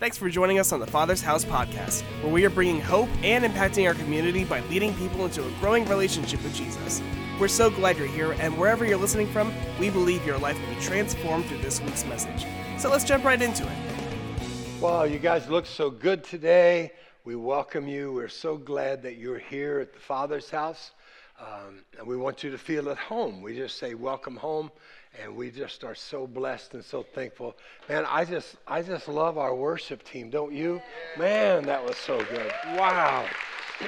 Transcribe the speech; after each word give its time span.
Thanks 0.00 0.16
for 0.16 0.30
joining 0.30 0.58
us 0.58 0.72
on 0.72 0.80
the 0.80 0.86
Father's 0.86 1.20
House 1.20 1.44
podcast, 1.44 2.04
where 2.22 2.32
we 2.32 2.46
are 2.46 2.50
bringing 2.50 2.80
hope 2.80 3.10
and 3.22 3.44
impacting 3.44 3.86
our 3.86 3.92
community 3.92 4.44
by 4.44 4.60
leading 4.60 4.94
people 4.94 5.26
into 5.26 5.46
a 5.46 5.50
growing 5.60 5.84
relationship 5.84 6.42
with 6.42 6.54
Jesus. 6.54 7.02
We're 7.38 7.48
so 7.48 7.68
glad 7.68 7.98
you're 7.98 8.06
here, 8.06 8.32
and 8.40 8.56
wherever 8.56 8.86
you're 8.86 8.96
listening 8.96 9.26
from, 9.30 9.52
we 9.78 9.90
believe 9.90 10.24
your 10.24 10.38
life 10.38 10.58
will 10.58 10.74
be 10.74 10.80
transformed 10.80 11.44
through 11.44 11.58
this 11.58 11.82
week's 11.82 12.06
message. 12.06 12.46
So 12.78 12.88
let's 12.88 13.04
jump 13.04 13.24
right 13.24 13.42
into 13.42 13.62
it. 13.62 14.80
Wow, 14.80 15.02
you 15.02 15.18
guys 15.18 15.50
look 15.50 15.66
so 15.66 15.90
good 15.90 16.24
today. 16.24 16.92
We 17.24 17.36
welcome 17.36 17.86
you. 17.86 18.10
We're 18.10 18.28
so 18.28 18.56
glad 18.56 19.02
that 19.02 19.18
you're 19.18 19.38
here 19.38 19.80
at 19.80 19.92
the 19.92 20.00
Father's 20.00 20.48
house. 20.48 20.92
Um, 21.38 21.84
and 21.98 22.06
we 22.06 22.16
want 22.16 22.42
you 22.42 22.50
to 22.50 22.58
feel 22.58 22.88
at 22.88 22.96
home. 22.96 23.42
We 23.42 23.54
just 23.54 23.76
say, 23.76 23.92
welcome 23.92 24.36
home. 24.36 24.70
And 25.18 25.36
we 25.36 25.50
just 25.50 25.82
are 25.84 25.94
so 25.94 26.26
blessed 26.26 26.74
and 26.74 26.84
so 26.84 27.02
thankful. 27.02 27.56
Man, 27.88 28.06
I 28.06 28.24
just, 28.24 28.56
I 28.66 28.82
just 28.82 29.08
love 29.08 29.38
our 29.38 29.54
worship 29.54 30.02
team, 30.04 30.30
don't 30.30 30.52
you? 30.52 30.80
Man, 31.18 31.64
that 31.64 31.84
was 31.84 31.96
so 31.96 32.18
good. 32.24 32.52
Wow. 32.76 33.26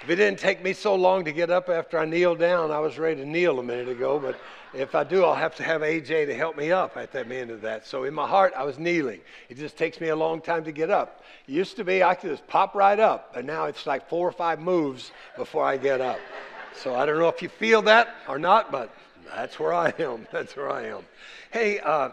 If 0.00 0.10
it 0.10 0.16
didn't 0.16 0.38
take 0.38 0.62
me 0.62 0.72
so 0.74 0.94
long 0.94 1.24
to 1.24 1.32
get 1.32 1.50
up 1.50 1.68
after 1.68 1.98
I 1.98 2.04
kneeled 2.04 2.38
down, 2.38 2.70
I 2.70 2.78
was 2.78 2.98
ready 2.98 3.20
to 3.20 3.28
kneel 3.28 3.58
a 3.58 3.62
minute 3.64 3.88
ago. 3.88 4.18
But 4.20 4.38
if 4.72 4.94
I 4.94 5.02
do, 5.02 5.24
I'll 5.24 5.34
have 5.34 5.56
to 5.56 5.64
have 5.64 5.80
AJ 5.80 6.26
to 6.26 6.34
help 6.34 6.56
me 6.56 6.70
up 6.70 6.96
at 6.96 7.10
the 7.10 7.26
end 7.26 7.50
of 7.50 7.60
that. 7.62 7.84
So 7.84 8.04
in 8.04 8.14
my 8.14 8.26
heart, 8.26 8.52
I 8.56 8.62
was 8.62 8.78
kneeling. 8.78 9.20
It 9.48 9.58
just 9.58 9.76
takes 9.76 10.00
me 10.00 10.08
a 10.08 10.16
long 10.16 10.40
time 10.40 10.62
to 10.64 10.72
get 10.72 10.88
up. 10.88 11.24
It 11.48 11.52
used 11.52 11.76
to 11.76 11.84
be 11.84 12.04
I 12.04 12.14
could 12.14 12.30
just 12.30 12.46
pop 12.46 12.76
right 12.76 12.98
up, 12.98 13.34
but 13.34 13.44
now 13.44 13.64
it's 13.64 13.86
like 13.86 14.08
four 14.08 14.26
or 14.26 14.32
five 14.32 14.60
moves 14.60 15.10
before 15.36 15.64
I 15.64 15.76
get 15.76 16.00
up. 16.00 16.20
So 16.74 16.94
I 16.94 17.04
don't 17.04 17.18
know 17.18 17.28
if 17.28 17.42
you 17.42 17.48
feel 17.48 17.82
that 17.82 18.14
or 18.28 18.38
not, 18.38 18.70
but 18.70 18.94
that's 19.34 19.58
where 19.58 19.72
I 19.72 19.92
am. 19.98 20.26
That's 20.32 20.56
where 20.56 20.70
I 20.70 20.86
am. 20.86 21.02
Hey, 21.50 21.80
uh, 21.80 22.10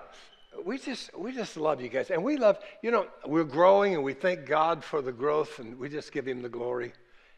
we 0.66 0.78
just 0.78 1.16
we 1.18 1.34
just 1.34 1.58
love 1.58 1.82
you 1.82 1.90
guys, 1.90 2.12
and 2.12 2.24
we 2.24 2.38
love 2.38 2.60
you 2.82 2.92
know 2.92 3.08
we're 3.26 3.44
growing, 3.44 3.94
and 3.94 4.04
we 4.04 4.14
thank 4.14 4.46
God 4.46 4.84
for 4.84 5.02
the 5.02 5.12
growth, 5.12 5.60
and 5.60 5.78
we 5.78 5.90
just 5.90 6.12
give 6.12 6.28
Him 6.28 6.42
the 6.42 6.50
glory. 6.50 6.94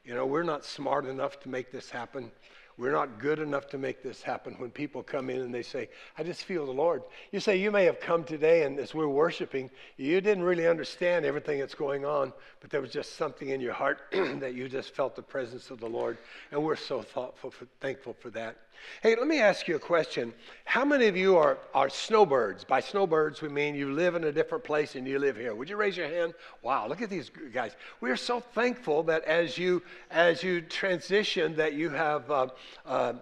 You 0.06 0.14
know, 0.14 0.26
we're 0.26 0.44
not 0.44 0.64
smart 0.64 1.06
enough 1.06 1.40
to 1.42 1.50
make 1.50 1.72
this 1.72 1.90
happen. 1.90 2.32
We're 2.78 2.92
not 2.92 3.18
good 3.18 3.40
enough 3.40 3.68
to 3.70 3.80
make 3.80 4.04
this 4.04 4.22
happen. 4.22 4.54
When 4.60 4.70
people 4.70 5.02
come 5.02 5.32
in 5.32 5.42
and 5.42 5.54
they 5.54 5.64
say, 5.64 5.90
I 6.16 6.22
just 6.22 6.44
feel 6.44 6.68
the 6.68 6.72
Lord. 6.72 7.02
You 7.32 7.40
say, 7.40 7.58
You 7.58 7.72
may 7.72 7.86
have 7.86 8.00
come 8.00 8.24
today, 8.24 8.64
and 8.64 8.78
as 8.80 8.94
we're 8.94 9.08
worshiping, 9.08 9.72
you 9.98 10.22
didn't 10.22 10.44
really 10.44 10.68
understand 10.68 11.26
everything 11.26 11.60
that's 11.60 11.74
going 11.74 12.06
on, 12.06 12.32
but 12.62 12.70
there 12.70 12.80
was 12.80 12.92
just 12.92 13.16
something 13.16 13.50
in 13.50 13.62
your 13.62 13.74
heart 13.74 14.02
that 14.12 14.54
you 14.54 14.70
just 14.70 14.94
felt 14.94 15.16
the 15.16 15.24
presence 15.24 15.72
of 15.72 15.80
the 15.80 15.90
Lord. 15.90 16.20
And 16.52 16.64
we're 16.64 16.76
so 16.76 17.02
thoughtful 17.02 17.50
for, 17.50 17.66
thankful 17.82 18.14
for 18.14 18.30
that. 18.32 18.58
Hey, 19.02 19.16
let 19.16 19.28
me 19.28 19.40
ask 19.40 19.68
you 19.68 19.76
a 19.76 19.80
question. 19.80 20.34
How 20.66 20.84
many 20.84 21.08
of 21.08 21.16
you 21.16 21.38
are, 21.38 21.58
are 21.74 21.90
snowbirds? 21.90 22.64
By 22.64 22.80
snowbirds, 22.80 23.42
we 23.42 23.50
mean 23.50 23.76
you 23.76 23.92
live 23.92 24.16
in 24.16 24.24
a 24.24 24.32
different 24.32 24.64
place 24.64 24.96
and 24.96 25.08
you 25.08 25.20
live 25.20 25.38
here. 25.38 25.54
Would 25.54 25.70
you 25.70 25.76
raise 25.76 25.96
your 25.96 26.08
hand? 26.08 26.34
Wow, 26.62 26.88
look 26.88 27.02
at 27.02 27.10
these 27.10 27.30
guys. 27.54 27.76
We 28.02 28.10
are 28.10 28.18
so 28.18 28.40
thankful 28.40 29.04
that 29.04 29.24
as 29.26 29.58
you 29.58 29.84
as 30.10 30.44
you 30.44 30.62
transition, 30.62 31.56
that 31.58 31.74
you 31.74 31.90
have 31.90 32.30
uh, 32.32 32.48
uh, 32.86 33.14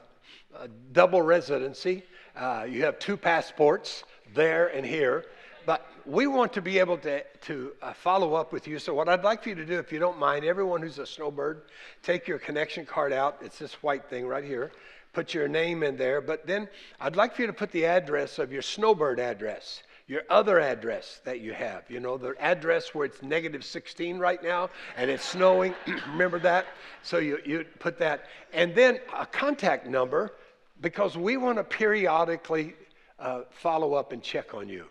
double 0.92 1.22
residency. 1.22 2.03
Uh, 2.36 2.66
you 2.70 2.83
have 2.83 3.00
two 3.00 3.17
passports 3.17 4.03
there 4.33 4.67
and 4.67 4.86
here. 4.86 5.26
But 5.66 5.86
we 6.06 6.28
want 6.28 6.53
to 6.53 6.61
be 6.61 6.78
able 6.78 6.98
to, 7.00 7.23
to 7.23 7.73
uh, 7.81 7.94
follow 7.94 8.36
up 8.36 8.53
with 8.53 8.67
you. 8.67 8.78
So, 8.78 8.94
what 8.94 9.09
I'd 9.09 9.23
like 9.23 9.42
for 9.42 9.50
you 9.50 9.56
to 9.56 9.66
do, 9.66 9.80
if 9.80 9.92
you 9.92 9.98
don't 9.98 10.20
mind, 10.20 10.45
everyone 10.45 10.81
who's 10.81 11.00
a 11.00 11.06
snowbird, 11.06 11.64
take 12.03 12.28
your 12.28 12.38
connection 12.38 12.86
card 12.86 13.11
out. 13.11 13.38
It's 13.42 13.58
this 13.58 13.73
white 13.81 14.08
thing 14.09 14.28
right 14.28 14.44
here 14.44 14.72
put 15.16 15.33
your 15.33 15.47
name 15.47 15.81
in 15.81 15.95
there. 15.95 16.21
But 16.21 16.45
then 16.45 16.67
I'd 16.99 17.16
like 17.16 17.35
for 17.35 17.41
you 17.41 17.47
to 17.47 17.53
put 17.53 17.71
the 17.71 17.85
address 17.85 18.38
of 18.38 18.52
your 18.52 18.61
snowbird 18.61 19.19
address, 19.19 19.81
your 20.08 20.23
other 20.30 20.59
address 20.59 21.21
that 21.23 21.39
you 21.39 21.53
have. 21.53 21.89
You 21.89 22.02
know, 22.02 22.17
the 22.17 22.35
address 22.39 22.94
where 22.94 23.05
it's 23.05 23.23
negative 23.23 23.63
16 23.63 24.19
right 24.19 24.43
now 24.43 24.69
and 24.97 25.09
it's 25.09 25.23
snowing. 25.23 25.73
Remember 26.09 26.38
that? 26.39 26.67
So 27.02 27.17
you, 27.17 27.39
you 27.45 27.66
put 27.80 27.97
that. 27.99 28.25
And 28.53 28.75
then 28.75 28.99
a 29.17 29.25
contact 29.25 29.87
number 29.87 30.33
because 30.81 31.17
we 31.17 31.37
want 31.37 31.58
to 31.58 31.64
periodically 31.64 32.75
uh, 33.17 33.43
follow 33.49 33.93
up 33.93 34.11
and 34.11 34.21
check 34.21 34.54
on 34.54 34.67
you. 34.67 34.86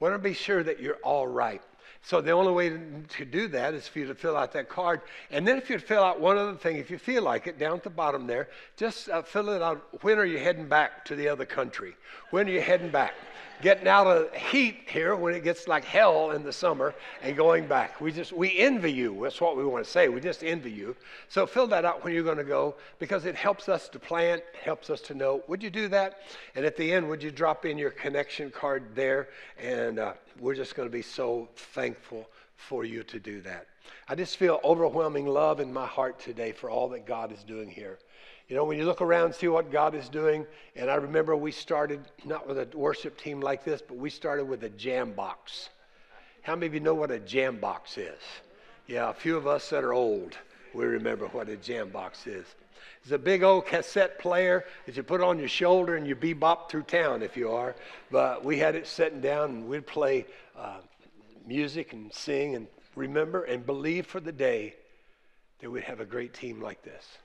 We 0.00 0.08
want 0.08 0.22
to 0.22 0.28
be 0.28 0.34
sure 0.34 0.62
that 0.62 0.80
you're 0.80 0.98
all 1.02 1.26
right. 1.26 1.62
So 2.06 2.20
the 2.20 2.30
only 2.30 2.52
way 2.52 2.68
to 2.68 3.24
do 3.24 3.48
that 3.48 3.74
is 3.74 3.88
for 3.88 3.98
you 3.98 4.06
to 4.06 4.14
fill 4.14 4.36
out 4.36 4.52
that 4.52 4.68
card. 4.68 5.00
And 5.32 5.44
then 5.44 5.58
if 5.58 5.68
you 5.68 5.76
fill 5.80 6.04
out 6.04 6.20
one 6.20 6.38
other 6.38 6.54
thing, 6.54 6.76
if 6.76 6.88
you 6.88 6.98
feel 6.98 7.24
like 7.24 7.48
it, 7.48 7.58
down 7.58 7.78
at 7.78 7.82
the 7.82 7.90
bottom 7.90 8.28
there, 8.28 8.48
just 8.76 9.08
uh, 9.08 9.22
fill 9.22 9.48
it 9.48 9.60
out. 9.60 9.84
When 10.04 10.16
are 10.20 10.24
you 10.24 10.38
heading 10.38 10.68
back 10.68 11.04
to 11.06 11.16
the 11.16 11.26
other 11.26 11.44
country? 11.44 11.96
When 12.30 12.46
are 12.46 12.52
you 12.52 12.60
heading 12.60 12.90
back? 12.90 13.14
Getting 13.62 13.88
out 13.88 14.06
of 14.06 14.34
heat 14.34 14.76
here 14.86 15.16
when 15.16 15.34
it 15.34 15.42
gets 15.42 15.66
like 15.66 15.84
hell 15.84 16.32
in 16.32 16.42
the 16.42 16.52
summer 16.52 16.94
and 17.22 17.36
going 17.36 17.66
back. 17.66 18.00
We 18.00 18.12
just, 18.12 18.32
we 18.32 18.58
envy 18.58 18.92
you. 18.92 19.18
That's 19.22 19.40
what 19.40 19.56
we 19.56 19.64
want 19.64 19.84
to 19.84 19.90
say. 19.90 20.08
We 20.08 20.20
just 20.20 20.44
envy 20.44 20.70
you. 20.70 20.96
So 21.28 21.46
fill 21.46 21.66
that 21.68 21.84
out 21.84 22.04
when 22.04 22.12
you're 22.12 22.22
going 22.22 22.36
to 22.36 22.44
go 22.44 22.74
because 22.98 23.24
it 23.24 23.34
helps 23.34 23.68
us 23.68 23.88
to 23.90 23.98
plan, 23.98 24.40
helps 24.62 24.90
us 24.90 25.00
to 25.02 25.14
know. 25.14 25.42
Would 25.48 25.62
you 25.62 25.70
do 25.70 25.88
that? 25.88 26.20
And 26.54 26.64
at 26.64 26.76
the 26.76 26.92
end, 26.92 27.08
would 27.08 27.22
you 27.22 27.30
drop 27.30 27.64
in 27.64 27.78
your 27.78 27.90
connection 27.90 28.50
card 28.50 28.84
there? 28.94 29.28
And 29.60 29.98
uh, 29.98 30.12
we're 30.38 30.54
just 30.54 30.74
going 30.74 30.88
to 30.88 30.92
be 30.92 31.02
so 31.02 31.48
thankful 31.56 32.28
for 32.56 32.84
you 32.84 33.02
to 33.04 33.18
do 33.18 33.40
that. 33.42 33.66
I 34.08 34.14
just 34.14 34.36
feel 34.36 34.60
overwhelming 34.64 35.26
love 35.26 35.60
in 35.60 35.72
my 35.72 35.86
heart 35.86 36.18
today 36.18 36.52
for 36.52 36.70
all 36.70 36.88
that 36.90 37.06
God 37.06 37.32
is 37.32 37.42
doing 37.44 37.68
here. 37.68 37.98
You 38.48 38.54
know, 38.54 38.64
when 38.64 38.78
you 38.78 38.84
look 38.84 39.02
around 39.02 39.34
see 39.34 39.48
what 39.48 39.72
God 39.72 39.94
is 39.94 40.08
doing, 40.08 40.46
and 40.76 40.88
I 40.88 40.94
remember 40.94 41.36
we 41.36 41.50
started 41.50 42.00
not 42.24 42.46
with 42.46 42.58
a 42.58 42.76
worship 42.76 43.18
team 43.18 43.40
like 43.40 43.64
this, 43.64 43.82
but 43.82 43.96
we 43.96 44.08
started 44.08 44.44
with 44.44 44.62
a 44.62 44.68
jam 44.70 45.12
box. 45.12 45.70
How 46.42 46.54
many 46.54 46.66
of 46.66 46.74
you 46.74 46.80
know 46.80 46.94
what 46.94 47.10
a 47.10 47.18
jam 47.18 47.58
box 47.58 47.98
is? 47.98 48.20
Yeah, 48.86 49.10
a 49.10 49.14
few 49.14 49.36
of 49.36 49.48
us 49.48 49.68
that 49.70 49.82
are 49.82 49.92
old, 49.92 50.36
we 50.72 50.84
remember 50.84 51.26
what 51.26 51.48
a 51.48 51.56
jam 51.56 51.88
box 51.88 52.28
is. 52.28 52.46
It's 53.02 53.10
a 53.10 53.18
big 53.18 53.42
old 53.42 53.66
cassette 53.66 54.20
player 54.20 54.64
that 54.84 54.96
you 54.96 55.02
put 55.02 55.20
on 55.20 55.40
your 55.40 55.48
shoulder 55.48 55.96
and 55.96 56.06
you 56.06 56.14
bebop 56.14 56.68
through 56.68 56.82
town 56.82 57.22
if 57.22 57.36
you 57.36 57.50
are. 57.50 57.74
But 58.12 58.44
we 58.44 58.58
had 58.58 58.76
it 58.76 58.86
sitting 58.86 59.20
down 59.20 59.50
and 59.50 59.68
we'd 59.68 59.88
play 59.88 60.24
uh, 60.56 60.78
music 61.44 61.92
and 61.92 62.12
sing 62.12 62.54
and 62.54 62.68
remember 62.94 63.42
and 63.42 63.66
believe 63.66 64.06
for 64.06 64.20
the 64.20 64.32
day 64.32 64.76
that 65.60 65.70
we'd 65.70 65.84
have 65.84 65.98
a 65.98 66.04
great 66.04 66.32
team 66.32 66.60
like 66.60 66.82
this 66.82 67.18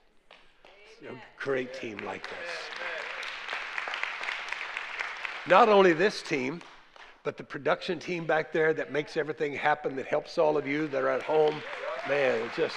a 1.10 1.14
great 1.38 1.74
team 1.74 1.98
like 2.06 2.24
this. 2.24 2.50
Not 5.48 5.70
only 5.70 5.94
this 5.94 6.22
team, 6.22 6.62
but 7.24 7.38
the 7.38 7.44
production 7.44 8.00
team 8.00 8.26
back 8.26 8.52
there 8.52 8.74
that 8.74 8.92
makes 8.92 9.18
everything 9.18 9.54
happen, 9.54 9.96
that 9.96 10.06
helps 10.06 10.38
all 10.38 10.58
of 10.58 10.68
you 10.68 10.88
that 10.90 11.04
are 11.04 11.10
at 11.10 11.24
home. 11.24 11.56
Man, 12.08 12.42
it 12.42 12.52
just, 12.56 12.76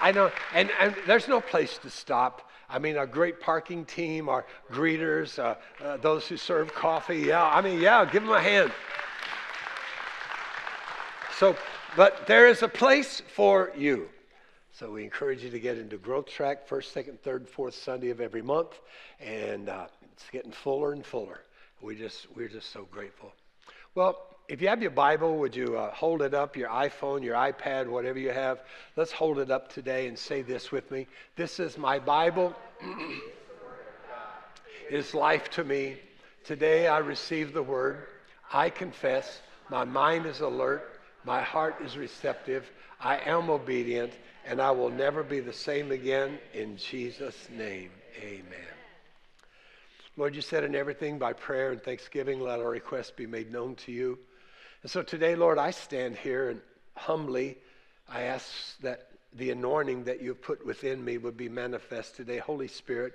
I 0.00 0.12
know, 0.12 0.30
and, 0.52 0.70
and 0.80 0.94
there's 1.06 1.28
no 1.28 1.40
place 1.40 1.78
to 1.78 1.90
stop. 1.90 2.50
I 2.68 2.78
mean, 2.78 2.96
our 2.96 3.06
great 3.06 3.40
parking 3.40 3.84
team, 3.84 4.28
our 4.28 4.46
greeters, 4.72 5.38
uh, 5.38 5.56
uh, 5.84 5.96
those 5.98 6.26
who 6.26 6.36
serve 6.36 6.74
coffee. 6.74 7.18
Yeah, 7.18 7.44
I 7.44 7.60
mean, 7.60 7.80
yeah, 7.80 8.04
give 8.04 8.22
them 8.22 8.32
a 8.32 8.40
hand. 8.40 8.72
So, 11.38 11.56
but 11.96 12.26
there 12.26 12.46
is 12.46 12.62
a 12.62 12.68
place 12.68 13.22
for 13.34 13.72
you. 13.76 14.08
So 14.80 14.90
we 14.90 15.04
encourage 15.04 15.44
you 15.44 15.50
to 15.50 15.60
get 15.60 15.78
into 15.78 15.98
Growth 15.98 16.26
Track 16.26 16.66
first, 16.66 16.92
second, 16.92 17.22
third, 17.22 17.48
fourth 17.48 17.76
Sunday 17.76 18.10
of 18.10 18.20
every 18.20 18.42
month, 18.42 18.80
and 19.20 19.68
uh, 19.68 19.86
it's 20.12 20.28
getting 20.32 20.50
fuller 20.50 20.92
and 20.92 21.06
fuller. 21.06 21.42
We 21.80 21.94
just 21.94 22.26
we're 22.34 22.48
just 22.48 22.72
so 22.72 22.88
grateful. 22.90 23.32
Well, 23.94 24.20
if 24.48 24.60
you 24.60 24.66
have 24.66 24.82
your 24.82 24.90
Bible, 24.90 25.36
would 25.36 25.54
you 25.54 25.78
uh, 25.78 25.92
hold 25.92 26.22
it 26.22 26.34
up, 26.34 26.56
your 26.56 26.70
iPhone, 26.70 27.22
your 27.22 27.36
iPad, 27.36 27.86
whatever 27.86 28.18
you 28.18 28.32
have? 28.32 28.62
Let's 28.96 29.12
hold 29.12 29.38
it 29.38 29.48
up 29.48 29.72
today 29.72 30.08
and 30.08 30.18
say 30.18 30.42
this 30.42 30.72
with 30.72 30.90
me. 30.90 31.06
This 31.36 31.60
is 31.60 31.78
my 31.78 32.00
Bible. 32.00 32.52
it 32.82 33.22
is 34.96 35.14
life 35.14 35.50
to 35.50 35.62
me. 35.62 35.98
Today 36.42 36.88
I 36.88 36.98
receive 36.98 37.52
the 37.52 37.62
word. 37.62 38.08
I 38.52 38.70
confess. 38.70 39.40
My 39.70 39.84
mind 39.84 40.26
is 40.26 40.40
alert. 40.40 40.94
My 41.24 41.42
heart 41.42 41.76
is 41.82 41.96
receptive. 41.96 42.70
I 43.04 43.18
am 43.26 43.50
obedient 43.50 44.14
and 44.46 44.60
I 44.60 44.70
will 44.70 44.88
never 44.88 45.22
be 45.22 45.40
the 45.40 45.52
same 45.52 45.92
again. 45.92 46.38
In 46.54 46.78
Jesus' 46.78 47.48
name, 47.54 47.90
amen. 48.18 48.74
Lord, 50.16 50.34
you 50.34 50.40
said 50.40 50.64
in 50.64 50.74
everything 50.74 51.18
by 51.18 51.34
prayer 51.34 51.70
and 51.70 51.82
thanksgiving, 51.82 52.40
let 52.40 52.60
our 52.60 52.70
requests 52.70 53.10
be 53.10 53.26
made 53.26 53.52
known 53.52 53.74
to 53.76 53.92
you. 53.92 54.18
And 54.82 54.90
so 54.90 55.02
today, 55.02 55.36
Lord, 55.36 55.58
I 55.58 55.70
stand 55.70 56.16
here 56.16 56.48
and 56.48 56.60
humbly 56.94 57.58
I 58.08 58.22
ask 58.22 58.78
that 58.80 59.08
the 59.34 59.50
anointing 59.50 60.04
that 60.04 60.22
you've 60.22 60.42
put 60.42 60.64
within 60.64 61.04
me 61.04 61.18
would 61.18 61.36
be 61.36 61.48
manifest 61.48 62.16
today. 62.16 62.38
Holy 62.38 62.68
Spirit, 62.68 63.14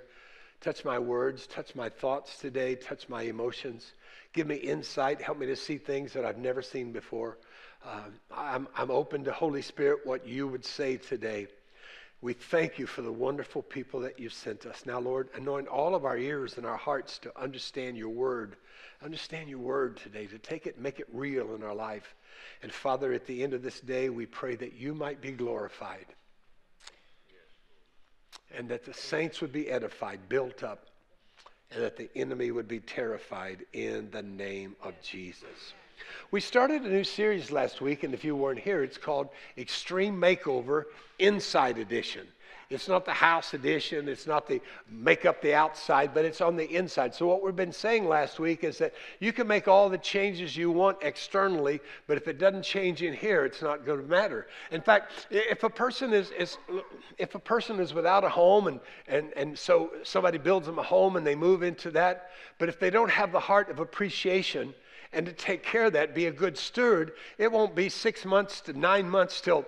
touch 0.60 0.84
my 0.84 0.98
words, 0.98 1.46
touch 1.46 1.74
my 1.74 1.88
thoughts 1.88 2.38
today, 2.38 2.74
touch 2.74 3.08
my 3.08 3.22
emotions. 3.22 3.92
Give 4.32 4.46
me 4.46 4.56
insight, 4.56 5.20
help 5.20 5.38
me 5.38 5.46
to 5.46 5.56
see 5.56 5.78
things 5.78 6.12
that 6.12 6.24
I've 6.24 6.38
never 6.38 6.62
seen 6.62 6.92
before. 6.92 7.38
Uh, 7.84 8.00
I'm, 8.34 8.68
I'm 8.76 8.90
open 8.90 9.24
to 9.24 9.32
Holy 9.32 9.62
Spirit, 9.62 10.00
what 10.04 10.26
you 10.26 10.46
would 10.46 10.64
say 10.64 10.96
today. 10.96 11.46
We 12.22 12.34
thank 12.34 12.78
you 12.78 12.86
for 12.86 13.00
the 13.00 13.12
wonderful 13.12 13.62
people 13.62 14.00
that 14.00 14.20
you've 14.20 14.34
sent 14.34 14.66
us. 14.66 14.84
Now, 14.84 15.00
Lord, 15.00 15.30
anoint 15.34 15.68
all 15.68 15.94
of 15.94 16.04
our 16.04 16.18
ears 16.18 16.58
and 16.58 16.66
our 16.66 16.76
hearts 16.76 17.18
to 17.20 17.40
understand 17.40 17.96
your 17.96 18.10
word. 18.10 18.56
Understand 19.02 19.48
your 19.48 19.60
word 19.60 19.96
today, 19.96 20.26
to 20.26 20.38
take 20.38 20.66
it 20.66 20.78
make 20.78 21.00
it 21.00 21.08
real 21.12 21.54
in 21.54 21.62
our 21.62 21.74
life. 21.74 22.14
And 22.62 22.70
Father, 22.70 23.14
at 23.14 23.26
the 23.26 23.42
end 23.42 23.54
of 23.54 23.62
this 23.62 23.80
day, 23.80 24.10
we 24.10 24.26
pray 24.26 24.54
that 24.56 24.74
you 24.74 24.94
might 24.94 25.22
be 25.22 25.32
glorified 25.32 26.06
and 28.54 28.68
that 28.68 28.84
the 28.84 28.92
saints 28.92 29.40
would 29.40 29.52
be 29.52 29.70
edified, 29.70 30.28
built 30.28 30.62
up, 30.62 30.86
and 31.70 31.82
that 31.82 31.96
the 31.96 32.10
enemy 32.16 32.50
would 32.50 32.68
be 32.68 32.80
terrified 32.80 33.64
in 33.72 34.10
the 34.10 34.22
name 34.22 34.76
of 34.82 35.00
Jesus. 35.02 35.72
We 36.30 36.40
started 36.40 36.82
a 36.82 36.88
new 36.88 37.04
series 37.04 37.50
last 37.50 37.80
week, 37.80 38.04
and 38.04 38.14
if 38.14 38.24
you 38.24 38.36
weren't 38.36 38.60
here, 38.60 38.82
it's 38.82 38.98
called 38.98 39.28
Extreme 39.58 40.20
Makeover 40.20 40.84
Inside 41.18 41.78
Edition. 41.78 42.26
It's 42.70 42.86
not 42.86 43.04
the 43.04 43.12
house 43.12 43.52
edition, 43.52 44.08
it's 44.08 44.28
not 44.28 44.46
the 44.46 44.60
make 44.88 45.26
up 45.26 45.42
the 45.42 45.54
outside, 45.54 46.14
but 46.14 46.24
it's 46.24 46.40
on 46.40 46.54
the 46.54 46.70
inside. 46.72 47.12
So, 47.12 47.26
what 47.26 47.42
we've 47.42 47.56
been 47.56 47.72
saying 47.72 48.06
last 48.06 48.38
week 48.38 48.62
is 48.62 48.78
that 48.78 48.94
you 49.18 49.32
can 49.32 49.48
make 49.48 49.66
all 49.66 49.88
the 49.88 49.98
changes 49.98 50.56
you 50.56 50.70
want 50.70 50.98
externally, 51.02 51.80
but 52.06 52.16
if 52.16 52.28
it 52.28 52.38
doesn't 52.38 52.62
change 52.62 53.02
in 53.02 53.12
here, 53.12 53.44
it's 53.44 53.60
not 53.60 53.84
going 53.84 54.00
to 54.00 54.06
matter. 54.06 54.46
In 54.70 54.82
fact, 54.82 55.26
if 55.30 55.64
a 55.64 55.68
person 55.68 56.12
is, 56.12 56.30
is 56.30 56.58
if 57.18 57.34
a 57.34 57.40
person 57.40 57.80
is 57.80 57.92
without 57.92 58.22
a 58.22 58.28
home 58.28 58.68
and, 58.68 58.78
and, 59.08 59.32
and 59.34 59.58
so 59.58 59.90
somebody 60.04 60.38
builds 60.38 60.66
them 60.66 60.78
a 60.78 60.84
home 60.84 61.16
and 61.16 61.26
they 61.26 61.34
move 61.34 61.64
into 61.64 61.90
that, 61.90 62.30
but 62.58 62.68
if 62.68 62.78
they 62.78 62.90
don't 62.90 63.10
have 63.10 63.32
the 63.32 63.40
heart 63.40 63.68
of 63.68 63.80
appreciation, 63.80 64.72
and 65.12 65.26
to 65.26 65.32
take 65.32 65.62
care 65.62 65.86
of 65.86 65.92
that, 65.94 66.14
be 66.14 66.26
a 66.26 66.32
good 66.32 66.56
steward, 66.56 67.12
it 67.38 67.50
won't 67.50 67.74
be 67.74 67.88
six 67.88 68.24
months 68.24 68.60
to 68.62 68.72
nine 68.72 69.08
months 69.08 69.40
till 69.40 69.66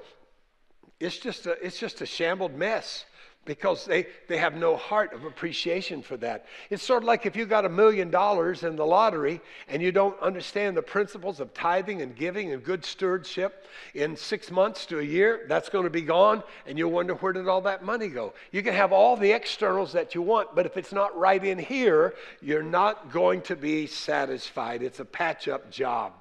it's 1.00 1.18
just 1.18 1.46
a, 1.46 1.52
it's 1.64 1.78
just 1.78 2.00
a 2.00 2.06
shambled 2.06 2.54
mess 2.54 3.04
because 3.44 3.84
they, 3.84 4.06
they 4.28 4.38
have 4.38 4.54
no 4.54 4.76
heart 4.76 5.12
of 5.12 5.24
appreciation 5.24 6.00
for 6.00 6.16
that. 6.18 6.46
It's 6.70 6.82
sort 6.82 7.02
of 7.02 7.06
like 7.06 7.26
if 7.26 7.34
you 7.34 7.44
got 7.44 7.64
a 7.64 7.68
million 7.68 8.10
dollars 8.10 8.62
in 8.62 8.76
the 8.76 8.86
lottery 8.86 9.40
and 9.68 9.82
you 9.82 9.90
don't 9.90 10.18
understand 10.20 10.76
the 10.76 10.82
principles 10.82 11.40
of 11.40 11.52
tithing 11.52 12.02
and 12.02 12.14
giving 12.14 12.52
and 12.52 12.62
good 12.62 12.84
stewardship, 12.84 13.66
in 13.94 14.16
six 14.16 14.50
months 14.50 14.86
to 14.86 14.98
a 15.00 15.02
year, 15.02 15.44
that's 15.48 15.68
going 15.68 15.84
to 15.84 15.90
be 15.90 16.02
gone, 16.02 16.42
and 16.66 16.78
you'll 16.78 16.90
wonder 16.90 17.14
where 17.14 17.32
did 17.32 17.48
all 17.48 17.62
that 17.62 17.84
money 17.84 18.08
go. 18.08 18.32
You 18.50 18.62
can 18.62 18.74
have 18.74 18.92
all 18.92 19.16
the 19.16 19.32
externals 19.32 19.92
that 19.92 20.14
you 20.14 20.22
want, 20.22 20.54
but 20.54 20.66
if 20.66 20.76
it's 20.76 20.92
not 20.92 21.16
right 21.18 21.42
in 21.42 21.58
here, 21.58 22.14
you're 22.40 22.62
not 22.62 23.10
going 23.10 23.42
to 23.42 23.56
be 23.56 23.86
satisfied. 23.86 24.82
It's 24.82 25.00
a 25.00 25.04
patch 25.04 25.48
up 25.48 25.70
job. 25.70 26.12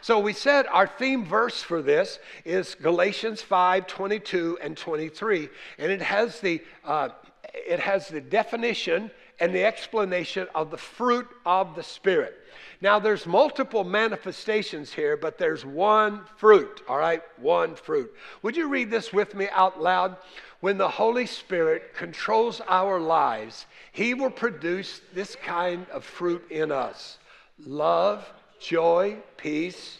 So 0.00 0.18
we 0.18 0.32
said 0.32 0.66
our 0.66 0.86
theme 0.86 1.24
verse 1.24 1.62
for 1.62 1.82
this 1.82 2.18
is 2.44 2.74
Galatians 2.74 3.42
5 3.42 3.86
22 3.86 4.58
and 4.62 4.76
23. 4.76 5.48
And 5.78 5.92
it 5.92 6.02
has 6.02 6.40
the, 6.40 6.62
uh, 6.84 7.10
it 7.52 7.80
has 7.80 8.08
the 8.08 8.20
definition 8.20 9.10
and 9.40 9.54
the 9.54 9.64
explanation 9.64 10.46
of 10.54 10.70
the 10.70 10.76
fruit 10.76 11.26
of 11.46 11.74
the 11.74 11.82
Spirit. 11.82 12.36
Now, 12.82 12.98
there's 12.98 13.26
multiple 13.26 13.84
manifestations 13.84 14.92
here, 14.92 15.16
but 15.16 15.38
there's 15.38 15.64
one 15.64 16.24
fruit, 16.36 16.82
all 16.88 16.98
right? 16.98 17.22
One 17.38 17.74
fruit. 17.74 18.14
Would 18.42 18.56
you 18.56 18.68
read 18.68 18.90
this 18.90 19.12
with 19.12 19.34
me 19.34 19.48
out 19.52 19.80
loud? 19.80 20.16
When 20.60 20.78
the 20.78 20.88
Holy 20.88 21.26
Spirit 21.26 21.94
controls 21.94 22.60
our 22.68 22.98
lives, 22.98 23.66
He 23.92 24.14
will 24.14 24.30
produce 24.30 25.00
this 25.14 25.36
kind 25.36 25.86
of 25.90 26.04
fruit 26.04 26.50
in 26.50 26.70
us 26.70 27.18
love, 27.66 28.26
joy, 28.60 29.16
peace, 29.36 29.98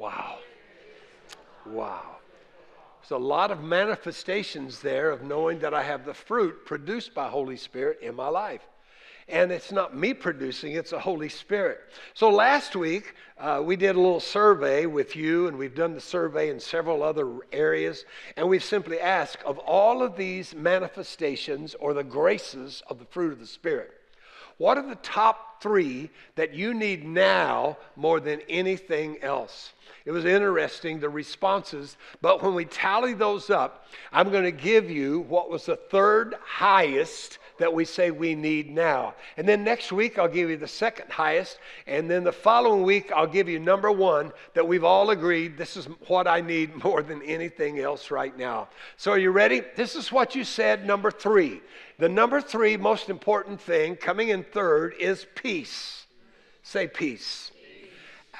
Wow. 0.00 0.38
Wow. 1.66 2.16
There's 3.02 3.10
a 3.10 3.22
lot 3.22 3.50
of 3.50 3.62
manifestations 3.62 4.80
there 4.80 5.10
of 5.10 5.22
knowing 5.22 5.58
that 5.58 5.74
I 5.74 5.82
have 5.82 6.06
the 6.06 6.14
fruit 6.14 6.64
produced 6.64 7.12
by 7.12 7.28
Holy 7.28 7.58
Spirit 7.58 7.98
in 8.00 8.14
my 8.14 8.28
life. 8.28 8.62
And 9.28 9.52
it's 9.52 9.70
not 9.70 9.96
me 9.96 10.14
producing, 10.14 10.72
it's 10.72 10.90
the 10.90 10.98
Holy 10.98 11.28
Spirit. 11.28 11.80
So 12.14 12.30
last 12.30 12.74
week, 12.74 13.14
uh, 13.38 13.62
we 13.64 13.76
did 13.76 13.96
a 13.96 14.00
little 14.00 14.20
survey 14.20 14.86
with 14.86 15.14
you, 15.14 15.46
and 15.46 15.56
we've 15.56 15.74
done 15.74 15.94
the 15.94 16.00
survey 16.00 16.50
in 16.50 16.58
several 16.60 17.02
other 17.02 17.28
areas. 17.52 18.04
And 18.36 18.48
we've 18.48 18.64
simply 18.64 19.00
asked 19.00 19.42
of 19.44 19.58
all 19.58 20.02
of 20.02 20.16
these 20.16 20.54
manifestations 20.54 21.74
or 21.74 21.94
the 21.94 22.04
graces 22.04 22.82
of 22.88 22.98
the 22.98 23.04
fruit 23.06 23.32
of 23.32 23.38
the 23.38 23.46
Spirit, 23.46 23.92
what 24.60 24.76
are 24.76 24.86
the 24.86 24.96
top 24.96 25.62
three 25.62 26.10
that 26.34 26.52
you 26.52 26.74
need 26.74 27.02
now 27.02 27.78
more 27.96 28.20
than 28.20 28.42
anything 28.46 29.16
else? 29.22 29.72
It 30.04 30.10
was 30.10 30.26
interesting, 30.26 31.00
the 31.00 31.08
responses. 31.08 31.96
But 32.20 32.42
when 32.42 32.54
we 32.54 32.66
tally 32.66 33.14
those 33.14 33.48
up, 33.48 33.86
I'm 34.12 34.30
going 34.30 34.44
to 34.44 34.52
give 34.52 34.90
you 34.90 35.20
what 35.20 35.48
was 35.48 35.64
the 35.64 35.76
third 35.76 36.34
highest 36.44 37.38
that 37.60 37.72
we 37.72 37.84
say 37.84 38.10
we 38.10 38.34
need 38.34 38.70
now. 38.70 39.14
And 39.36 39.46
then 39.46 39.62
next 39.62 39.92
week, 39.92 40.18
I'll 40.18 40.28
give 40.28 40.50
you 40.50 40.56
the 40.56 40.66
second 40.66 41.10
highest. 41.10 41.58
And 41.86 42.10
then 42.10 42.24
the 42.24 42.32
following 42.32 42.82
week, 42.82 43.12
I'll 43.12 43.26
give 43.26 43.48
you 43.48 43.60
number 43.60 43.92
one 43.92 44.32
that 44.54 44.66
we've 44.66 44.82
all 44.82 45.10
agreed 45.10 45.56
this 45.56 45.76
is 45.76 45.84
what 46.08 46.26
I 46.26 46.40
need 46.40 46.74
more 46.84 47.02
than 47.02 47.22
anything 47.22 47.78
else 47.78 48.10
right 48.10 48.36
now. 48.36 48.68
So, 48.96 49.12
are 49.12 49.18
you 49.18 49.30
ready? 49.30 49.62
This 49.76 49.94
is 49.94 50.10
what 50.10 50.34
you 50.34 50.42
said, 50.42 50.86
number 50.86 51.10
three. 51.10 51.60
The 51.98 52.08
number 52.08 52.40
three 52.40 52.76
most 52.78 53.10
important 53.10 53.60
thing 53.60 53.94
coming 53.94 54.30
in 54.30 54.42
third 54.42 54.94
is 54.98 55.26
peace. 55.34 56.06
Say 56.62 56.86
peace. 56.88 57.50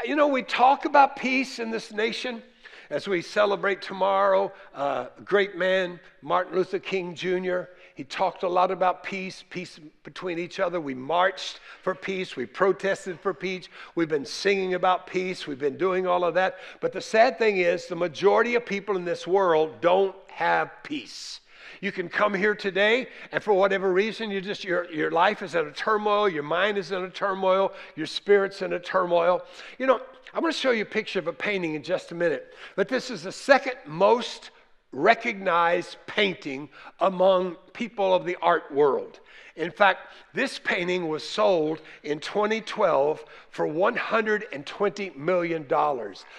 You 0.04 0.16
know, 0.16 0.28
we 0.28 0.42
talk 0.42 0.86
about 0.86 1.16
peace 1.16 1.58
in 1.58 1.70
this 1.70 1.92
nation 1.92 2.42
as 2.88 3.06
we 3.06 3.22
celebrate 3.22 3.82
tomorrow. 3.82 4.52
Uh, 4.74 5.06
great 5.24 5.56
man, 5.56 6.00
Martin 6.22 6.56
Luther 6.56 6.78
King 6.78 7.14
Jr., 7.14 7.62
he 8.00 8.04
talked 8.04 8.44
a 8.44 8.48
lot 8.48 8.70
about 8.70 9.02
peace, 9.02 9.44
peace 9.50 9.78
between 10.04 10.38
each 10.38 10.58
other. 10.58 10.80
We 10.80 10.94
marched 10.94 11.60
for 11.82 11.94
peace. 11.94 12.34
We 12.34 12.46
protested 12.46 13.20
for 13.20 13.34
peace. 13.34 13.68
We've 13.94 14.08
been 14.08 14.24
singing 14.24 14.72
about 14.72 15.06
peace. 15.06 15.46
We've 15.46 15.58
been 15.58 15.76
doing 15.76 16.06
all 16.06 16.24
of 16.24 16.32
that. 16.32 16.56
But 16.80 16.94
the 16.94 17.02
sad 17.02 17.36
thing 17.38 17.58
is, 17.58 17.88
the 17.88 17.96
majority 17.96 18.54
of 18.54 18.64
people 18.64 18.96
in 18.96 19.04
this 19.04 19.26
world 19.26 19.82
don't 19.82 20.16
have 20.28 20.70
peace. 20.82 21.40
You 21.82 21.92
can 21.92 22.08
come 22.08 22.32
here 22.32 22.54
today, 22.54 23.08
and 23.32 23.44
for 23.44 23.52
whatever 23.52 23.92
reason, 23.92 24.30
you 24.30 24.40
just 24.40 24.64
your, 24.64 24.90
your 24.90 25.10
life 25.10 25.42
is 25.42 25.54
in 25.54 25.66
a 25.66 25.70
turmoil, 25.70 26.26
your 26.26 26.42
mind 26.42 26.78
is 26.78 26.92
in 26.92 27.04
a 27.04 27.10
turmoil, 27.10 27.74
your 27.96 28.06
spirit's 28.06 28.62
in 28.62 28.72
a 28.72 28.80
turmoil. 28.80 29.42
You 29.78 29.84
know, 29.84 30.00
I'm 30.32 30.40
going 30.40 30.54
to 30.54 30.58
show 30.58 30.70
you 30.70 30.84
a 30.84 30.86
picture 30.86 31.18
of 31.18 31.26
a 31.26 31.34
painting 31.34 31.74
in 31.74 31.82
just 31.82 32.12
a 32.12 32.14
minute. 32.14 32.54
But 32.76 32.88
this 32.88 33.10
is 33.10 33.24
the 33.24 33.32
second 33.32 33.74
most 33.84 34.52
recognized 34.92 35.96
painting 36.06 36.68
among 36.98 37.56
people 37.72 38.14
of 38.14 38.24
the 38.24 38.36
art 38.42 38.72
world. 38.72 39.20
In 39.56 39.70
fact, 39.70 40.08
this 40.32 40.58
painting 40.58 41.08
was 41.08 41.28
sold 41.28 41.80
in 42.02 42.18
2012 42.20 43.24
for 43.50 43.66
$120 43.66 45.16
million. 45.16 45.66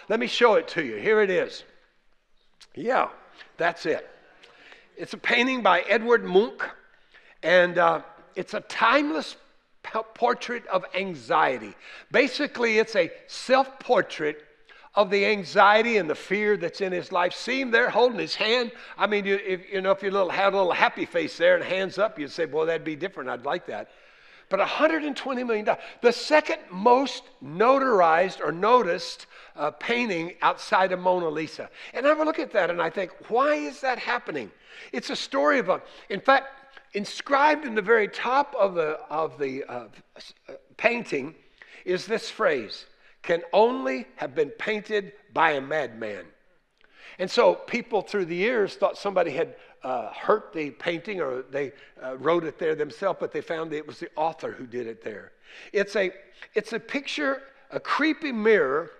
Let 0.09 0.19
me 0.19 0.27
show 0.27 0.55
it 0.55 0.67
to 0.69 0.83
you. 0.83 0.95
Here 0.95 1.21
it 1.21 1.29
is. 1.29 1.63
Yeah, 2.75 3.09
that's 3.57 3.85
it. 3.85 4.09
It's 4.97 5.13
a 5.13 5.17
painting 5.17 5.61
by 5.61 5.81
Edward 5.81 6.23
Munch, 6.23 6.61
and 7.43 7.77
uh, 7.77 8.01
it's 8.35 8.53
a 8.53 8.61
timeless 8.61 9.35
portrait 10.13 10.65
of 10.67 10.85
anxiety. 10.95 11.73
Basically, 12.11 12.77
it's 12.77 12.95
a 12.95 13.11
self 13.27 13.79
portrait 13.79 14.43
of 14.93 15.09
the 15.09 15.25
anxiety 15.25 15.97
and 15.97 16.09
the 16.09 16.15
fear 16.15 16.57
that's 16.57 16.81
in 16.81 16.91
his 16.91 17.11
life. 17.11 17.33
See 17.33 17.61
him 17.61 17.71
there 17.71 17.89
holding 17.89 18.19
his 18.19 18.35
hand. 18.35 18.71
I 18.97 19.07
mean, 19.07 19.25
you, 19.25 19.39
if, 19.45 19.71
you 19.71 19.81
know, 19.81 19.91
if 19.91 20.03
you 20.03 20.11
little, 20.11 20.29
had 20.29 20.53
a 20.53 20.57
little 20.57 20.73
happy 20.73 21.05
face 21.05 21.37
there 21.37 21.55
and 21.55 21.63
hands 21.63 21.97
up, 21.97 22.19
you'd 22.19 22.31
say, 22.31 22.45
"Boy, 22.45 22.65
that'd 22.65 22.83
be 22.83 22.95
different. 22.95 23.29
I'd 23.29 23.45
like 23.45 23.65
that." 23.67 23.89
But 24.49 24.59
120 24.59 25.43
million 25.45 25.65
dollars, 25.65 25.81
the 26.01 26.11
second 26.11 26.59
most 26.69 27.23
notarized 27.41 28.41
or 28.41 28.51
noticed 28.51 29.27
uh, 29.55 29.71
painting 29.71 30.33
outside 30.41 30.91
of 30.91 30.99
Mona 30.99 31.29
Lisa. 31.29 31.69
And 31.93 32.05
I 32.05 32.11
look 32.21 32.37
at 32.37 32.51
that 32.51 32.69
and 32.69 32.81
I 32.81 32.89
think, 32.89 33.11
why 33.29 33.55
is 33.55 33.79
that 33.79 33.97
happening? 33.97 34.51
It's 34.91 35.09
a 35.09 35.15
story 35.15 35.59
of 35.59 35.69
a, 35.69 35.81
in 36.09 36.19
fact, 36.19 36.47
inscribed 36.93 37.63
in 37.63 37.75
the 37.75 37.81
very 37.81 38.09
top 38.09 38.53
of 38.59 38.75
the 38.75 38.99
of 39.09 39.39
the 39.39 39.63
uh, 39.63 39.87
painting 40.75 41.33
is 41.85 42.05
this 42.05 42.29
phrase 42.29 42.87
can 43.21 43.43
only 43.53 44.07
have 44.15 44.35
been 44.35 44.49
painted 44.49 45.13
by 45.33 45.51
a 45.51 45.61
madman. 45.61 46.25
And 47.19 47.29
so 47.29 47.55
people 47.55 48.01
through 48.01 48.25
the 48.25 48.35
years 48.35 48.75
thought 48.75 48.97
somebody 48.97 49.31
had 49.31 49.55
uh, 49.83 50.11
hurt 50.13 50.53
the 50.53 50.71
painting 50.71 51.21
or 51.21 51.43
they 51.43 51.73
uh, 52.03 52.17
wrote 52.17 52.43
it 52.43 52.57
there 52.57 52.75
themselves, 52.75 53.17
but 53.19 53.31
they 53.31 53.41
found 53.41 53.73
it 53.73 53.85
was 53.85 53.99
the 53.99 54.09
author 54.15 54.51
who 54.51 54.65
did 54.65 54.87
it 54.87 55.03
there. 55.03 55.31
It's 55.73 55.95
a, 55.95 56.11
it's 56.55 56.73
a 56.73 56.79
picture, 56.79 57.43
a 57.71 57.79
creepy 57.79 58.31
mirror 58.31 58.91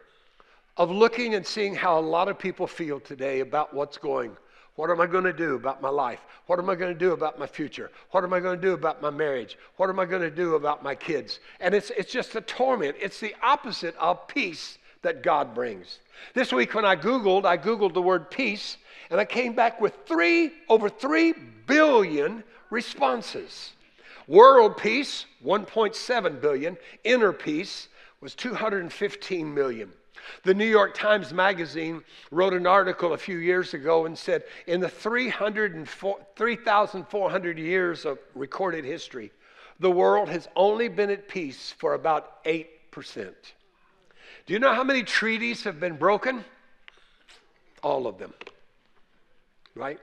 of 0.78 0.92
looking 0.92 1.36
and 1.36 1.46
seeing 1.46 1.76
how 1.76 2.00
a 2.00 2.02
lot 2.02 2.28
of 2.28 2.38
people 2.38 2.68
feel 2.68 3.00
today 3.00 3.40
about 3.40 3.74
what's 3.74 3.98
going 3.98 4.36
what 4.76 4.90
am 4.90 5.02
I 5.02 5.08
going 5.08 5.26
to 5.26 5.34
do 5.34 5.56
about 5.56 5.82
my 5.82 5.90
life? 5.90 6.22
What 6.48 6.60
am 6.60 6.70
I 6.70 6.76
going 6.76 6.94
to 6.94 7.00
do 7.00 7.12
about 7.12 7.38
my 7.38 7.46
future? 7.46 7.92
What 8.12 8.24
am 8.24 8.34
I 8.34 8.40
going 8.40 8.56
to 8.56 8.62
do 8.62 8.74
about 8.74 9.02
my 9.02 9.10
marriage? 9.10 9.58
What 9.76 9.90
am 9.90 10.00
I 10.00 10.06
going 10.06 10.22
to 10.22 10.32
do 10.32 10.56
about 10.56 10.82
my 10.82 10.96
kids? 10.96 11.40
And 11.60 11.74
it's, 11.74 11.92
it's 11.92 12.12
just 12.12 12.36
a 12.36 12.42
torment. 12.42 12.96
It's 13.00 13.20
the 13.20 13.36
opposite 13.44 13.96
of 13.98 14.28
peace 14.28 14.78
that 15.02 15.24
God 15.24 15.54
brings. 15.54 16.00
This 16.34 16.54
week 16.54 16.74
when 16.74 16.86
I 16.86 16.96
Googled, 16.96 17.46
I 17.46 17.58
Googled 17.58 17.94
the 17.94 18.02
word 18.02 18.32
peace, 18.32 18.78
and 19.10 19.20
I 19.20 19.26
came 19.26 19.54
back 19.54 19.82
with 19.82 19.94
three, 20.06 20.52
over 20.70 20.90
three 20.90 21.34
billion 21.68 22.44
responses. 22.70 23.74
World 24.28 24.78
peace, 24.78 25.26
1.7 25.44 26.40
billion. 26.40 26.78
Inner 27.04 27.34
peace 27.34 27.90
was 28.22 28.36
215 28.36 29.54
million. 29.54 29.92
The 30.44 30.54
New 30.54 30.66
York 30.66 30.94
Times 30.94 31.34
Magazine 31.34 32.04
wrote 32.32 32.54
an 32.54 32.68
article 32.68 33.14
a 33.14 33.18
few 33.18 33.38
years 33.38 33.74
ago 33.74 34.06
and 34.06 34.18
said 34.18 34.44
in 34.68 34.80
the 34.80 34.90
3,400 34.90 37.60
years 37.60 38.06
of 38.06 38.20
recorded 38.36 38.86
history, 38.86 39.32
the 39.80 39.92
world 39.92 40.30
has 40.30 40.48
only 40.56 40.88
been 40.88 41.10
at 41.10 41.28
peace 41.28 41.74
for 41.78 41.96
about 41.96 42.42
8%. 42.46 42.68
Do 44.46 44.54
you 44.54 44.60
know 44.60 44.74
how 44.74 44.84
many 44.84 45.04
treaties 45.04 45.64
have 45.64 45.80
been 45.80 45.98
broken? 45.98 46.44
All 47.84 48.08
of 48.08 48.18
them. 48.18 48.34
Right? 49.76 50.00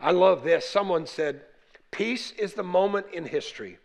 I 0.00 0.12
love 0.12 0.44
this. 0.44 0.68
Someone 0.68 1.06
said, 1.06 1.42
Peace 1.90 2.32
is 2.32 2.54
the 2.54 2.62
moment 2.62 3.06
in 3.12 3.24
history 3.24 3.78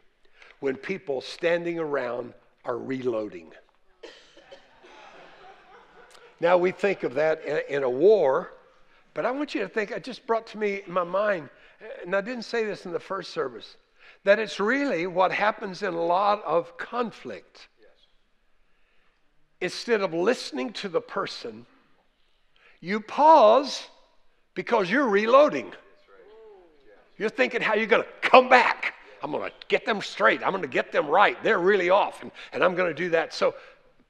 when 0.60 0.76
people 0.76 1.22
standing 1.22 1.78
around 1.78 2.34
are 2.64 2.78
reloading. 2.78 3.52
Now 6.40 6.58
we 6.58 6.72
think 6.72 7.04
of 7.04 7.16
that 7.16 7.44
in, 7.70 7.84
a 7.84 7.90
war, 7.90 8.54
but 9.14 9.26
I 9.26 9.32
want 9.32 9.56
you 9.56 9.62
to 9.62 9.68
think, 9.68 9.92
it 9.92 10.04
just 10.04 10.28
brought 10.28 10.48
to 10.48 10.58
me 10.58 10.82
in 10.86 10.94
my 10.94 11.04
mind, 11.04 11.50
and 12.04 12.16
I 12.16 12.22
didn't 12.22 12.44
say 12.44 12.64
this 12.64 12.86
in 12.86 12.92
the 12.92 13.00
first 13.00 13.32
service, 13.32 13.78
that 14.24 14.40
it's 14.40 14.60
really 14.60 15.08
what 15.08 15.32
happens 15.32 15.82
in 15.82 15.94
a 15.94 16.02
lot 16.02 16.44
of 16.44 16.78
conflict. 16.78 17.68
Yes. 17.80 17.90
Instead 19.62 20.02
of 20.02 20.14
listening 20.14 20.74
to 20.74 20.90
the 20.90 21.02
person, 21.02 21.66
you 22.80 23.00
pause 23.00 23.88
because 24.54 24.90
you're 24.90 25.08
reloading. 25.08 25.74
You're 27.18 27.30
thinking 27.30 27.62
how 27.62 27.74
you're 27.74 27.88
going 27.88 28.04
to 28.04 28.30
come 28.30 28.48
back. 28.48 28.94
I'm 29.24 29.32
going 29.32 29.50
to 29.50 29.56
get 29.68 29.86
them 29.88 30.02
straight. 30.02 30.44
I'm 30.44 30.52
going 30.52 30.62
to 30.62 30.68
get 30.68 30.92
them 30.92 31.08
right. 31.08 31.42
They're 31.44 31.58
really 31.60 31.90
off, 31.90 32.22
and, 32.22 32.32
and 32.54 32.64
I'm 32.64 32.76
going 32.76 32.90
to 32.90 32.94
do 32.94 33.10
that. 33.10 33.34
So 33.34 33.56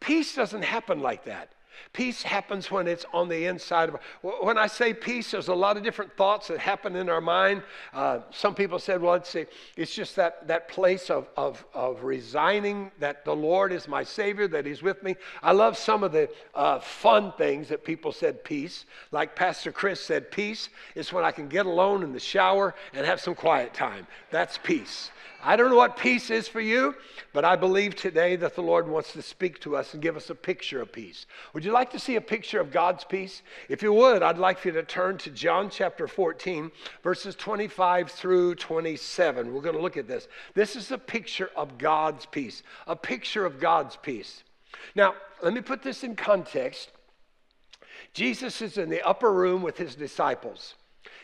peace 0.02 0.36
doesn't 0.36 0.64
happen 0.64 1.00
like 1.00 1.24
that. 1.26 1.52
Peace 1.94 2.22
happens 2.22 2.70
when 2.70 2.88
it's 2.88 3.06
on 3.14 3.30
the 3.30 3.46
inside 3.46 3.90
of. 3.90 4.00
When 4.22 4.58
I 4.58 4.68
say 4.68 4.94
peace, 4.94 5.32
there's 5.32 5.48
a 5.48 5.56
lot 5.56 5.78
of 5.78 5.84
different 5.84 6.16
thoughts 6.16 6.48
that 6.48 6.60
happen 6.60 6.96
in 6.96 7.10
our 7.10 7.22
mind. 7.22 7.64
Uh, 7.94 8.20
some 8.32 8.56
people 8.56 8.80
said, 8.80 9.02
well, 9.02 9.14
let's 9.14 9.30
see, 9.30 9.46
it's 9.76 9.94
just 9.94 10.16
that, 10.16 10.48
that 10.48 10.68
place 10.68 11.10
of, 11.10 11.30
of, 11.38 11.66
of 11.74 12.04
resigning 12.04 12.92
that 13.00 13.26
the 13.26 13.36
Lord 13.36 13.72
is 13.72 13.88
my 13.88 14.04
Savior, 14.04 14.48
that 14.50 14.66
He's 14.66 14.84
with 14.84 15.02
me. 15.04 15.16
I 15.42 15.52
love 15.52 15.78
some 15.78 16.04
of 16.04 16.12
the 16.12 16.30
uh, 16.54 16.80
fun 16.80 17.34
things 17.38 17.70
that 17.70 17.84
people 17.84 18.12
said 18.12 18.44
peace. 18.44 18.86
Like 19.12 19.36
Pastor 19.36 19.72
Chris 19.72 20.00
said, 20.00 20.32
peace 20.32 20.70
is 20.96 21.12
when 21.14 21.24
I 21.24 21.32
can 21.32 21.48
get 21.48 21.66
alone 21.66 22.04
in 22.04 22.14
the 22.14 22.20
shower 22.20 22.76
and 22.94 23.06
have 23.06 23.22
some 23.22 23.36
quiet 23.36 23.74
time. 23.74 24.08
That's 24.32 24.58
peace. 24.58 25.12
I 25.44 25.56
don't 25.56 25.70
know 25.70 25.78
what 25.78 25.98
peace 25.98 26.30
is 26.30 26.48
for 26.48 26.60
you, 26.60 26.96
but 27.32 27.46
I 27.46 27.56
believe 27.56 27.96
today 27.96 28.36
that 28.38 28.56
the 28.56 28.64
Lord 28.64 28.88
wants 28.88 29.14
to 29.14 29.22
speak 29.22 29.62
to 29.62 29.76
us 29.76 29.94
and 29.94 30.02
give 30.02 30.18
us 30.18 30.30
a 30.30 30.36
picture 30.36 30.82
of 30.82 30.92
peace. 30.92 31.26
Would 31.54 31.64
you 31.68 31.74
like 31.74 31.92
to 31.92 32.00
see 32.00 32.16
a 32.16 32.22
picture 32.22 32.60
of 32.60 32.72
God's 32.72 33.04
peace? 33.04 33.44
If 33.70 33.84
you 33.84 33.94
would, 33.94 34.24
I'd 34.24 34.38
like 34.38 34.58
for 34.58 34.70
you 34.70 34.74
to 34.76 34.84
turn 34.84 35.18
to 35.20 35.30
John 35.30 35.70
chapter 35.70 36.08
14, 36.08 36.72
verses 37.04 37.36
25 37.36 38.10
through 38.10 38.56
27. 38.56 39.54
We're 39.54 39.62
going 39.62 39.76
to 39.76 39.82
look 39.82 39.98
at 39.98 40.08
this. 40.08 40.28
This 40.56 40.76
is 40.76 40.92
a 40.92 40.98
picture 40.98 41.52
of 41.56 41.78
God's 41.78 42.26
peace, 42.26 42.64
a 42.88 42.96
picture 42.96 43.46
of 43.46 43.60
God's 43.60 43.96
peace. 43.98 44.44
Now, 44.96 45.16
let 45.44 45.54
me 45.54 45.62
put 45.62 45.84
this 45.84 46.04
in 46.04 46.16
context. 46.16 46.92
Jesus 48.14 48.62
is 48.62 48.78
in 48.78 48.90
the 48.90 49.06
upper 49.06 49.32
room 49.32 49.62
with 49.62 49.78
his 49.78 49.94
disciples 49.94 50.76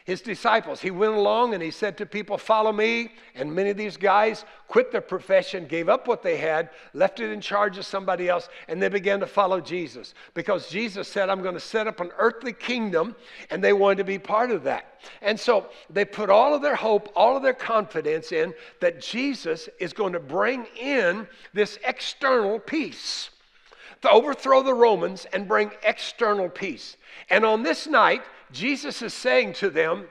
his 0.06 0.22
disciples. 0.22 0.82
He 0.82 0.92
went 0.92 1.14
along 1.14 1.54
and 1.54 1.64
he 1.64 1.72
said 1.72 1.98
to 1.98 2.06
people, 2.06 2.38
Follow 2.38 2.74
me. 2.74 3.12
And 3.36 3.54
many 3.54 3.70
of 3.70 3.78
these 3.78 3.96
guys 3.96 4.44
quit 4.68 4.92
their 4.92 5.02
profession, 5.02 5.66
gave 5.66 5.88
up 5.88 6.08
what 6.08 6.22
they 6.22 6.38
had, 6.38 6.70
left 6.94 7.20
it 7.20 7.32
in 7.32 7.40
charge 7.40 7.78
of 7.78 7.86
somebody 7.86 8.28
else, 8.28 8.50
and 8.68 8.82
they 8.82 8.90
began 8.90 9.20
to 9.22 9.28
follow 9.28 9.62
Jesus. 9.62 10.14
Because 10.34 10.70
Jesus 10.70 11.08
said, 11.08 11.30
I'm 11.30 11.42
going 11.42 11.54
to 11.54 11.60
set 11.60 11.88
up 11.88 12.02
an 12.02 12.12
earthly 12.18 12.54
kingdom, 12.54 13.16
and 13.50 13.64
they 13.64 13.74
wanted 13.74 14.00
to 14.00 14.04
be 14.04 14.20
part 14.20 14.52
of 14.52 14.64
that. 14.64 15.00
And 15.22 15.40
so 15.40 15.68
they 15.90 16.06
put 16.06 16.30
all 16.30 16.54
of 16.54 16.62
their 16.62 16.76
hope, 16.76 17.12
all 17.16 17.38
of 17.38 17.44
their 17.44 17.54
confidence 17.54 18.32
in 18.32 18.54
that 18.82 19.00
Jesus 19.02 19.70
is 19.80 19.94
going 19.94 20.14
to 20.14 20.20
bring 20.20 20.66
in 20.80 21.28
this 21.54 21.80
external 21.86 22.60
peace 22.60 23.30
to 24.02 24.10
overthrow 24.10 24.62
the 24.62 24.74
Romans 24.74 25.26
and 25.32 25.48
bring 25.48 25.72
external 25.82 26.50
peace. 26.50 26.98
And 27.30 27.46
on 27.46 27.64
this 27.64 27.88
night, 27.88 28.22
Jesus 28.54 29.02
is 29.02 29.16
saying 29.16 29.54
to 29.54 29.72
them, 29.72 30.06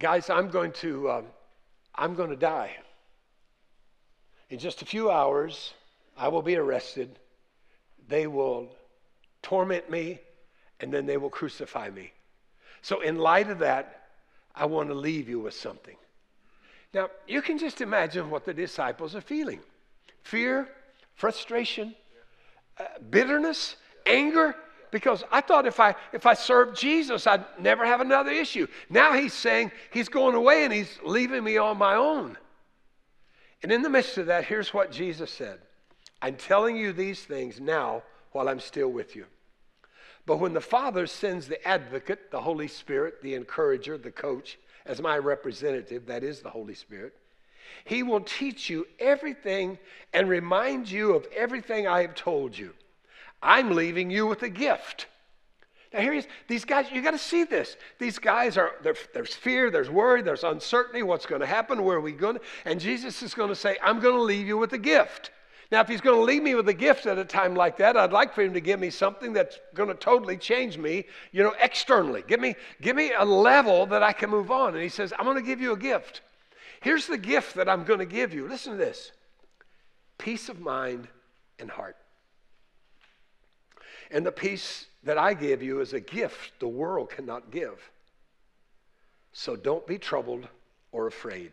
guys, 0.00 0.28
I'm 0.28 0.48
going 0.50 0.72
to, 0.72 1.08
uh, 1.08 1.22
I'm 1.94 2.16
going 2.16 2.30
to 2.30 2.36
die. 2.36 2.76
In 4.50 4.58
just 4.58 4.82
a 4.82 4.84
few 4.84 5.12
hours, 5.12 5.74
I 6.18 6.26
will 6.26 6.42
be 6.42 6.56
arrested. 6.56 7.20
They 8.08 8.26
will 8.26 8.74
torment 9.42 9.88
me, 9.88 10.18
and 10.80 10.92
then 10.92 11.06
they 11.06 11.16
will 11.16 11.30
crucify 11.30 11.88
me. 11.88 12.12
So, 12.82 13.00
in 13.00 13.16
light 13.16 13.48
of 13.48 13.60
that, 13.60 14.08
I 14.54 14.64
want 14.64 14.88
to 14.88 14.94
leave 14.94 15.28
you 15.28 15.38
with 15.38 15.54
something. 15.54 15.96
Now, 16.92 17.10
you 17.28 17.42
can 17.42 17.58
just 17.58 17.80
imagine 17.80 18.28
what 18.28 18.44
the 18.44 18.54
disciples 18.54 19.14
are 19.14 19.20
feeling 19.20 19.60
fear, 20.24 20.68
frustration, 21.14 21.94
uh, 22.78 22.84
bitterness, 23.08 23.76
anger 24.04 24.56
because 24.90 25.24
I 25.30 25.40
thought 25.40 25.66
if 25.66 25.80
I 25.80 25.94
if 26.12 26.26
I 26.26 26.34
served 26.34 26.76
Jesus, 26.76 27.26
I'd 27.26 27.44
never 27.58 27.84
have 27.84 28.00
another 28.00 28.30
issue. 28.30 28.66
Now 28.88 29.12
he's 29.12 29.34
saying 29.34 29.72
he's 29.92 30.08
going 30.08 30.34
away 30.34 30.64
and 30.64 30.72
he's 30.72 30.98
leaving 31.04 31.44
me 31.44 31.56
on 31.56 31.78
my 31.78 31.94
own. 31.94 32.36
And 33.62 33.70
in 33.70 33.82
the 33.82 33.90
midst 33.90 34.18
of 34.18 34.26
that, 34.26 34.44
here's 34.44 34.72
what 34.72 34.90
Jesus 34.90 35.30
said. 35.30 35.58
I'm 36.22 36.36
telling 36.36 36.76
you 36.76 36.92
these 36.92 37.24
things 37.24 37.60
now 37.60 38.02
while 38.32 38.48
I'm 38.48 38.60
still 38.60 38.88
with 38.88 39.16
you. 39.16 39.26
But 40.26 40.38
when 40.38 40.52
the 40.52 40.60
Father 40.60 41.06
sends 41.06 41.48
the 41.48 41.66
advocate, 41.66 42.30
the 42.30 42.40
Holy 42.40 42.68
Spirit, 42.68 43.22
the 43.22 43.34
encourager, 43.34 43.96
the 43.98 44.10
coach, 44.10 44.58
as 44.86 45.00
my 45.00 45.18
representative, 45.18 46.06
that 46.06 46.22
is 46.22 46.40
the 46.40 46.50
Holy 46.50 46.74
Spirit, 46.74 47.14
he 47.84 48.02
will 48.02 48.20
teach 48.20 48.68
you 48.68 48.86
everything 48.98 49.78
and 50.12 50.28
remind 50.28 50.90
you 50.90 51.14
of 51.14 51.26
everything 51.34 51.86
I 51.86 52.02
have 52.02 52.14
told 52.14 52.56
you. 52.56 52.74
I'm 53.42 53.74
leaving 53.74 54.10
you 54.10 54.26
with 54.26 54.42
a 54.42 54.48
gift. 54.48 55.06
Now, 55.92 56.00
here 56.00 56.12
he 56.12 56.18
is. 56.20 56.28
These 56.46 56.64
guys, 56.64 56.86
you 56.92 57.02
got 57.02 57.12
to 57.12 57.18
see 57.18 57.44
this. 57.44 57.76
These 57.98 58.18
guys 58.18 58.56
are, 58.56 58.72
there's 58.82 59.34
fear, 59.34 59.70
there's 59.70 59.90
worry, 59.90 60.22
there's 60.22 60.44
uncertainty. 60.44 61.02
What's 61.02 61.26
going 61.26 61.40
to 61.40 61.46
happen? 61.46 61.82
Where 61.82 61.96
are 61.96 62.00
we 62.00 62.12
going? 62.12 62.38
And 62.64 62.78
Jesus 62.78 63.22
is 63.22 63.34
going 63.34 63.48
to 63.48 63.56
say, 63.56 63.76
I'm 63.82 63.98
going 63.98 64.14
to 64.14 64.22
leave 64.22 64.46
you 64.46 64.56
with 64.56 64.72
a 64.72 64.78
gift. 64.78 65.30
Now, 65.72 65.80
if 65.80 65.88
he's 65.88 66.00
going 66.00 66.18
to 66.18 66.24
leave 66.24 66.42
me 66.42 66.54
with 66.56 66.68
a 66.68 66.74
gift 66.74 67.06
at 67.06 67.18
a 67.18 67.24
time 67.24 67.54
like 67.54 67.76
that, 67.78 67.96
I'd 67.96 68.12
like 68.12 68.34
for 68.34 68.42
him 68.42 68.54
to 68.54 68.60
give 68.60 68.80
me 68.80 68.90
something 68.90 69.32
that's 69.32 69.58
going 69.74 69.88
to 69.88 69.94
totally 69.94 70.36
change 70.36 70.76
me, 70.76 71.04
you 71.30 71.42
know, 71.42 71.54
externally. 71.60 72.24
Give 72.26 72.40
me, 72.40 72.56
give 72.80 72.96
me 72.96 73.12
a 73.16 73.24
level 73.24 73.86
that 73.86 74.02
I 74.02 74.12
can 74.12 74.30
move 74.30 74.50
on. 74.50 74.74
And 74.74 74.82
he 74.82 74.88
says, 74.88 75.12
I'm 75.16 75.24
going 75.24 75.36
to 75.36 75.42
give 75.42 75.60
you 75.60 75.72
a 75.72 75.78
gift. 75.78 76.22
Here's 76.80 77.06
the 77.06 77.18
gift 77.18 77.54
that 77.54 77.68
I'm 77.68 77.84
going 77.84 78.00
to 78.00 78.06
give 78.06 78.34
you. 78.34 78.48
Listen 78.48 78.72
to 78.72 78.78
this 78.78 79.12
peace 80.18 80.48
of 80.48 80.60
mind 80.60 81.08
and 81.58 81.70
heart. 81.70 81.96
And 84.10 84.26
the 84.26 84.32
peace 84.32 84.86
that 85.04 85.18
I 85.18 85.34
give 85.34 85.62
you 85.62 85.80
is 85.80 85.92
a 85.92 86.00
gift 86.00 86.58
the 86.58 86.68
world 86.68 87.10
cannot 87.10 87.50
give. 87.50 87.90
So 89.32 89.56
don't 89.56 89.86
be 89.86 89.98
troubled 89.98 90.48
or 90.92 91.06
afraid. 91.06 91.52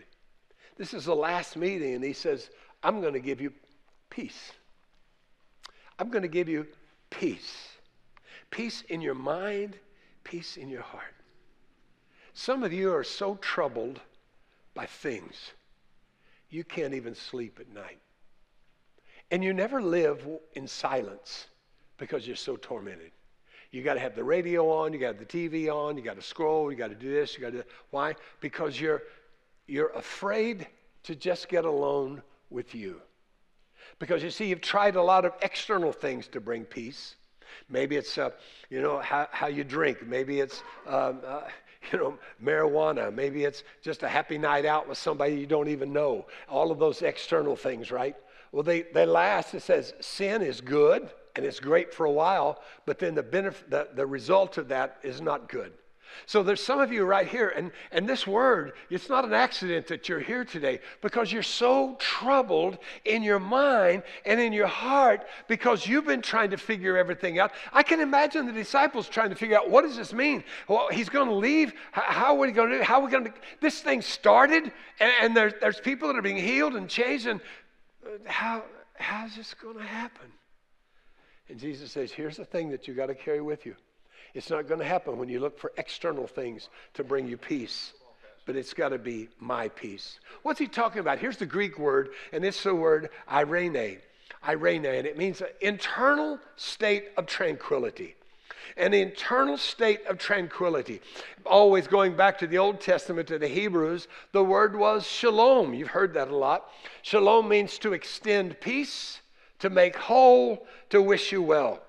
This 0.77 0.93
is 0.93 1.05
the 1.05 1.15
last 1.15 1.55
meeting, 1.55 1.95
and 1.95 2.03
he 2.03 2.13
says, 2.13 2.49
I'm 2.83 3.01
going 3.01 3.13
to 3.13 3.19
give 3.19 3.41
you 3.41 3.53
peace. 4.09 4.51
I'm 5.99 6.09
going 6.09 6.23
to 6.23 6.27
give 6.27 6.49
you 6.49 6.67
peace. 7.09 7.69
Peace 8.49 8.83
in 8.89 9.01
your 9.01 9.15
mind, 9.15 9.77
peace 10.23 10.57
in 10.57 10.69
your 10.69 10.81
heart. 10.81 11.13
Some 12.33 12.63
of 12.63 12.71
you 12.71 12.93
are 12.93 13.03
so 13.03 13.35
troubled 13.35 13.99
by 14.73 14.85
things, 14.85 15.53
you 16.51 16.63
can't 16.63 16.93
even 16.93 17.15
sleep 17.15 17.59
at 17.59 17.73
night. 17.73 17.99
And 19.31 19.43
you 19.43 19.53
never 19.53 19.81
live 19.81 20.25
in 20.53 20.67
silence 20.67 21.47
because 21.97 22.27
you're 22.27 22.35
so 22.35 22.55
tormented. 22.57 23.11
You 23.71 23.83
got 23.83 23.95
to 23.95 23.99
have 23.99 24.15
the 24.15 24.23
radio 24.23 24.69
on, 24.69 24.93
you 24.93 24.99
got 24.99 25.19
the 25.19 25.25
TV 25.25 25.69
on, 25.69 25.97
you 25.97 26.03
got 26.03 26.15
to 26.15 26.21
scroll, 26.21 26.71
you 26.71 26.77
got 26.77 26.87
to 26.87 26.95
do 26.95 27.11
this, 27.11 27.35
you 27.35 27.41
got 27.41 27.51
to. 27.51 27.65
Why? 27.91 28.15
Because 28.39 28.79
you're 28.79 29.03
you're 29.67 29.89
afraid 29.89 30.67
to 31.03 31.15
just 31.15 31.49
get 31.49 31.65
alone 31.65 32.21
with 32.49 32.73
you. 32.73 33.01
Because 33.99 34.23
you 34.23 34.29
see, 34.29 34.47
you've 34.47 34.61
tried 34.61 34.95
a 34.95 35.01
lot 35.01 35.25
of 35.25 35.33
external 35.41 35.91
things 35.91 36.27
to 36.29 36.39
bring 36.39 36.63
peace. 36.63 37.15
Maybe 37.69 37.95
it's, 37.95 38.17
uh, 38.17 38.31
you 38.69 38.81
know, 38.81 38.99
how, 38.99 39.27
how 39.31 39.47
you 39.47 39.63
drink. 39.63 40.05
Maybe 40.05 40.39
it's, 40.39 40.63
um, 40.85 41.21
uh, 41.25 41.41
you 41.91 41.99
know, 41.99 42.17
marijuana. 42.43 43.13
Maybe 43.13 43.43
it's 43.43 43.63
just 43.81 44.03
a 44.03 44.07
happy 44.07 44.37
night 44.37 44.65
out 44.65 44.87
with 44.87 44.97
somebody 44.97 45.35
you 45.35 45.47
don't 45.47 45.69
even 45.69 45.91
know. 45.91 46.25
All 46.49 46.71
of 46.71 46.79
those 46.79 47.01
external 47.01 47.55
things, 47.55 47.91
right? 47.91 48.15
Well, 48.51 48.63
they, 48.63 48.83
they 48.83 49.05
last. 49.05 49.53
It 49.53 49.61
says 49.61 49.93
sin 49.99 50.41
is 50.41 50.61
good 50.61 51.09
and 51.38 51.46
it's 51.46 51.60
great 51.60 51.94
for 51.94 52.08
a 52.08 52.12
while, 52.12 52.60
but 52.86 52.98
then 52.98 53.13
the, 53.13 53.24
benefit, 53.24 53.70
the, 53.70 53.88
the 53.94 54.06
result 54.06 54.58
of 54.58 54.67
that 54.70 54.98
is 55.03 55.22
not 55.22 55.48
good. 55.48 55.72
So 56.25 56.41
there's 56.41 56.63
some 56.63 56.79
of 56.79 56.91
you 56.91 57.03
right 57.03 57.27
here, 57.27 57.50
and, 57.50 57.72
and 57.91 58.10
this 58.10 58.25
word, 58.25 58.74
it's 58.89 59.08
not 59.08 59.24
an 59.24 59.34
accident 59.34 59.86
that 59.88 60.10
you're 60.10 60.20
here 60.20 60.44
today 60.44 60.79
because 61.01 61.32
you're 61.32 61.44
so 61.44 61.96
troubled 62.00 62.79
in 63.06 63.22
your 63.22 63.39
mind 63.39 64.01
and 64.25 64.39
in 64.39 64.51
your 64.51 64.67
heart 64.67 65.27
because 65.48 65.86
you've 65.86 66.08
been 66.08 66.24
trying 66.24 66.50
to 66.50 66.58
figure 66.58 66.98
everything 66.98 67.38
out. 67.38 67.51
I 67.72 67.84
can 67.84 68.00
imagine 68.00 68.48
the 68.48 68.53
disciples 68.53 69.08
trying 69.08 69.29
to 69.29 69.36
figure 69.36 69.58
out 69.58 69.70
what 69.70 69.84
does 69.84 69.96
this 69.96 70.12
mean? 70.12 70.44
Well, 70.67 70.88
he's 70.91 71.10
going 71.10 71.27
to 71.27 71.36
leave. 71.36 71.74
How, 71.91 72.34
are 72.34 72.39
we 72.39 72.51
going 72.51 72.72
to 72.72 72.77
do? 72.79 72.84
How 72.84 73.00
are 73.00 73.06
we 73.06 73.12
going 73.12 73.25
to? 73.25 73.34
This 73.62 73.82
thing 73.82 74.01
started, 74.01 74.72
and, 75.00 75.12
and 75.22 75.38
there's, 75.38 75.53
there's 75.62 75.79
people 75.79 76.08
that 76.08 76.17
are 76.17 76.24
being 76.24 76.38
healed 76.38 76.75
and 76.75 76.89
changed, 76.89 77.27
and 77.27 77.41
uh, 78.03 78.10
how 78.25 78.63
how's 78.96 79.36
this 79.36 79.53
going 79.53 79.77
to 79.77 79.84
happen? 79.84 80.32
And 81.49 81.59
Jesus 81.59 81.91
says, 81.91 82.11
here's 82.11 82.37
the 82.37 82.45
thing 82.45 82.69
that 82.69 82.87
you 82.87 82.93
got 82.93 83.05
to 83.07 83.15
carry 83.15 83.41
with 83.41 83.65
you. 83.65 83.75
It's 84.33 84.49
not 84.49 84.67
going 84.67 84.79
to 84.79 84.85
happen 84.85 85.17
when 85.17 85.29
you 85.29 85.39
look 85.39 85.57
for 85.57 85.71
external 85.77 86.27
things 86.27 86.69
to 86.95 87.03
bring 87.03 87.27
you 87.27 87.37
peace, 87.37 87.93
but 88.45 88.55
it's 88.55 88.73
got 88.73 88.89
to 88.89 88.97
be 88.97 89.29
my 89.39 89.69
peace. 89.69 90.19
What's 90.43 90.59
he 90.59 90.67
talking 90.67 90.99
about? 90.99 91.19
Here's 91.19 91.37
the 91.37 91.45
Greek 91.45 91.79
word, 91.79 92.09
and 92.33 92.43
it's 92.43 92.61
the 92.63 92.75
word 92.75 93.09
eirene. 93.31 93.99
Eirene, 94.45 94.97
and 94.97 95.07
it 95.07 95.17
means 95.17 95.41
an 95.41 95.47
internal 95.61 96.39
state 96.57 97.05
of 97.17 97.25
tranquility. 97.25 98.15
An 98.75 98.93
internal 98.93 99.57
state 99.57 100.05
of 100.07 100.17
tranquility. 100.17 101.01
Always 101.45 101.87
going 101.87 102.15
back 102.15 102.37
to 102.39 102.47
the 102.47 102.57
Old 102.57 102.81
Testament, 102.81 103.29
to 103.29 103.39
the 103.39 103.47
Hebrews, 103.47 104.07
the 104.33 104.43
word 104.43 104.75
was 104.75 105.07
shalom. 105.07 105.73
You've 105.73 105.87
heard 105.87 106.13
that 106.13 106.27
a 106.27 106.35
lot. 106.35 106.69
Shalom 107.01 107.47
means 107.47 107.79
to 107.79 107.93
extend 107.93 108.59
peace, 108.59 109.21
to 109.59 109.69
make 109.69 109.95
whole, 109.95 110.65
to 110.89 111.01
wish 111.01 111.31
you 111.31 111.41
well. 111.41 111.81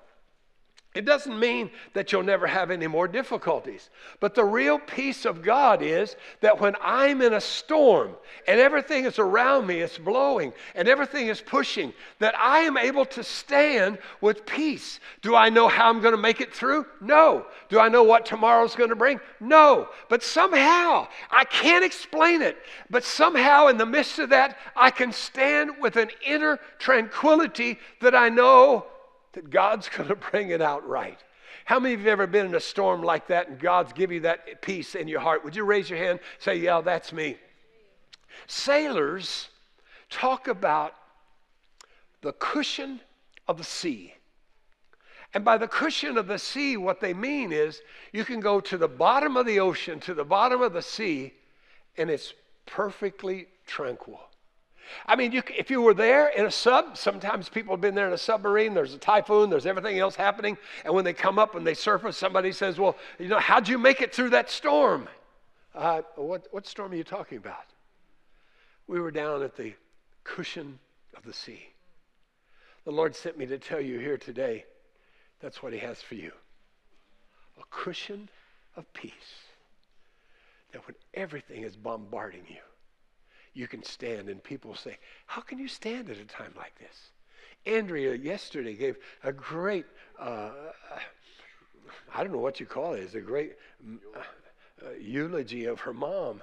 It 0.95 1.05
doesn't 1.05 1.39
mean 1.39 1.69
that 1.93 2.11
you'll 2.11 2.23
never 2.23 2.47
have 2.47 2.71
any 2.71 2.87
more 2.87 3.07
difficulties. 3.07 3.91
But 4.19 4.33
the 4.33 4.43
real 4.43 4.79
peace 4.79 5.23
of 5.23 5.43
God 5.43 5.83
is 5.83 6.15
that 6.41 6.59
when 6.59 6.75
I'm 6.81 7.21
in 7.21 7.33
a 7.33 7.41
storm 7.41 8.15
and 8.47 8.59
everything 8.59 9.05
is 9.05 9.19
around 9.19 9.67
me 9.67 9.81
it's 9.81 9.99
blowing 9.99 10.51
and 10.73 10.87
everything 10.87 11.27
is 11.27 11.41
pushing, 11.41 11.93
that 12.17 12.35
I 12.35 12.61
am 12.61 12.75
able 12.75 13.05
to 13.05 13.23
stand 13.23 13.99
with 14.19 14.47
peace. 14.47 14.99
Do 15.21 15.35
I 15.35 15.49
know 15.49 15.67
how 15.67 15.89
I'm 15.89 16.01
going 16.01 16.15
to 16.15 16.21
make 16.21 16.41
it 16.41 16.55
through? 16.55 16.87
No. 17.01 17.45
Do 17.69 17.79
I 17.79 17.87
know 17.87 18.01
what 18.01 18.25
tomorrow's 18.25 18.75
going 18.75 18.89
to 18.89 18.95
bring? 18.95 19.19
No. 19.39 19.89
But 20.09 20.23
somehow, 20.23 21.07
I 21.29 21.45
can't 21.45 21.85
explain 21.85 22.41
it, 22.41 22.57
but 22.89 23.03
somehow 23.03 23.67
in 23.67 23.77
the 23.77 23.85
midst 23.85 24.17
of 24.17 24.29
that, 24.29 24.57
I 24.75 24.89
can 24.89 25.11
stand 25.11 25.73
with 25.79 25.97
an 25.97 26.09
inner 26.25 26.59
tranquility 26.79 27.77
that 28.01 28.15
I 28.15 28.29
know 28.29 28.87
that 29.39 29.49
God's 29.49 29.87
going 29.95 30.09
to 30.09 30.15
bring 30.15 30.49
it 30.49 30.61
out 30.61 30.87
right. 30.87 31.19
How 31.65 31.79
many 31.79 31.93
of 31.93 32.01
you 32.01 32.09
have 32.09 32.19
ever 32.19 32.27
been 32.27 32.47
in 32.47 32.55
a 32.55 32.59
storm 32.59 33.01
like 33.01 33.27
that 33.27 33.47
and 33.47 33.59
God's 33.59 33.93
give 33.93 34.11
you 34.11 34.21
that 34.21 34.61
peace 34.61 34.95
in 34.95 35.07
your 35.07 35.19
heart? 35.19 35.43
Would 35.43 35.55
you 35.55 35.63
raise 35.63 35.89
your 35.89 35.99
hand? 35.99 36.19
Say, 36.39 36.57
Yeah, 36.57 36.81
that's 36.81 37.13
me. 37.13 37.37
Sailors 38.47 39.49
talk 40.09 40.47
about 40.47 40.93
the 42.21 42.33
cushion 42.33 42.99
of 43.47 43.57
the 43.57 43.63
sea. 43.63 44.13
And 45.33 45.45
by 45.45 45.57
the 45.57 45.67
cushion 45.67 46.17
of 46.17 46.27
the 46.27 46.39
sea, 46.39 46.75
what 46.75 46.99
they 46.99 47.13
mean 47.13 47.51
is 47.51 47.81
you 48.11 48.25
can 48.25 48.39
go 48.39 48.59
to 48.61 48.77
the 48.77 48.87
bottom 48.87 49.37
of 49.37 49.45
the 49.45 49.59
ocean, 49.59 49.99
to 50.01 50.13
the 50.15 50.25
bottom 50.25 50.61
of 50.61 50.73
the 50.73 50.81
sea, 50.81 51.33
and 51.97 52.09
it's 52.09 52.33
perfectly 52.65 53.47
tranquil. 53.67 54.19
I 55.05 55.15
mean, 55.15 55.31
you, 55.31 55.43
if 55.57 55.69
you 55.69 55.81
were 55.81 55.93
there 55.93 56.29
in 56.29 56.45
a 56.45 56.51
sub, 56.51 56.97
sometimes 56.97 57.49
people 57.49 57.73
have 57.73 57.81
been 57.81 57.95
there 57.95 58.07
in 58.07 58.13
a 58.13 58.17
submarine, 58.17 58.73
there's 58.73 58.93
a 58.93 58.97
typhoon, 58.97 59.49
there's 59.49 59.65
everything 59.65 59.99
else 59.99 60.15
happening, 60.15 60.57
and 60.85 60.93
when 60.93 61.05
they 61.05 61.13
come 61.13 61.39
up 61.39 61.55
and 61.55 61.65
they 61.65 61.73
surface, 61.73 62.17
somebody 62.17 62.51
says, 62.51 62.79
Well, 62.79 62.95
you 63.17 63.27
know, 63.27 63.39
how'd 63.39 63.67
you 63.67 63.77
make 63.77 64.01
it 64.01 64.13
through 64.13 64.31
that 64.31 64.49
storm? 64.49 65.07
Uh, 65.75 66.01
what, 66.15 66.47
what 66.51 66.67
storm 66.67 66.91
are 66.91 66.95
you 66.95 67.03
talking 67.03 67.37
about? 67.37 67.65
We 68.87 68.99
were 68.99 69.11
down 69.11 69.43
at 69.43 69.55
the 69.55 69.73
cushion 70.23 70.79
of 71.15 71.23
the 71.23 71.33
sea. 71.33 71.69
The 72.85 72.91
Lord 72.91 73.15
sent 73.15 73.37
me 73.37 73.45
to 73.47 73.57
tell 73.57 73.81
you 73.81 73.99
here 73.99 74.17
today 74.17 74.65
that's 75.41 75.61
what 75.61 75.73
He 75.73 75.79
has 75.79 76.01
for 76.01 76.15
you 76.15 76.31
a 77.59 77.63
cushion 77.69 78.29
of 78.75 78.91
peace. 78.93 79.13
That 80.71 80.85
when 80.87 80.95
everything 81.13 81.63
is 81.63 81.75
bombarding 81.75 82.43
you, 82.47 82.61
you 83.59 83.67
can 83.67 83.83
stand. 83.83 84.29
And 84.29 84.41
people 84.41 84.73
say, 84.73 84.97
How 85.25 85.41
can 85.41 85.59
you 85.59 85.67
stand 85.67 86.09
at 86.09 86.17
a 86.17 86.25
time 86.25 86.53
like 86.55 86.79
this? 86.79 87.11
Andrea 87.65 88.15
yesterday 88.15 88.73
gave 88.73 88.95
a 89.21 89.33
great, 89.33 89.85
uh, 90.17 90.51
I 92.15 92.23
don't 92.23 92.31
know 92.31 92.39
what 92.39 92.61
you 92.61 92.65
call 92.65 92.93
it, 92.93 93.01
it's 93.01 93.15
a 93.15 93.21
great 93.21 93.57
uh, 94.15 94.19
uh, 94.19 94.91
eulogy 94.97 95.65
of 95.65 95.81
her 95.81 95.93
mom. 95.93 96.41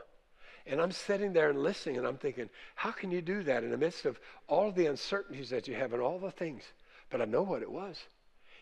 And 0.66 0.81
I'm 0.81 0.92
sitting 0.92 1.33
there 1.33 1.48
and 1.48 1.62
listening, 1.62 1.96
and 1.96 2.07
I'm 2.07 2.18
thinking, 2.18 2.50
how 2.74 2.90
can 2.90 3.11
you 3.11 3.22
do 3.22 3.42
that 3.44 3.64
in 3.64 3.70
the 3.70 3.79
midst 3.79 4.05
of 4.05 4.20
all 4.46 4.70
the 4.70 4.87
uncertainties 4.87 5.48
that 5.50 5.68
you 5.68 5.74
have 5.74 5.94
and 5.94 6.02
all 6.02 6.18
the 6.18 6.33
things? 6.33 6.64
But 7.09 7.22
I 7.22 7.24
know 7.24 7.42
what 7.42 7.62
it 7.62 7.70
was. 7.70 7.96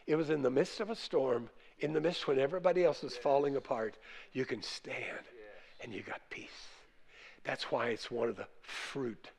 It 0.07 0.15
was 0.15 0.31
in 0.31 0.43
the 0.43 0.51
midst 0.51 0.81
of 0.81 0.91
a 0.91 0.97
storm, 0.97 1.49
in 1.81 1.93
the 1.93 2.01
midst 2.01 2.29
when 2.29 2.39
everybody 2.39 2.85
else 2.85 3.03
is 3.03 3.17
falling 3.17 3.57
apart, 3.57 3.97
you 4.33 4.45
can 4.45 4.63
stand 4.63 5.25
and 5.83 5.93
you 5.93 6.03
got 6.03 6.21
peace. 6.31 6.74
That's 7.45 7.71
why 7.71 7.89
it's 7.89 8.11
one 8.11 8.29
of 8.29 8.37
the 8.37 8.47
fruit 8.63 9.31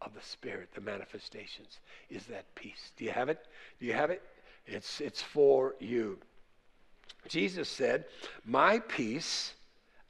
of 0.00 0.14
the 0.14 0.22
Spirit, 0.22 0.68
the 0.74 0.80
manifestations, 0.80 1.80
is 2.10 2.24
that 2.26 2.54
peace. 2.54 2.92
Do 2.96 3.04
you 3.04 3.10
have 3.10 3.28
it? 3.28 3.46
Do 3.80 3.86
you 3.86 3.94
have 3.94 4.10
it? 4.10 4.22
It's, 4.66 5.00
it's 5.00 5.22
for 5.22 5.74
you. 5.80 6.18
Jesus 7.26 7.68
said, 7.68 8.04
My 8.44 8.78
peace 8.78 9.54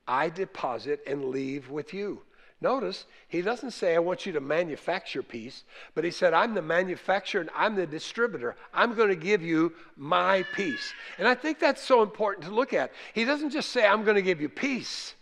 I 0.06 0.30
deposit 0.30 1.00
and 1.06 1.26
leave 1.26 1.70
with 1.70 1.92
you. 1.92 2.22
Notice, 2.60 3.04
he 3.28 3.40
doesn't 3.40 3.70
say, 3.70 3.94
I 3.94 4.00
want 4.00 4.26
you 4.26 4.32
to 4.32 4.40
manufacture 4.40 5.22
peace, 5.22 5.62
but 5.94 6.02
he 6.02 6.10
said, 6.10 6.34
I'm 6.34 6.54
the 6.54 6.62
manufacturer 6.62 7.40
and 7.40 7.50
I'm 7.54 7.76
the 7.76 7.86
distributor. 7.86 8.56
I'm 8.74 8.94
going 8.94 9.10
to 9.10 9.16
give 9.16 9.42
you 9.42 9.74
my 9.96 10.42
peace. 10.54 10.92
And 11.18 11.28
I 11.28 11.36
think 11.36 11.60
that's 11.60 11.82
so 11.82 12.02
important 12.02 12.46
to 12.46 12.54
look 12.54 12.72
at. 12.72 12.90
He 13.14 13.24
doesn't 13.24 13.50
just 13.50 13.70
say, 13.70 13.86
I'm 13.86 14.02
going 14.02 14.16
to 14.16 14.22
give 14.22 14.40
you 14.40 14.48
peace. 14.48 15.14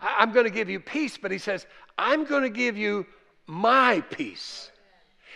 I'm 0.00 0.32
going 0.32 0.44
to 0.44 0.50
give 0.50 0.68
you 0.68 0.80
peace, 0.80 1.16
but 1.16 1.30
he 1.30 1.38
says, 1.38 1.66
I'm 1.98 2.24
going 2.24 2.42
to 2.42 2.50
give 2.50 2.76
you 2.76 3.06
my 3.46 4.00
peace. 4.10 4.70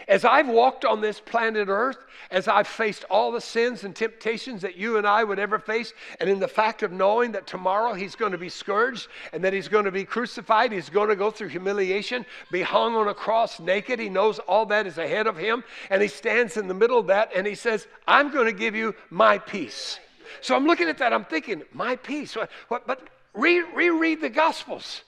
As 0.09 0.25
I've 0.25 0.49
walked 0.49 0.85
on 0.85 1.01
this 1.01 1.21
planet 1.21 1.69
Earth, 1.69 1.99
as 2.31 2.49
I've 2.49 2.67
faced 2.67 3.05
all 3.11 3.33
the 3.33 3.41
sins 3.41 3.85
and 3.85 3.95
temptations 3.95 4.63
that 4.63 4.77
you 4.77 4.97
and 4.97 5.07
I 5.07 5.25
would 5.25 5.39
ever 5.39 5.59
face, 5.59 5.93
and 6.19 6.29
in 6.29 6.41
the 6.41 6.49
fact 6.49 6.83
of 6.83 6.91
knowing 6.91 7.33
that 7.33 7.47
tomorrow 7.47 7.93
He's 7.93 8.17
going 8.17 8.33
to 8.33 8.39
be 8.39 8.49
scourged 8.49 9.09
and 9.33 9.45
that 9.45 9.53
He's 9.53 9.69
going 9.69 9.85
to 9.85 9.91
be 9.91 10.05
crucified, 10.05 10.73
He's 10.73 10.89
going 10.89 11.09
to 11.09 11.17
go 11.17 11.31
through 11.31 11.49
humiliation, 11.49 12.25
be 12.51 12.63
hung 12.63 12.95
on 12.95 13.09
a 13.09 13.15
cross 13.15 13.61
naked. 13.61 13.99
He 13.99 14.09
knows 14.09 14.39
all 14.41 14.67
that 14.67 14.87
is 14.87 14.99
ahead 14.99 15.27
of 15.27 15.37
Him, 15.37 15.65
and 15.91 16.01
He 16.01 16.09
stands 16.09 16.57
in 16.57 16.67
the 16.67 16.75
middle 16.75 16.99
of 16.99 17.09
that 17.09 17.31
and 17.35 17.47
He 17.47 17.55
says, 17.55 17.87
I'm 18.09 18.33
going 18.33 18.47
to 18.47 18.53
give 18.53 18.75
you 18.75 18.95
my 19.11 19.39
peace. 19.39 19.99
So 20.41 20.57
I'm 20.57 20.67
looking 20.67 20.89
at 20.89 20.99
that, 20.99 21.13
I'm 21.13 21.25
thinking, 21.25 21.63
my 21.73 21.97
peace. 21.97 22.37
What, 22.37 22.51
what, 22.69 22.87
but 22.87 23.09
Re- 23.35 23.65
reread 23.75 24.21
the 24.21 24.29
Gospels. 24.29 25.03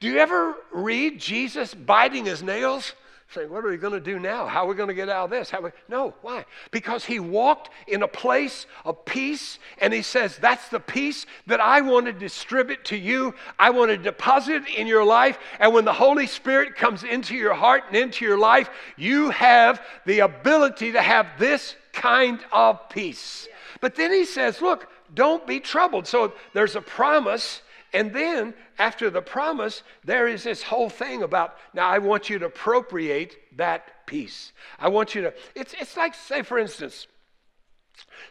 Do 0.00 0.06
you 0.06 0.18
ever 0.18 0.54
read 0.72 1.18
Jesus 1.18 1.74
biting 1.74 2.26
his 2.26 2.42
nails? 2.42 2.94
Saying, 3.34 3.50
what 3.50 3.62
are 3.62 3.68
we 3.68 3.76
going 3.76 3.92
to 3.92 4.00
do 4.00 4.18
now? 4.18 4.46
How 4.46 4.64
are 4.64 4.68
we 4.68 4.74
going 4.74 4.88
to 4.88 4.94
get 4.94 5.10
out 5.10 5.24
of 5.24 5.30
this? 5.30 5.50
How 5.50 5.60
We... 5.60 5.70
No, 5.86 6.14
why? 6.22 6.46
Because 6.70 7.04
he 7.04 7.20
walked 7.20 7.68
in 7.86 8.02
a 8.02 8.08
place 8.08 8.64
of 8.86 9.04
peace 9.04 9.58
and 9.82 9.92
he 9.92 10.00
says, 10.00 10.38
That's 10.38 10.70
the 10.70 10.80
peace 10.80 11.26
that 11.46 11.60
I 11.60 11.82
want 11.82 12.06
to 12.06 12.12
distribute 12.14 12.86
to 12.86 12.96
you. 12.96 13.34
I 13.58 13.68
want 13.68 13.90
to 13.90 13.98
deposit 13.98 14.62
in 14.74 14.86
your 14.86 15.04
life. 15.04 15.38
And 15.60 15.74
when 15.74 15.84
the 15.84 15.92
Holy 15.92 16.26
Spirit 16.26 16.74
comes 16.74 17.04
into 17.04 17.34
your 17.34 17.52
heart 17.52 17.84
and 17.88 17.96
into 17.96 18.24
your 18.24 18.38
life, 18.38 18.70
you 18.96 19.28
have 19.28 19.82
the 20.06 20.20
ability 20.20 20.92
to 20.92 21.02
have 21.02 21.26
this 21.38 21.76
kind 21.92 22.40
of 22.50 22.88
peace. 22.88 23.46
But 23.82 23.94
then 23.94 24.10
he 24.10 24.24
says, 24.24 24.62
Look, 24.62 24.88
don't 25.14 25.46
be 25.46 25.60
troubled. 25.60 26.06
So 26.06 26.32
there's 26.54 26.76
a 26.76 26.80
promise. 26.80 27.62
And 27.92 28.12
then 28.12 28.54
after 28.78 29.10
the 29.10 29.22
promise, 29.22 29.82
there 30.04 30.28
is 30.28 30.42
this 30.44 30.62
whole 30.62 30.90
thing 30.90 31.22
about 31.22 31.56
now 31.72 31.88
I 31.88 31.98
want 31.98 32.28
you 32.28 32.38
to 32.40 32.46
appropriate 32.46 33.36
that 33.56 34.06
peace. 34.06 34.52
I 34.78 34.88
want 34.88 35.14
you 35.14 35.22
to, 35.22 35.34
it's, 35.54 35.74
it's 35.80 35.96
like, 35.96 36.14
say, 36.14 36.42
for 36.42 36.58
instance, 36.58 37.06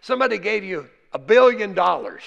somebody 0.02 0.38
gave 0.38 0.64
you 0.64 0.88
a 1.14 1.20
billion 1.20 1.74
dollars. 1.74 2.24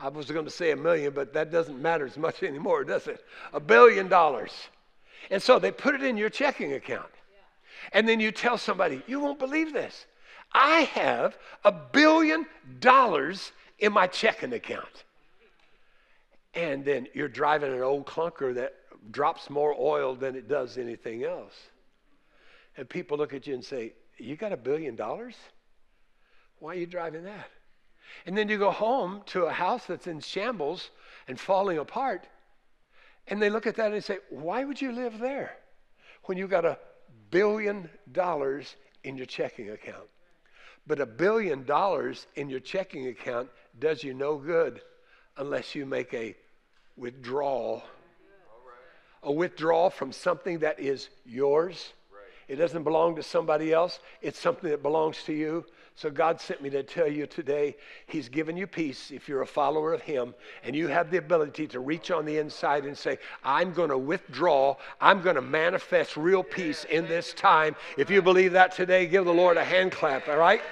I 0.00 0.08
was 0.08 0.30
going 0.30 0.44
to 0.44 0.50
say 0.50 0.70
a 0.70 0.76
million, 0.76 1.12
but 1.12 1.32
that 1.32 1.50
doesn't 1.50 1.80
matter 1.80 2.06
as 2.06 2.16
much 2.16 2.42
anymore, 2.42 2.84
does 2.84 3.06
it? 3.06 3.24
A 3.52 3.60
billion 3.60 4.08
dollars. 4.08 4.52
And 5.30 5.42
so 5.42 5.58
they 5.58 5.72
put 5.72 5.94
it 5.94 6.02
in 6.02 6.16
your 6.16 6.30
checking 6.30 6.72
account. 6.74 7.10
And 7.92 8.08
then 8.08 8.20
you 8.20 8.32
tell 8.32 8.58
somebody, 8.58 9.02
you 9.06 9.20
won't 9.20 9.38
believe 9.38 9.72
this. 9.72 10.06
I 10.52 10.80
have 10.94 11.36
a 11.64 11.72
billion 11.72 12.46
dollars 12.80 13.52
in 13.78 13.92
my 13.92 14.06
checking 14.06 14.52
account. 14.52 15.04
And 16.54 16.84
then 16.84 17.06
you're 17.14 17.28
driving 17.28 17.72
an 17.72 17.82
old 17.82 18.06
clunker 18.06 18.54
that 18.54 18.74
drops 19.10 19.48
more 19.48 19.74
oil 19.78 20.14
than 20.14 20.34
it 20.34 20.48
does 20.48 20.78
anything 20.78 21.24
else. 21.24 21.54
And 22.76 22.88
people 22.88 23.18
look 23.18 23.34
at 23.34 23.46
you 23.46 23.54
and 23.54 23.64
say, 23.64 23.92
You 24.18 24.36
got 24.36 24.52
a 24.52 24.56
billion 24.56 24.96
dollars? 24.96 25.36
Why 26.58 26.72
are 26.72 26.78
you 26.78 26.86
driving 26.86 27.24
that? 27.24 27.50
And 28.26 28.36
then 28.36 28.48
you 28.48 28.58
go 28.58 28.70
home 28.70 29.22
to 29.26 29.44
a 29.44 29.52
house 29.52 29.84
that's 29.86 30.06
in 30.06 30.20
shambles 30.20 30.90
and 31.28 31.38
falling 31.38 31.78
apart, 31.78 32.26
and 33.28 33.40
they 33.40 33.50
look 33.50 33.66
at 33.66 33.76
that 33.76 33.92
and 33.92 34.02
say, 34.02 34.18
Why 34.30 34.64
would 34.64 34.80
you 34.80 34.92
live 34.92 35.18
there 35.18 35.56
when 36.24 36.38
you 36.38 36.48
got 36.48 36.64
a 36.64 36.78
billion 37.30 37.88
dollars 38.12 38.76
in 39.04 39.16
your 39.16 39.26
checking 39.26 39.70
account? 39.70 40.08
But 40.86 41.00
a 41.00 41.06
billion 41.06 41.64
dollars 41.64 42.26
in 42.36 42.48
your 42.48 42.60
checking 42.60 43.08
account 43.08 43.50
does 43.78 44.02
you 44.02 44.14
no 44.14 44.36
good 44.36 44.80
unless 45.36 45.74
you 45.74 45.86
make 45.86 46.12
a 46.14 46.36
withdrawal. 46.96 47.82
A 49.22 49.32
withdrawal 49.32 49.90
from 49.90 50.12
something 50.12 50.60
that 50.60 50.78
is 50.78 51.08
yours. 51.24 51.92
It 52.48 52.56
doesn't 52.56 52.82
belong 52.82 53.16
to 53.16 53.22
somebody 53.22 53.72
else, 53.72 54.00
it's 54.22 54.38
something 54.38 54.70
that 54.70 54.82
belongs 54.82 55.22
to 55.24 55.34
you. 55.34 55.66
So 55.96 56.10
God 56.10 56.40
sent 56.40 56.62
me 56.62 56.70
to 56.70 56.84
tell 56.84 57.08
you 57.08 57.26
today, 57.26 57.76
He's 58.06 58.28
given 58.28 58.56
you 58.56 58.68
peace 58.68 59.10
if 59.10 59.28
you're 59.28 59.42
a 59.42 59.46
follower 59.46 59.92
of 59.92 60.00
Him 60.00 60.32
and 60.62 60.74
you 60.74 60.86
have 60.86 61.10
the 61.10 61.18
ability 61.18 61.66
to 61.68 61.80
reach 61.80 62.12
on 62.12 62.24
the 62.24 62.38
inside 62.38 62.84
and 62.84 62.96
say, 62.96 63.18
I'm 63.42 63.72
going 63.72 63.90
to 63.90 63.98
withdraw. 63.98 64.76
I'm 65.00 65.22
going 65.22 65.34
to 65.34 65.42
manifest 65.42 66.16
real 66.16 66.44
peace 66.44 66.84
in 66.84 67.08
this 67.08 67.34
time. 67.34 67.74
If 67.96 68.10
you 68.10 68.22
believe 68.22 68.52
that 68.52 68.76
today, 68.76 69.06
give 69.06 69.24
the 69.24 69.34
Lord 69.34 69.56
a 69.56 69.64
hand 69.64 69.90
clap, 69.90 70.28
all 70.28 70.36
right? 70.36 70.62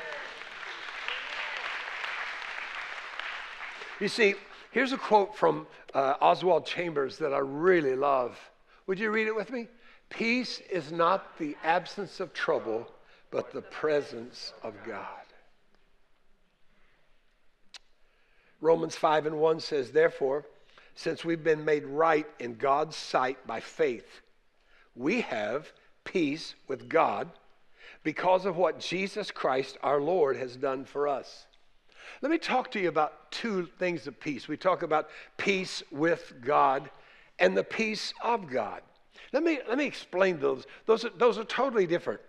You 4.01 4.09
see, 4.09 4.35
here's 4.73 4.93
a 4.93 4.99
quote 4.99 5.37
from 5.37 5.67
uh, 5.95 6.15
Oswald 6.21 6.67
Chambers 6.67 7.19
that 7.19 7.33
I 7.33 7.39
really 7.39 7.97
love. 7.97 8.39
Would 8.87 8.99
you 8.99 9.11
read 9.11 9.27
it 9.27 9.35
with 9.35 9.51
me? 9.51 9.69
Peace 10.11 10.61
is 10.71 10.93
not 10.93 11.39
the 11.39 11.57
absence 11.65 12.21
of 12.21 12.33
trouble, 12.33 12.87
but 13.31 13.53
the 13.53 13.63
presence 13.63 14.53
of 14.63 14.75
God. 14.85 15.07
Romans 18.61 18.97
5 18.97 19.27
and 19.27 19.39
1 19.39 19.61
says, 19.61 19.91
Therefore, 19.91 20.45
since 20.95 21.25
we've 21.25 21.45
been 21.45 21.65
made 21.65 21.85
right 21.85 22.27
in 22.39 22.57
God's 22.57 22.97
sight 22.97 23.47
by 23.47 23.61
faith, 23.61 24.23
we 24.95 25.23
have 25.23 25.73
peace 26.05 26.55
with 26.69 26.89
God 26.89 27.29
because 28.03 28.47
of 28.47 28.57
what 28.57 28.79
Jesus 28.79 29.31
Christ 29.31 29.77
our 29.83 30.01
Lord 30.01 30.37
has 30.37 30.57
done 30.57 30.85
for 30.85 31.09
us. 31.09 31.47
Let 32.23 32.31
me 32.31 32.39
talk 32.39 32.71
to 32.73 32.81
you 32.81 32.89
about 32.89 33.31
two 33.31 33.69
things 33.79 34.07
of 34.07 34.19
peace. 34.19 34.49
We 34.49 34.57
talk 34.57 34.83
about 34.83 35.09
peace 35.37 35.83
with 35.91 36.35
God 36.41 36.91
and 37.39 37.57
the 37.57 37.65
peace 37.65 38.15
of 38.23 38.51
God. 38.51 38.83
Let 39.33 39.43
me, 39.43 39.61
let 39.69 39.79
me 39.79 39.87
explain 39.87 40.41
those. 40.41 40.67
Those 40.87 41.05
are, 41.05 41.11
those 41.11 41.39
are 41.39 41.45
totally 41.45 41.87
different. 41.87 42.21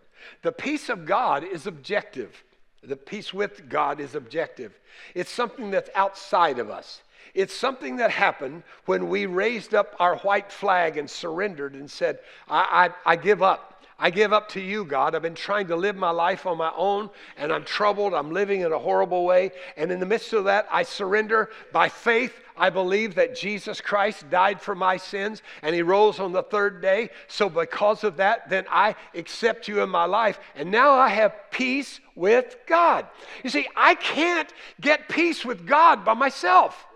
The 0.41 0.51
peace 0.51 0.89
of 0.89 1.05
God 1.05 1.43
is 1.43 1.67
objective. 1.67 2.43
The 2.83 2.95
peace 2.95 3.33
with 3.33 3.69
God 3.69 3.99
is 3.99 4.15
objective. 4.15 4.79
It's 5.13 5.31
something 5.31 5.71
that's 5.71 5.89
outside 5.95 6.59
of 6.59 6.69
us. 6.69 7.01
It's 7.33 7.53
something 7.53 7.97
that 7.97 8.11
happened 8.11 8.63
when 8.85 9.09
we 9.09 9.25
raised 9.25 9.73
up 9.75 9.95
our 9.99 10.17
white 10.17 10.51
flag 10.51 10.97
and 10.97 11.09
surrendered 11.09 11.73
and 11.73 11.89
said, 11.89 12.19
I, 12.47 12.89
I, 13.05 13.11
I 13.11 13.15
give 13.15 13.43
up. 13.43 13.76
I 13.99 14.11
give 14.11 14.31
up 14.31 14.49
to 14.49 14.61
you, 14.61 14.85
God. 14.85 15.15
I've 15.15 15.23
been 15.23 15.33
trying 15.33 15.67
to 15.67 15.75
live 15.75 15.95
my 15.95 16.11
life 16.11 16.45
on 16.45 16.57
my 16.57 16.71
own, 16.75 17.09
and 17.35 17.51
I'm 17.51 17.63
troubled. 17.63 18.13
I'm 18.13 18.31
living 18.31 18.61
in 18.61 18.71
a 18.71 18.77
horrible 18.77 19.25
way. 19.25 19.51
And 19.75 19.91
in 19.91 19.99
the 19.99 20.05
midst 20.05 20.33
of 20.33 20.43
that, 20.43 20.67
I 20.71 20.83
surrender 20.83 21.49
by 21.71 21.89
faith. 21.89 22.33
I 22.55 22.69
believe 22.69 23.15
that 23.15 23.35
Jesus 23.35 23.81
Christ 23.81 24.29
died 24.29 24.61
for 24.61 24.75
my 24.75 24.97
sins 24.97 25.43
and 25.61 25.75
he 25.75 25.83
rose 25.83 26.19
on 26.19 26.31
the 26.31 26.41
third 26.41 26.81
day. 26.81 27.11
So, 27.27 27.49
because 27.49 28.03
of 28.03 28.17
that, 28.17 28.49
then 28.49 28.65
I 28.69 28.95
accept 29.13 29.67
you 29.67 29.81
in 29.81 29.89
my 29.89 30.05
life. 30.05 30.39
And 30.55 30.71
now 30.71 30.93
I 30.93 31.09
have 31.09 31.35
peace 31.51 31.99
with 32.15 32.57
God. 32.65 33.05
You 33.43 33.49
see, 33.49 33.67
I 33.75 33.95
can't 33.95 34.51
get 34.81 35.07
peace 35.07 35.45
with 35.45 35.67
God 35.67 36.03
by 36.03 36.13
myself. 36.13 36.87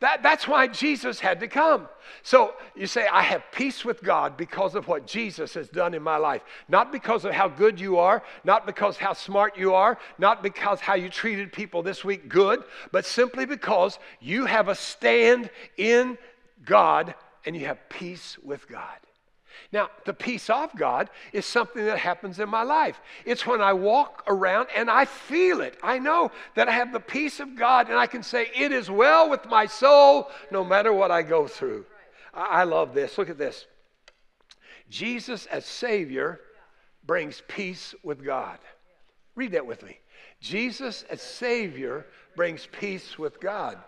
That, 0.00 0.22
that's 0.22 0.46
why 0.46 0.68
Jesus 0.68 1.18
had 1.18 1.40
to 1.40 1.48
come. 1.48 1.88
So 2.22 2.54
you 2.76 2.86
say, 2.86 3.08
I 3.08 3.22
have 3.22 3.42
peace 3.50 3.84
with 3.84 4.02
God 4.02 4.36
because 4.36 4.76
of 4.76 4.86
what 4.86 5.08
Jesus 5.08 5.54
has 5.54 5.68
done 5.68 5.92
in 5.92 6.02
my 6.02 6.16
life. 6.16 6.42
Not 6.68 6.92
because 6.92 7.24
of 7.24 7.32
how 7.32 7.48
good 7.48 7.80
you 7.80 7.98
are, 7.98 8.22
not 8.44 8.64
because 8.64 8.96
how 8.96 9.12
smart 9.12 9.58
you 9.58 9.74
are, 9.74 9.98
not 10.16 10.42
because 10.42 10.80
how 10.80 10.94
you 10.94 11.08
treated 11.08 11.52
people 11.52 11.82
this 11.82 12.04
week 12.04 12.28
good, 12.28 12.62
but 12.92 13.04
simply 13.06 13.44
because 13.44 13.98
you 14.20 14.46
have 14.46 14.68
a 14.68 14.74
stand 14.76 15.50
in 15.76 16.16
God 16.64 17.14
and 17.44 17.56
you 17.56 17.66
have 17.66 17.88
peace 17.88 18.38
with 18.38 18.68
God. 18.68 18.98
Now, 19.72 19.90
the 20.04 20.14
peace 20.14 20.48
of 20.48 20.74
God 20.76 21.10
is 21.32 21.44
something 21.46 21.84
that 21.84 21.98
happens 21.98 22.38
in 22.40 22.48
my 22.48 22.62
life. 22.62 23.00
It's 23.24 23.46
when 23.46 23.60
I 23.60 23.72
walk 23.72 24.24
around 24.26 24.68
and 24.74 24.90
I 24.90 25.04
feel 25.04 25.60
it. 25.60 25.78
I 25.82 25.98
know 25.98 26.30
that 26.54 26.68
I 26.68 26.72
have 26.72 26.92
the 26.92 27.00
peace 27.00 27.40
of 27.40 27.56
God 27.56 27.88
and 27.88 27.98
I 27.98 28.06
can 28.06 28.22
say, 28.22 28.50
It 28.54 28.72
is 28.72 28.90
well 28.90 29.28
with 29.28 29.46
my 29.46 29.66
soul 29.66 30.30
no 30.50 30.64
matter 30.64 30.92
what 30.92 31.10
I 31.10 31.22
go 31.22 31.46
through. 31.46 31.84
I, 32.34 32.64
love 32.64 32.94
this. 32.94 33.18
Look 33.18 33.30
at 33.30 33.38
this. 33.38 33.66
Jesus 34.88 35.46
as 35.46 35.64
Savior 35.64 36.40
brings 37.04 37.42
peace 37.48 37.94
with 38.02 38.24
God. 38.24 38.58
Read 39.34 39.52
that 39.52 39.66
with 39.66 39.82
me. 39.82 39.98
Jesus 40.40 41.04
as 41.10 41.20
Savior 41.20 42.06
brings 42.36 42.68
peace 42.70 43.18
with 43.18 43.40
God. 43.40 43.78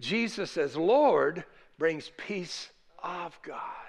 Jesus 0.00 0.56
as 0.56 0.76
Lord 0.76 1.44
brings 1.78 2.10
peace 2.16 2.70
of 3.02 3.38
God. 3.42 3.87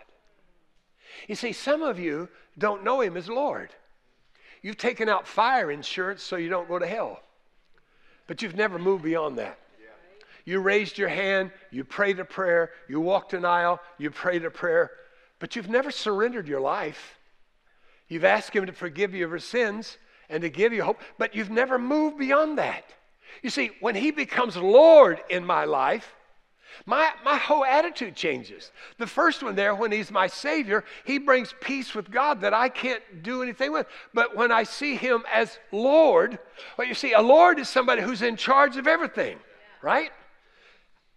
You 1.28 1.36
see, 1.36 1.52
some 1.52 1.82
of 1.82 2.00
you 2.00 2.30
don't 2.58 2.84
know 2.84 3.02
him 3.02 3.18
as 3.18 3.30
Lord. 3.30 3.70
You've 4.62 4.78
taken 4.78 5.08
out 5.08 5.28
fire 5.28 5.72
insurance 5.72 6.22
so 6.22 6.36
you 6.36 6.50
don't 6.50 6.68
go 6.68 6.80
to 6.80 6.88
hell, 6.88 7.22
but 8.28 8.42
you've 8.42 8.56
never 8.56 8.78
moved 8.78 9.04
beyond 9.04 9.38
that. 9.38 9.58
You 10.46 10.60
raised 10.60 10.98
your 10.98 11.10
hand, 11.10 11.52
you 11.70 11.84
prayed 11.84 12.20
a 12.20 12.26
prayer, 12.26 12.72
you 12.88 13.00
walked 13.00 13.34
an 13.34 13.46
aisle, 13.46 13.80
you 13.98 14.10
prayed 14.10 14.44
a 14.46 14.50
prayer, 14.50 14.90
but 15.38 15.56
you've 15.56 15.70
never 15.70 15.92
surrendered 15.92 16.48
your 16.48 16.60
life. 16.60 17.20
You've 18.08 18.26
asked 18.26 18.56
Him 18.56 18.66
to 18.66 18.72
forgive 18.72 19.14
you 19.14 19.26
of 19.26 19.32
your 19.32 19.40
sins 19.40 19.98
and 20.30 20.42
to 20.42 20.50
give 20.50 20.74
you 20.74 20.84
hope, 20.84 21.02
but 21.18 21.36
you've 21.36 21.52
never 21.52 21.78
moved 21.78 22.18
beyond 22.18 22.58
that. 22.58 22.84
You 23.44 23.50
see, 23.50 23.72
when 23.80 23.96
He 23.96 24.12
becomes 24.12 24.58
Lord 24.58 25.22
in 25.30 25.46
my 25.46 25.66
life, 25.66 26.16
my, 26.86 27.12
my 27.24 27.38
whole 27.38 27.66
attitude 27.66 28.16
changes. 28.16 28.72
The 28.98 29.08
first 29.08 29.44
one 29.44 29.56
there, 29.56 29.76
when 29.76 29.92
he's 29.92 30.12
my 30.12 30.28
Savior, 30.28 30.84
he 31.06 31.18
brings 31.18 31.54
peace 31.62 31.94
with 31.94 32.12
God 32.12 32.42
that 32.42 32.54
I 32.54 32.70
can't 32.70 33.02
do 33.22 33.44
anything 33.44 33.72
with. 33.72 33.88
But 34.14 34.36
when 34.36 34.52
I 34.52 34.64
see 34.64 34.96
him 34.96 35.24
as 35.32 35.60
Lord, 35.72 36.40
well, 36.78 36.88
you 36.88 36.94
see, 36.94 37.14
a 37.14 37.22
Lord 37.22 37.60
is 37.60 37.70
somebody 37.70 38.02
who's 38.02 38.22
in 38.22 38.36
charge 38.36 38.78
of 38.78 38.88
everything, 38.88 39.38
right? 39.82 40.12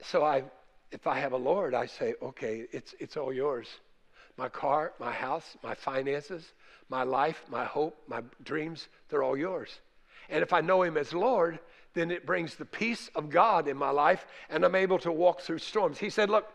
So 0.02 0.24
I, 0.24 0.44
if 0.90 1.06
I 1.06 1.18
have 1.18 1.32
a 1.32 1.36
Lord, 1.36 1.74
I 1.74 1.86
say, 1.86 2.14
okay, 2.22 2.66
it's, 2.72 2.94
it's 2.98 3.16
all 3.16 3.32
yours. 3.32 3.68
My 4.36 4.48
car, 4.48 4.92
my 4.98 5.12
house, 5.12 5.56
my 5.62 5.74
finances, 5.74 6.52
my 6.88 7.02
life, 7.02 7.44
my 7.48 7.64
hope, 7.64 7.96
my 8.08 8.22
dreams, 8.42 8.88
they're 9.08 9.22
all 9.22 9.36
yours. 9.36 9.80
And 10.28 10.42
if 10.42 10.52
I 10.52 10.60
know 10.60 10.82
him 10.82 10.96
as 10.96 11.12
Lord, 11.12 11.58
then 11.94 12.10
it 12.10 12.26
brings 12.26 12.54
the 12.54 12.64
peace 12.64 13.10
of 13.14 13.30
God 13.30 13.68
in 13.68 13.76
my 13.76 13.90
life 13.90 14.26
and 14.48 14.64
I'm 14.64 14.74
able 14.74 14.98
to 15.00 15.12
walk 15.12 15.40
through 15.40 15.58
storms. 15.58 15.98
He 15.98 16.10
said, 16.10 16.30
Look, 16.30 16.46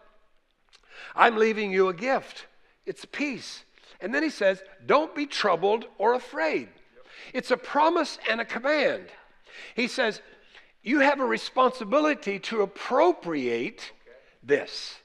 I'm 1.15 1.37
leaving 1.37 1.71
you 1.71 1.89
a 1.89 1.93
gift. 1.93 2.47
It's 2.85 3.05
peace. 3.05 3.63
And 4.01 4.13
then 4.13 4.23
he 4.23 4.29
says, 4.29 4.61
Don't 4.85 5.15
be 5.15 5.25
troubled 5.25 5.85
or 5.97 6.13
afraid. 6.13 6.69
It's 7.33 7.51
a 7.51 7.57
promise 7.57 8.17
and 8.29 8.41
a 8.41 8.45
command. 8.45 9.05
He 9.75 9.87
says, 9.87 10.21
You 10.83 10.99
have 10.99 11.19
a 11.19 11.25
responsibility 11.25 12.39
to 12.39 12.61
appropriate 12.61 13.91
this. 14.43 14.95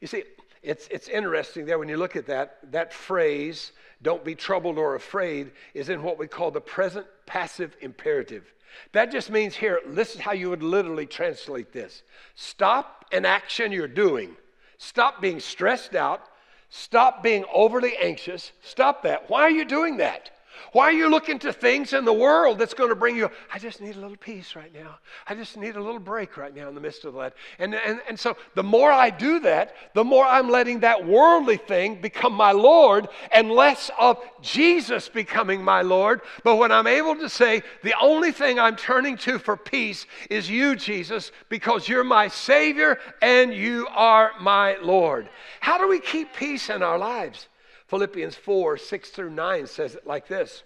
You 0.00 0.06
see, 0.06 0.24
it's, 0.62 0.88
it's 0.90 1.08
interesting 1.08 1.66
there 1.66 1.78
when 1.78 1.88
you 1.88 1.96
look 1.96 2.16
at 2.16 2.26
that, 2.26 2.58
that 2.72 2.92
phrase, 2.92 3.72
don't 4.02 4.24
be 4.24 4.34
troubled 4.34 4.78
or 4.78 4.94
afraid, 4.94 5.52
is 5.74 5.88
in 5.88 6.02
what 6.02 6.18
we 6.18 6.26
call 6.26 6.50
the 6.50 6.60
present 6.60 7.06
passive 7.26 7.76
imperative. 7.80 8.53
That 8.92 9.12
just 9.12 9.30
means 9.30 9.56
here, 9.56 9.80
this 9.86 10.14
is 10.14 10.20
how 10.20 10.32
you 10.32 10.50
would 10.50 10.62
literally 10.62 11.06
translate 11.06 11.72
this 11.72 12.02
stop 12.34 13.04
an 13.12 13.24
action 13.24 13.72
you're 13.72 13.88
doing, 13.88 14.36
stop 14.78 15.20
being 15.20 15.40
stressed 15.40 15.94
out, 15.94 16.22
stop 16.68 17.22
being 17.22 17.44
overly 17.52 17.96
anxious, 17.96 18.52
stop 18.62 19.02
that. 19.02 19.28
Why 19.30 19.42
are 19.42 19.50
you 19.50 19.64
doing 19.64 19.98
that? 19.98 20.30
Why 20.72 20.84
are 20.84 20.92
you 20.92 21.08
looking 21.08 21.38
to 21.40 21.52
things 21.52 21.92
in 21.92 22.04
the 22.04 22.12
world 22.12 22.58
that's 22.58 22.74
going 22.74 22.90
to 22.90 22.96
bring 22.96 23.16
you? 23.16 23.30
I 23.52 23.58
just 23.58 23.80
need 23.80 23.96
a 23.96 24.00
little 24.00 24.16
peace 24.16 24.56
right 24.56 24.72
now. 24.74 24.98
I 25.26 25.34
just 25.34 25.56
need 25.56 25.76
a 25.76 25.82
little 25.82 26.00
break 26.00 26.36
right 26.36 26.54
now 26.54 26.68
in 26.68 26.74
the 26.74 26.80
midst 26.80 27.04
of 27.04 27.14
that. 27.14 27.34
And, 27.58 27.74
and, 27.74 28.00
and 28.08 28.18
so 28.18 28.36
the 28.54 28.62
more 28.62 28.90
I 28.90 29.10
do 29.10 29.40
that, 29.40 29.74
the 29.94 30.04
more 30.04 30.24
I'm 30.24 30.48
letting 30.48 30.80
that 30.80 31.06
worldly 31.06 31.56
thing 31.56 32.00
become 32.00 32.32
my 32.32 32.52
Lord 32.52 33.08
and 33.32 33.50
less 33.50 33.90
of 33.98 34.18
Jesus 34.42 35.08
becoming 35.08 35.62
my 35.62 35.82
Lord. 35.82 36.20
But 36.42 36.56
when 36.56 36.72
I'm 36.72 36.86
able 36.86 37.16
to 37.16 37.28
say, 37.28 37.62
the 37.82 37.94
only 38.00 38.32
thing 38.32 38.58
I'm 38.58 38.76
turning 38.76 39.16
to 39.18 39.38
for 39.38 39.56
peace 39.56 40.06
is 40.30 40.50
you, 40.50 40.76
Jesus, 40.76 41.32
because 41.48 41.88
you're 41.88 42.04
my 42.04 42.28
Savior 42.28 42.98
and 43.22 43.54
you 43.54 43.86
are 43.90 44.32
my 44.40 44.76
Lord. 44.82 45.28
How 45.60 45.78
do 45.78 45.88
we 45.88 46.00
keep 46.00 46.34
peace 46.34 46.70
in 46.70 46.82
our 46.82 46.98
lives? 46.98 47.48
Philippians 47.86 48.34
4 48.34 48.76
6 48.76 49.10
through 49.10 49.30
9 49.30 49.66
says 49.66 49.94
it 49.94 50.06
like 50.06 50.28
this 50.28 50.62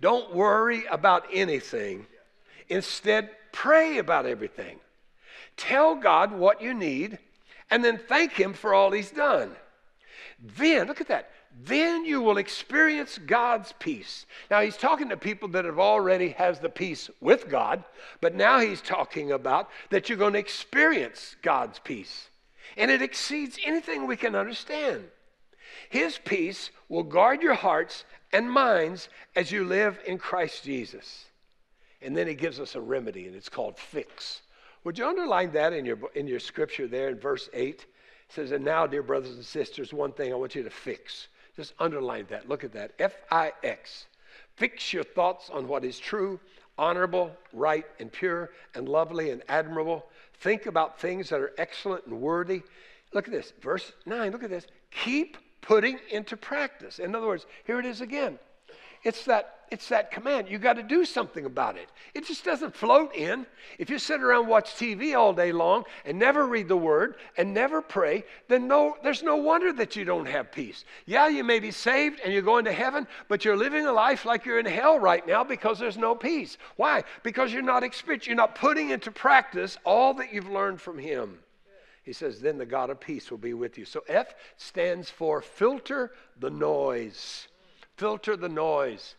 Don't 0.00 0.34
worry 0.34 0.84
about 0.86 1.26
anything, 1.32 2.06
Instead, 2.68 3.30
pray 3.52 3.98
about 3.98 4.26
everything. 4.26 4.78
Tell 5.56 5.94
God 5.94 6.32
what 6.32 6.62
you 6.62 6.74
need 6.74 7.18
and 7.70 7.84
then 7.84 7.98
thank 7.98 8.32
Him 8.32 8.52
for 8.52 8.74
all 8.74 8.90
He's 8.90 9.10
done. 9.10 9.56
Then, 10.40 10.86
look 10.86 11.00
at 11.00 11.08
that. 11.08 11.30
Then 11.64 12.04
you 12.04 12.20
will 12.20 12.38
experience 12.38 13.18
God's 13.18 13.72
peace. 13.80 14.26
Now 14.48 14.60
he's 14.60 14.76
talking 14.76 15.08
to 15.08 15.16
people 15.16 15.48
that 15.48 15.64
have 15.64 15.80
already 15.80 16.28
has 16.30 16.60
the 16.60 16.68
peace 16.68 17.10
with 17.20 17.48
God, 17.48 17.82
but 18.20 18.36
now 18.36 18.60
he's 18.60 18.80
talking 18.80 19.32
about 19.32 19.68
that 19.90 20.08
you're 20.08 20.18
going 20.18 20.34
to 20.34 20.38
experience 20.38 21.34
God's 21.42 21.80
peace. 21.80 22.28
And 22.76 22.92
it 22.92 23.02
exceeds 23.02 23.58
anything 23.64 24.06
we 24.06 24.16
can 24.16 24.36
understand. 24.36 25.04
His 25.88 26.18
peace 26.18 26.70
will 26.88 27.02
guard 27.02 27.42
your 27.42 27.54
hearts 27.54 28.04
and 28.32 28.50
minds 28.50 29.08
as 29.34 29.50
you 29.50 29.64
live 29.64 29.98
in 30.06 30.18
Christ 30.18 30.64
Jesus. 30.64 31.26
And 32.02 32.16
then 32.16 32.26
he 32.26 32.34
gives 32.34 32.60
us 32.60 32.74
a 32.74 32.80
remedy, 32.80 33.26
and 33.26 33.34
it's 33.34 33.48
called 33.48 33.78
fix. 33.78 34.42
Would 34.84 34.98
you 34.98 35.06
underline 35.06 35.52
that 35.52 35.72
in 35.72 35.84
your, 35.84 35.98
in 36.14 36.26
your 36.26 36.40
scripture 36.40 36.86
there 36.86 37.08
in 37.08 37.18
verse 37.18 37.48
8? 37.52 37.80
It 37.80 37.86
says, 38.28 38.52
And 38.52 38.64
now, 38.64 38.86
dear 38.86 39.02
brothers 39.02 39.34
and 39.34 39.44
sisters, 39.44 39.92
one 39.92 40.12
thing 40.12 40.32
I 40.32 40.36
want 40.36 40.54
you 40.54 40.62
to 40.62 40.70
fix. 40.70 41.28
Just 41.56 41.74
underline 41.80 42.26
that. 42.30 42.48
Look 42.48 42.62
at 42.62 42.72
that. 42.72 42.92
F 42.98 43.14
I 43.30 43.52
X. 43.64 44.06
Fix 44.56 44.92
your 44.92 45.02
thoughts 45.02 45.50
on 45.50 45.66
what 45.66 45.84
is 45.84 45.98
true, 45.98 46.38
honorable, 46.76 47.32
right, 47.52 47.84
and 47.98 48.12
pure, 48.12 48.50
and 48.74 48.88
lovely 48.88 49.30
and 49.30 49.42
admirable. 49.48 50.06
Think 50.34 50.66
about 50.66 51.00
things 51.00 51.30
that 51.30 51.40
are 51.40 51.52
excellent 51.58 52.06
and 52.06 52.20
worthy. 52.20 52.62
Look 53.12 53.26
at 53.26 53.32
this. 53.32 53.52
Verse 53.60 53.92
9. 54.06 54.30
Look 54.30 54.44
at 54.44 54.50
this. 54.50 54.66
Keep 54.90 55.36
putting 55.68 55.98
into 56.10 56.34
practice. 56.34 56.98
In 56.98 57.14
other 57.14 57.26
words, 57.26 57.44
here 57.66 57.78
it 57.78 57.84
is 57.84 58.00
again. 58.00 58.38
It's 59.04 59.26
that 59.26 59.54
it's 59.70 59.90
that 59.90 60.10
command. 60.10 60.48
You 60.48 60.56
got 60.56 60.76
to 60.76 60.82
do 60.82 61.04
something 61.04 61.44
about 61.44 61.76
it. 61.76 61.90
It 62.14 62.26
just 62.26 62.42
doesn't 62.42 62.74
float 62.74 63.14
in. 63.14 63.44
If 63.78 63.90
you 63.90 63.98
sit 63.98 64.22
around 64.22 64.48
watch 64.48 64.70
TV 64.76 65.14
all 65.14 65.34
day 65.34 65.52
long 65.52 65.84
and 66.06 66.18
never 66.18 66.46
read 66.46 66.68
the 66.68 66.76
word 66.76 67.16
and 67.36 67.52
never 67.52 67.82
pray, 67.82 68.24
then 68.48 68.66
no, 68.66 68.96
there's 69.02 69.22
no 69.22 69.36
wonder 69.36 69.70
that 69.74 69.94
you 69.94 70.06
don't 70.06 70.24
have 70.24 70.50
peace. 70.50 70.86
Yeah, 71.04 71.28
you 71.28 71.44
may 71.44 71.60
be 71.60 71.70
saved 71.70 72.18
and 72.24 72.32
you're 72.32 72.40
going 72.40 72.64
to 72.64 72.72
heaven, 72.72 73.06
but 73.28 73.44
you're 73.44 73.58
living 73.58 73.84
a 73.84 73.92
life 73.92 74.24
like 74.24 74.46
you're 74.46 74.58
in 74.58 74.64
hell 74.64 74.98
right 74.98 75.26
now 75.26 75.44
because 75.44 75.78
there's 75.78 75.98
no 75.98 76.14
peace. 76.14 76.56
Why? 76.76 77.04
Because 77.22 77.52
you're 77.52 77.60
not 77.60 77.82
experiencing, 77.82 78.30
you're 78.30 78.38
not 78.38 78.54
putting 78.54 78.88
into 78.88 79.10
practice 79.12 79.76
all 79.84 80.14
that 80.14 80.32
you've 80.32 80.48
learned 80.48 80.80
from 80.80 80.98
Him. 80.98 81.40
He 82.08 82.14
says, 82.14 82.40
then 82.40 82.56
the 82.56 82.64
God 82.64 82.88
of 82.88 83.00
peace 83.00 83.30
will 83.30 83.36
be 83.36 83.52
with 83.52 83.76
you. 83.76 83.84
So 83.84 84.02
F 84.08 84.34
stands 84.56 85.10
for 85.10 85.42
filter 85.42 86.10
the 86.40 86.48
noise. 86.48 87.48
Filter 87.98 88.34
the 88.34 88.48
noise. 88.48 89.14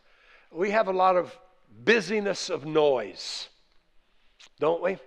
We 0.51 0.71
have 0.71 0.87
a 0.87 0.91
lot 0.91 1.15
of 1.15 1.37
busyness 1.85 2.49
of 2.49 2.65
noise, 2.65 3.49
don't 4.59 4.81
we? 4.81 4.97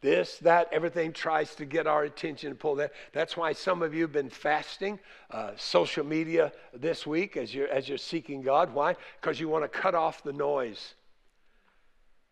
This, 0.00 0.38
that, 0.38 0.70
everything 0.72 1.12
tries 1.12 1.54
to 1.56 1.66
get 1.66 1.86
our 1.86 2.04
attention, 2.04 2.52
and 2.52 2.58
pull 2.58 2.76
that. 2.76 2.92
That's 3.12 3.36
why 3.36 3.52
some 3.52 3.82
of 3.82 3.92
you 3.92 4.00
have 4.00 4.12
been 4.12 4.30
fasting, 4.30 4.98
uh, 5.30 5.50
social 5.56 6.06
media 6.06 6.52
this 6.72 7.06
week 7.06 7.36
as 7.36 7.54
you're, 7.54 7.68
as 7.68 7.86
you're 7.86 7.98
seeking 7.98 8.40
God. 8.40 8.72
Why? 8.72 8.96
Because 9.20 9.38
you 9.38 9.50
want 9.50 9.70
to 9.70 9.78
cut 9.78 9.94
off 9.94 10.22
the 10.22 10.32
noise. 10.32 10.94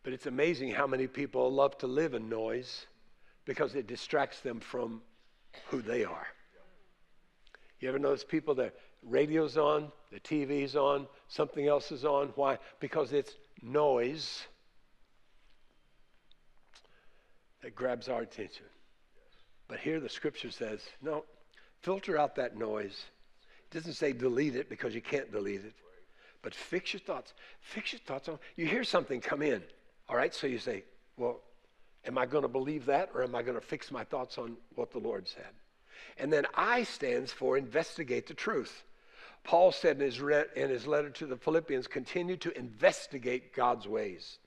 But 0.03 0.14
it's 0.14 0.24
amazing 0.24 0.70
how 0.70 0.87
many 0.87 1.07
people 1.07 1.53
love 1.53 1.77
to 1.77 1.87
live 1.87 2.14
in 2.14 2.31
noise 2.31 2.87
because 3.49 3.75
it 3.75 3.87
distracts 3.87 4.41
them 4.41 4.61
from 4.61 5.01
who 5.71 5.81
they 5.81 6.05
are. 6.05 6.27
You 7.81 7.89
ever 7.89 7.99
notice 7.99 8.23
people 8.23 8.55
that 8.57 8.75
radio's 9.03 9.57
on, 9.57 9.91
the 10.13 10.21
TV's 10.21 10.77
on, 10.77 11.07
something 11.29 11.67
else 11.67 11.91
is 11.91 12.05
on? 12.05 12.29
Why? 12.35 12.59
Because 12.79 13.15
it's 13.15 13.33
noise 13.63 14.47
that 17.63 17.75
grabs 17.75 18.11
our 18.11 18.21
attention. 18.21 18.67
But 19.67 19.79
here 19.79 19.99
the 19.99 20.11
scripture 20.11 20.51
says, 20.51 20.83
no, 21.01 21.25
filter 21.81 22.19
out 22.19 22.37
that 22.37 22.59
noise. 22.59 23.03
It 23.71 23.75
doesn't 23.75 23.95
say 23.95 24.13
delete 24.13 24.57
it 24.57 24.69
because 24.69 24.95
you 24.95 25.01
can't 25.01 25.33
delete 25.33 25.65
it. 25.65 25.75
But 26.43 26.55
fix 26.55 26.93
your 26.93 27.01
thoughts. 27.01 27.33
Fix 27.63 27.95
your 27.95 28.01
thoughts 28.01 28.29
on. 28.29 28.39
You 28.57 28.67
hear 28.67 28.85
something 28.85 29.23
come 29.23 29.41
in. 29.41 29.63
All 30.07 30.17
right, 30.17 30.35
so 30.35 30.47
you 30.47 30.59
say, 30.59 30.85
well, 31.17 31.41
am 32.07 32.19
I 32.19 32.27
going 32.27 32.43
to 32.43 32.49
believe 32.49 32.87
that 32.87 33.11
or 33.15 33.23
am 33.23 33.35
I 33.35 33.43
going 33.43 33.59
to 33.59 33.67
fix 33.67 33.91
my 33.91 34.05
thoughts 34.05 34.39
on 34.39 34.57
what 34.75 34.91
the 34.91 34.99
Lord 34.99 35.29
said? 35.29 35.53
And 36.19 36.33
then 36.33 36.47
I 36.55 36.85
stands 36.85 37.33
for 37.33 37.57
investigate 37.57 38.27
the 38.27 38.35
truth. 38.35 38.85
Paul 39.45 39.73
said 39.73 39.97
in 39.97 40.03
his, 40.03 40.21
re- 40.21 40.45
in 40.57 40.69
his 40.69 40.87
letter 40.87 41.11
to 41.11 41.27
the 41.27 41.37
Philippians, 41.37 41.87
continue 41.87 42.37
to 42.39 42.57
investigate 42.59 43.55
God's 43.55 43.87
ways. 43.87 44.39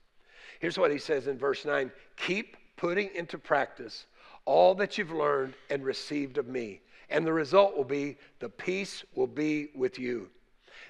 Here's 0.60 0.78
what 0.78 0.92
he 0.92 0.98
says 0.98 1.26
in 1.26 1.38
verse 1.38 1.64
9 1.64 1.90
Keep 2.16 2.56
putting 2.76 3.10
into 3.14 3.38
practice 3.38 4.06
all 4.44 4.74
that 4.76 4.98
you've 4.98 5.12
learned 5.12 5.54
and 5.70 5.84
received 5.84 6.38
of 6.38 6.46
me. 6.46 6.80
And 7.10 7.26
the 7.26 7.32
result 7.32 7.76
will 7.76 7.84
be 7.84 8.16
the 8.38 8.48
peace 8.48 9.04
will 9.14 9.26
be 9.26 9.68
with 9.74 9.98
you. 9.98 10.30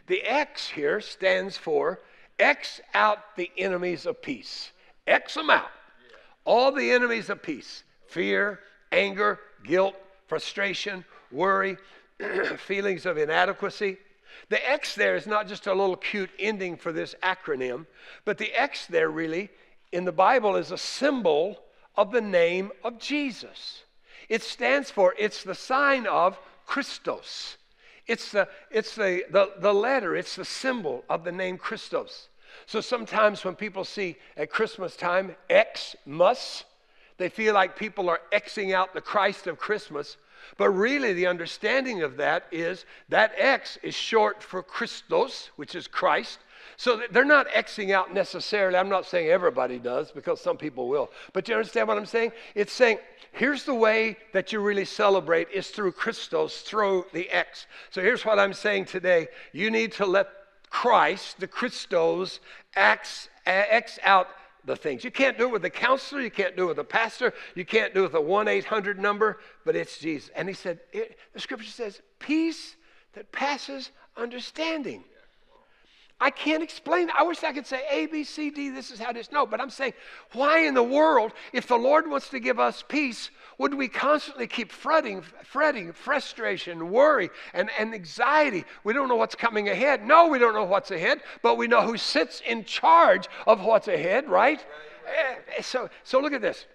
The 0.06 0.22
X 0.22 0.68
here 0.68 1.00
stands 1.00 1.56
for 1.56 2.00
X 2.38 2.80
out 2.94 3.36
the 3.36 3.50
enemies 3.56 4.06
of 4.06 4.22
peace. 4.22 4.72
X 5.06 5.34
them 5.34 5.50
out. 5.50 5.70
All 6.44 6.72
the 6.72 6.90
enemies 6.90 7.30
of 7.30 7.42
peace 7.42 7.84
fear, 8.06 8.60
anger, 8.90 9.40
guilt, 9.64 9.94
frustration, 10.26 11.04
worry, 11.30 11.78
feelings 12.58 13.06
of 13.06 13.16
inadequacy. 13.16 13.96
The 14.48 14.70
X 14.70 14.94
there 14.94 15.16
is 15.16 15.26
not 15.26 15.48
just 15.48 15.66
a 15.66 15.74
little 15.74 15.96
cute 15.96 16.30
ending 16.38 16.76
for 16.76 16.92
this 16.92 17.14
acronym, 17.22 17.86
but 18.24 18.38
the 18.38 18.52
X 18.52 18.86
there 18.86 19.10
really 19.10 19.50
in 19.92 20.04
the 20.04 20.12
Bible 20.12 20.56
is 20.56 20.70
a 20.70 20.78
symbol 20.78 21.60
of 21.96 22.10
the 22.10 22.20
name 22.20 22.72
of 22.82 22.98
Jesus. 22.98 23.84
It 24.28 24.42
stands 24.42 24.90
for, 24.90 25.14
it's 25.18 25.42
the 25.42 25.54
sign 25.54 26.06
of 26.06 26.38
Christos. 26.66 27.58
It's 28.06 28.32
the, 28.32 28.48
it's 28.70 28.94
the, 28.94 29.24
the, 29.30 29.52
the 29.58 29.74
letter, 29.74 30.16
it's 30.16 30.36
the 30.36 30.44
symbol 30.44 31.04
of 31.08 31.24
the 31.24 31.32
name 31.32 31.58
Christos. 31.58 32.28
So 32.66 32.80
sometimes 32.80 33.44
when 33.44 33.54
people 33.54 33.84
see 33.84 34.16
at 34.36 34.50
Christmas 34.50 34.96
time 34.96 35.34
X 35.50 35.96
must, 36.06 36.64
they 37.18 37.28
feel 37.28 37.54
like 37.54 37.76
people 37.76 38.08
are 38.08 38.20
Xing 38.32 38.74
out 38.74 38.94
the 38.94 39.00
Christ 39.00 39.46
of 39.46 39.58
Christmas. 39.58 40.16
But 40.56 40.70
really, 40.70 41.12
the 41.12 41.26
understanding 41.26 42.02
of 42.02 42.16
that 42.16 42.46
is 42.50 42.84
that 43.08 43.32
X 43.36 43.78
is 43.82 43.94
short 43.94 44.42
for 44.42 44.62
Christos, 44.62 45.50
which 45.56 45.74
is 45.74 45.86
Christ. 45.86 46.40
So 46.76 47.00
they're 47.10 47.24
not 47.24 47.48
Xing 47.48 47.92
out 47.92 48.12
necessarily. 48.12 48.76
I'm 48.76 48.88
not 48.88 49.06
saying 49.06 49.28
everybody 49.28 49.78
does 49.78 50.10
because 50.10 50.40
some 50.40 50.56
people 50.56 50.88
will. 50.88 51.10
But 51.32 51.48
you 51.48 51.54
understand 51.54 51.88
what 51.88 51.98
I'm 51.98 52.06
saying? 52.06 52.32
It's 52.54 52.72
saying, 52.72 52.98
here's 53.32 53.64
the 53.64 53.74
way 53.74 54.16
that 54.32 54.52
you 54.52 54.60
really 54.60 54.84
celebrate 54.84 55.48
is 55.50 55.68
through 55.68 55.92
Christos, 55.92 56.62
through 56.62 57.06
the 57.12 57.30
X. 57.30 57.66
So 57.90 58.00
here's 58.00 58.24
what 58.24 58.38
I'm 58.38 58.54
saying 58.54 58.86
today. 58.86 59.28
You 59.52 59.70
need 59.70 59.92
to 59.92 60.06
let 60.06 60.28
Christ, 60.72 61.38
the 61.38 61.46
Christos, 61.46 62.40
X, 62.74 63.28
X 63.44 63.98
out 64.02 64.28
the 64.64 64.74
things. 64.74 65.04
You 65.04 65.10
can't 65.10 65.36
do 65.36 65.44
it 65.44 65.52
with 65.52 65.64
a 65.66 65.70
counselor, 65.70 66.22
you 66.22 66.30
can't 66.30 66.56
do 66.56 66.64
it 66.64 66.68
with 66.68 66.78
a 66.78 66.84
pastor, 66.84 67.34
you 67.54 67.66
can't 67.66 67.92
do 67.92 68.00
it 68.00 68.04
with 68.04 68.14
a 68.14 68.20
1 68.20 68.48
800 68.48 68.98
number, 68.98 69.38
but 69.66 69.76
it's 69.76 69.98
Jesus. 69.98 70.30
And 70.34 70.48
he 70.48 70.54
said, 70.54 70.80
it, 70.90 71.18
the 71.34 71.40
scripture 71.40 71.70
says, 71.70 72.00
peace 72.18 72.76
that 73.12 73.30
passes 73.32 73.90
understanding. 74.16 75.04
I 76.22 76.30
can't 76.30 76.62
explain. 76.62 77.10
I 77.18 77.24
wish 77.24 77.42
I 77.42 77.52
could 77.52 77.66
say 77.66 77.82
A, 77.90 78.06
B, 78.06 78.22
C, 78.22 78.50
D, 78.50 78.70
this 78.70 78.92
is 78.92 79.00
how 79.00 79.10
it 79.10 79.16
is. 79.16 79.32
No, 79.32 79.44
but 79.44 79.60
I'm 79.60 79.70
saying, 79.70 79.94
why 80.34 80.60
in 80.60 80.72
the 80.72 80.82
world, 80.82 81.32
if 81.52 81.66
the 81.66 81.76
Lord 81.76 82.08
wants 82.08 82.28
to 82.28 82.38
give 82.38 82.60
us 82.60 82.84
peace, 82.86 83.30
would 83.58 83.74
we 83.74 83.88
constantly 83.88 84.46
keep 84.46 84.70
fretting, 84.70 85.22
fretting, 85.42 85.92
frustration, 85.92 86.92
worry, 86.92 87.28
and, 87.52 87.70
and 87.76 87.92
anxiety? 87.92 88.64
We 88.84 88.92
don't 88.92 89.08
know 89.08 89.16
what's 89.16 89.34
coming 89.34 89.68
ahead. 89.68 90.06
No, 90.06 90.28
we 90.28 90.38
don't 90.38 90.54
know 90.54 90.62
what's 90.62 90.92
ahead, 90.92 91.22
but 91.42 91.58
we 91.58 91.66
know 91.66 91.82
who 91.82 91.96
sits 91.96 92.40
in 92.46 92.64
charge 92.64 93.26
of 93.48 93.64
what's 93.64 93.88
ahead, 93.88 94.30
right? 94.30 94.64
right. 95.04 95.64
So, 95.64 95.90
so 96.04 96.20
look 96.20 96.32
at 96.32 96.40
this. 96.40 96.66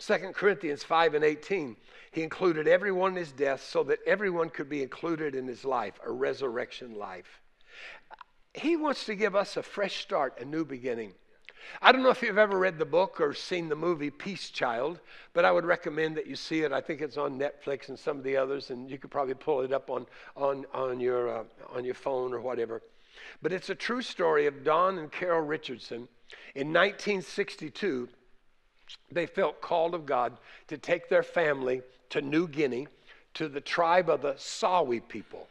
2 0.00 0.32
Corinthians 0.34 0.82
5 0.82 1.14
and 1.14 1.24
18. 1.24 1.76
He 2.10 2.24
included 2.24 2.66
everyone 2.66 3.12
in 3.12 3.18
his 3.18 3.30
death 3.30 3.62
so 3.62 3.84
that 3.84 4.00
everyone 4.08 4.50
could 4.50 4.68
be 4.68 4.82
included 4.82 5.36
in 5.36 5.46
his 5.46 5.64
life, 5.64 6.00
a 6.04 6.10
resurrection 6.10 6.96
life. 6.96 7.40
He 8.56 8.74
wants 8.74 9.04
to 9.04 9.14
give 9.14 9.36
us 9.36 9.58
a 9.58 9.62
fresh 9.62 10.00
start, 10.00 10.40
a 10.40 10.44
new 10.44 10.64
beginning. 10.64 11.12
I 11.82 11.92
don't 11.92 12.02
know 12.02 12.10
if 12.10 12.22
you've 12.22 12.38
ever 12.38 12.58
read 12.58 12.78
the 12.78 12.86
book 12.86 13.20
or 13.20 13.34
seen 13.34 13.68
the 13.68 13.76
movie 13.76 14.08
Peace 14.08 14.48
Child, 14.48 15.00
but 15.34 15.44
I 15.44 15.52
would 15.52 15.66
recommend 15.66 16.16
that 16.16 16.26
you 16.26 16.36
see 16.36 16.62
it. 16.62 16.72
I 16.72 16.80
think 16.80 17.02
it's 17.02 17.18
on 17.18 17.38
Netflix 17.38 17.90
and 17.90 17.98
some 17.98 18.16
of 18.16 18.24
the 18.24 18.36
others, 18.36 18.70
and 18.70 18.90
you 18.90 18.96
could 18.96 19.10
probably 19.10 19.34
pull 19.34 19.60
it 19.60 19.72
up 19.72 19.90
on, 19.90 20.06
on, 20.36 20.64
on, 20.72 21.00
your, 21.00 21.40
uh, 21.40 21.44
on 21.74 21.84
your 21.84 21.94
phone 21.94 22.32
or 22.32 22.40
whatever. 22.40 22.82
But 23.42 23.52
it's 23.52 23.68
a 23.68 23.74
true 23.74 24.00
story 24.00 24.46
of 24.46 24.64
Don 24.64 24.96
and 24.98 25.12
Carol 25.12 25.42
Richardson. 25.42 26.08
In 26.54 26.68
1962, 26.68 28.08
they 29.12 29.26
felt 29.26 29.60
called 29.60 29.94
of 29.94 30.06
God 30.06 30.38
to 30.68 30.78
take 30.78 31.10
their 31.10 31.22
family 31.22 31.82
to 32.10 32.22
New 32.22 32.48
Guinea 32.48 32.88
to 33.34 33.48
the 33.48 33.60
tribe 33.60 34.08
of 34.08 34.22
the 34.22 34.32
Sawi 34.34 35.06
people. 35.06 35.46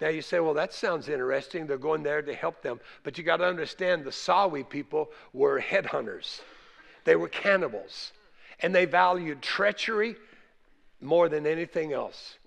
Now 0.00 0.08
you 0.08 0.22
say, 0.22 0.40
well, 0.40 0.54
that 0.54 0.72
sounds 0.72 1.08
interesting. 1.08 1.66
They're 1.66 1.76
going 1.76 2.02
there 2.02 2.22
to 2.22 2.34
help 2.34 2.62
them. 2.62 2.80
But 3.02 3.18
you 3.18 3.24
got 3.24 3.38
to 3.38 3.46
understand 3.46 4.04
the 4.04 4.10
Sawi 4.10 4.68
people 4.68 5.10
were 5.32 5.60
headhunters, 5.60 6.40
they 7.04 7.16
were 7.16 7.28
cannibals, 7.28 8.12
and 8.60 8.74
they 8.74 8.84
valued 8.84 9.42
treachery 9.42 10.16
more 11.00 11.28
than 11.28 11.46
anything 11.46 11.92
else. 11.92 12.38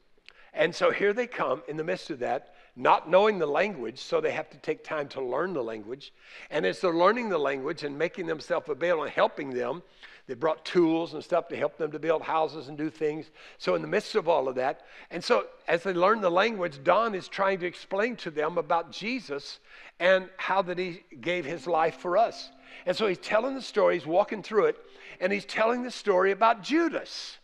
And 0.53 0.75
so 0.75 0.91
here 0.91 1.13
they 1.13 1.27
come 1.27 1.63
in 1.67 1.77
the 1.77 1.83
midst 1.83 2.09
of 2.09 2.19
that, 2.19 2.55
not 2.75 3.09
knowing 3.09 3.39
the 3.39 3.45
language, 3.45 3.99
so 3.99 4.19
they 4.19 4.31
have 4.31 4.49
to 4.49 4.57
take 4.57 4.83
time 4.83 5.07
to 5.09 5.21
learn 5.21 5.53
the 5.53 5.63
language. 5.63 6.13
And 6.49 6.65
as 6.65 6.81
they're 6.81 6.93
learning 6.93 7.29
the 7.29 7.37
language 7.37 7.83
and 7.83 7.97
making 7.97 8.27
themselves 8.27 8.69
available 8.69 9.03
and 9.03 9.11
helping 9.11 9.51
them, 9.51 9.81
they 10.27 10.33
brought 10.33 10.63
tools 10.63 11.13
and 11.13 11.23
stuff 11.23 11.47
to 11.49 11.55
help 11.57 11.77
them 11.77 11.91
to 11.91 11.99
build 11.99 12.21
houses 12.21 12.67
and 12.67 12.77
do 12.77 12.89
things. 12.89 13.29
So, 13.57 13.75
in 13.75 13.81
the 13.81 13.87
midst 13.87 14.15
of 14.15 14.27
all 14.29 14.47
of 14.47 14.55
that, 14.55 14.81
and 15.09 15.23
so 15.23 15.45
as 15.67 15.83
they 15.83 15.93
learn 15.93 16.21
the 16.21 16.31
language, 16.31 16.83
Don 16.83 17.15
is 17.15 17.27
trying 17.27 17.59
to 17.59 17.65
explain 17.65 18.15
to 18.17 18.31
them 18.31 18.57
about 18.57 18.91
Jesus 18.91 19.59
and 19.99 20.29
how 20.37 20.61
that 20.63 20.77
he 20.77 21.03
gave 21.19 21.45
his 21.45 21.67
life 21.67 21.95
for 21.95 22.17
us. 22.17 22.49
And 22.85 22.95
so 22.95 23.07
he's 23.07 23.17
telling 23.17 23.55
the 23.55 23.61
story, 23.61 23.97
he's 23.97 24.07
walking 24.07 24.41
through 24.41 24.65
it, 24.65 24.77
and 25.19 25.31
he's 25.31 25.45
telling 25.45 25.83
the 25.83 25.91
story 25.91 26.31
about 26.31 26.63
Judas. 26.63 27.37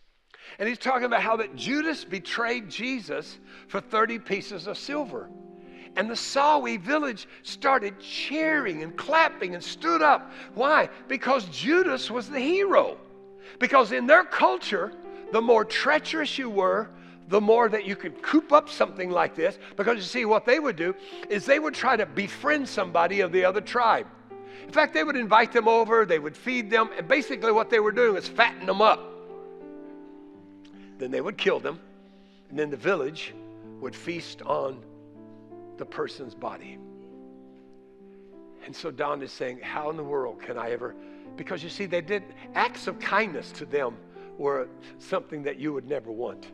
And 0.58 0.68
he's 0.68 0.78
talking 0.78 1.04
about 1.04 1.22
how 1.22 1.36
that 1.36 1.54
Judas 1.54 2.04
betrayed 2.04 2.68
Jesus 2.70 3.38
for 3.68 3.80
30 3.80 4.18
pieces 4.20 4.66
of 4.66 4.78
silver. 4.78 5.28
And 5.96 6.08
the 6.08 6.14
Sawi 6.14 6.80
village 6.80 7.26
started 7.42 7.98
cheering 8.00 8.82
and 8.82 8.96
clapping 8.96 9.54
and 9.54 9.62
stood 9.62 10.02
up. 10.02 10.30
Why? 10.54 10.88
Because 11.08 11.44
Judas 11.46 12.10
was 12.10 12.28
the 12.28 12.40
hero. 12.40 12.98
Because 13.58 13.92
in 13.92 14.06
their 14.06 14.24
culture, 14.24 14.92
the 15.32 15.40
more 15.40 15.64
treacherous 15.64 16.38
you 16.38 16.50
were, 16.50 16.90
the 17.28 17.40
more 17.40 17.68
that 17.68 17.84
you 17.84 17.94
could 17.94 18.22
coop 18.22 18.52
up 18.52 18.68
something 18.68 19.10
like 19.10 19.34
this. 19.34 19.58
Because 19.76 19.96
you 19.96 20.02
see, 20.02 20.24
what 20.24 20.46
they 20.46 20.60
would 20.60 20.76
do 20.76 20.94
is 21.28 21.44
they 21.44 21.58
would 21.58 21.74
try 21.74 21.96
to 21.96 22.06
befriend 22.06 22.68
somebody 22.68 23.20
of 23.20 23.32
the 23.32 23.44
other 23.44 23.60
tribe. 23.60 24.06
In 24.64 24.72
fact, 24.72 24.94
they 24.94 25.04
would 25.04 25.16
invite 25.16 25.52
them 25.52 25.66
over, 25.66 26.04
they 26.04 26.18
would 26.18 26.36
feed 26.36 26.70
them, 26.70 26.90
and 26.96 27.08
basically 27.08 27.52
what 27.52 27.70
they 27.70 27.80
were 27.80 27.92
doing 27.92 28.14
was 28.14 28.28
fatten 28.28 28.66
them 28.66 28.82
up. 28.82 29.00
Then 30.98 31.10
they 31.10 31.20
would 31.20 31.38
kill 31.38 31.60
them, 31.60 31.80
and 32.50 32.58
then 32.58 32.70
the 32.70 32.76
village 32.76 33.34
would 33.80 33.94
feast 33.94 34.42
on 34.42 34.82
the 35.78 35.86
person's 35.86 36.34
body. 36.34 36.78
And 38.66 38.74
so 38.74 38.90
Don 38.90 39.22
is 39.22 39.32
saying, 39.32 39.60
How 39.62 39.90
in 39.90 39.96
the 39.96 40.04
world 40.04 40.42
can 40.42 40.58
I 40.58 40.70
ever? 40.72 40.94
Because 41.36 41.62
you 41.62 41.70
see, 41.70 41.86
they 41.86 42.00
did 42.00 42.22
acts 42.54 42.86
of 42.86 42.98
kindness 42.98 43.52
to 43.52 43.64
them 43.64 43.96
were 44.36 44.68
something 44.98 45.42
that 45.44 45.58
you 45.58 45.72
would 45.72 45.86
never 45.86 46.10
want. 46.10 46.48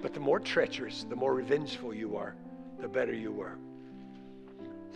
But 0.00 0.14
the 0.14 0.20
more 0.20 0.40
treacherous, 0.40 1.04
the 1.08 1.16
more 1.16 1.34
revengeful 1.34 1.92
you 1.92 2.16
are, 2.16 2.34
the 2.80 2.88
better 2.88 3.12
you 3.12 3.32
were. 3.32 3.58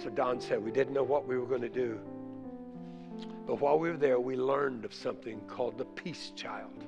So 0.02 0.10
Don 0.10 0.40
said, 0.40 0.64
We 0.64 0.70
didn't 0.70 0.94
know 0.94 1.02
what 1.02 1.26
we 1.26 1.38
were 1.38 1.46
going 1.46 1.62
to 1.62 1.68
do. 1.68 1.98
But 3.46 3.60
while 3.60 3.78
we 3.78 3.90
were 3.90 3.96
there, 3.96 4.20
we 4.20 4.36
learned 4.36 4.84
of 4.84 4.94
something 4.94 5.40
called 5.48 5.76
the 5.76 5.84
peace 5.84 6.32
child. 6.36 6.84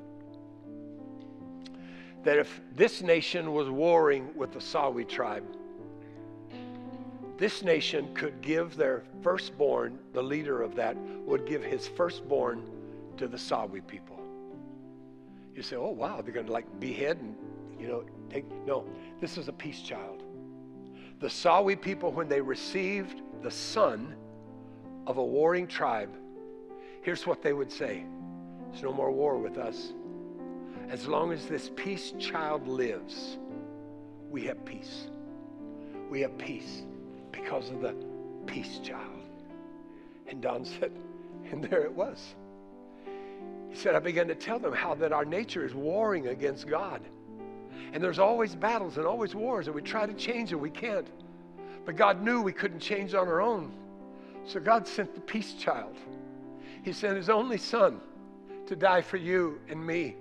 That 2.25 2.39
if 2.39 2.61
this 2.75 3.03
nation 3.03 3.53
was 3.53 3.69
warring 3.69 4.31
with 4.37 4.53
the 4.53 4.61
Sawi 4.61 5.09
tribe, 5.09 5.45
this 7.43 7.65
nation 7.65 8.09
could 8.15 8.41
give 8.41 8.77
their 8.77 9.03
firstborn, 9.21 9.99
the 10.13 10.23
leader 10.23 10.63
of 10.63 10.77
that 10.77 10.97
would 11.27 11.45
give 11.45 11.61
his 11.61 11.89
firstborn 11.89 12.63
to 13.17 13.27
the 13.27 13.37
Sawi 13.37 13.85
people. 13.85 14.21
You 15.53 15.61
say, 15.61 15.75
oh, 15.75 15.91
wow, 15.91 16.21
they're 16.21 16.33
going 16.33 16.47
to 16.47 16.53
like 16.53 16.69
behead 16.79 17.17
and, 17.17 17.35
you 17.81 17.89
know, 17.89 18.05
take. 18.31 18.45
No, 18.65 18.87
this 19.21 19.39
is 19.39 19.49
a 19.49 19.53
peace 19.53 19.81
child. 19.81 20.23
The 21.19 21.27
Sawi 21.27 21.75
people, 21.75 22.13
when 22.13 22.29
they 22.29 22.41
received 22.41 23.23
the 23.43 23.51
son 23.51 24.15
of 25.09 25.17
a 25.17 25.25
warring 25.25 25.67
tribe, 25.67 26.15
here's 27.01 27.27
what 27.27 27.43
they 27.43 27.55
would 27.55 27.73
say 27.73 28.05
There's 28.71 28.85
no 28.85 28.93
more 28.93 29.11
war 29.11 29.37
with 29.37 29.59
us. 29.59 29.95
As 30.89 31.09
long 31.09 31.33
as 31.33 31.47
this 31.47 31.73
peace 31.75 32.13
child 32.21 32.69
lives, 32.69 33.39
we 34.31 34.45
have 34.45 34.65
peace. 34.65 35.09
We 36.09 36.21
have 36.21 36.39
peace 36.39 36.85
because 37.33 37.71
of 37.71 37.81
the 37.81 37.95
peace 38.47 38.79
child. 38.79 39.09
And 40.29 40.41
Don 40.41 40.65
said, 40.65 40.93
and 41.51 41.65
there 41.65 41.83
it 41.83 41.93
was. 41.93 42.35
He 43.71 43.77
said, 43.77 43.95
I 43.95 43.99
began 44.01 44.29
to 44.29 44.35
tell 44.35 44.59
them 44.59 44.73
how 44.73 44.95
that 44.97 45.13
our 45.13 45.25
nature 45.25 45.65
is 45.65 45.75
warring 45.75 46.29
against 46.29 46.69
God. 46.69 47.01
And 47.93 48.03
there's 48.03 48.19
always 48.19 48.55
battles 48.55 48.97
and 48.97 49.07
always 49.07 49.35
wars, 49.35 49.67
and 49.67 49.75
we 49.75 49.83
try 49.83 50.07
to 50.07 50.15
change 50.15 50.53
it, 50.53 50.57
we 50.57 50.71
can't. 50.71 51.09
But 51.85 51.97
God 51.97 52.23
knew 52.23 52.41
we 52.41 52.53
couldn't 52.53 52.81
change 52.81 53.15
on 53.15 53.29
our 53.29 53.41
own. 53.41 53.73
So 54.47 54.61
God 54.61 54.87
sent 54.87 55.15
the 55.15 55.21
peace 55.21 55.55
child. 55.55 55.97
He 56.83 56.93
sent 56.93 57.17
his 57.17 57.29
only 57.29 57.59
son 57.59 58.01
to 58.67 58.77
die 58.77 59.03
for 59.03 59.17
you 59.17 59.61
and 59.69 59.85
me. 59.85 60.17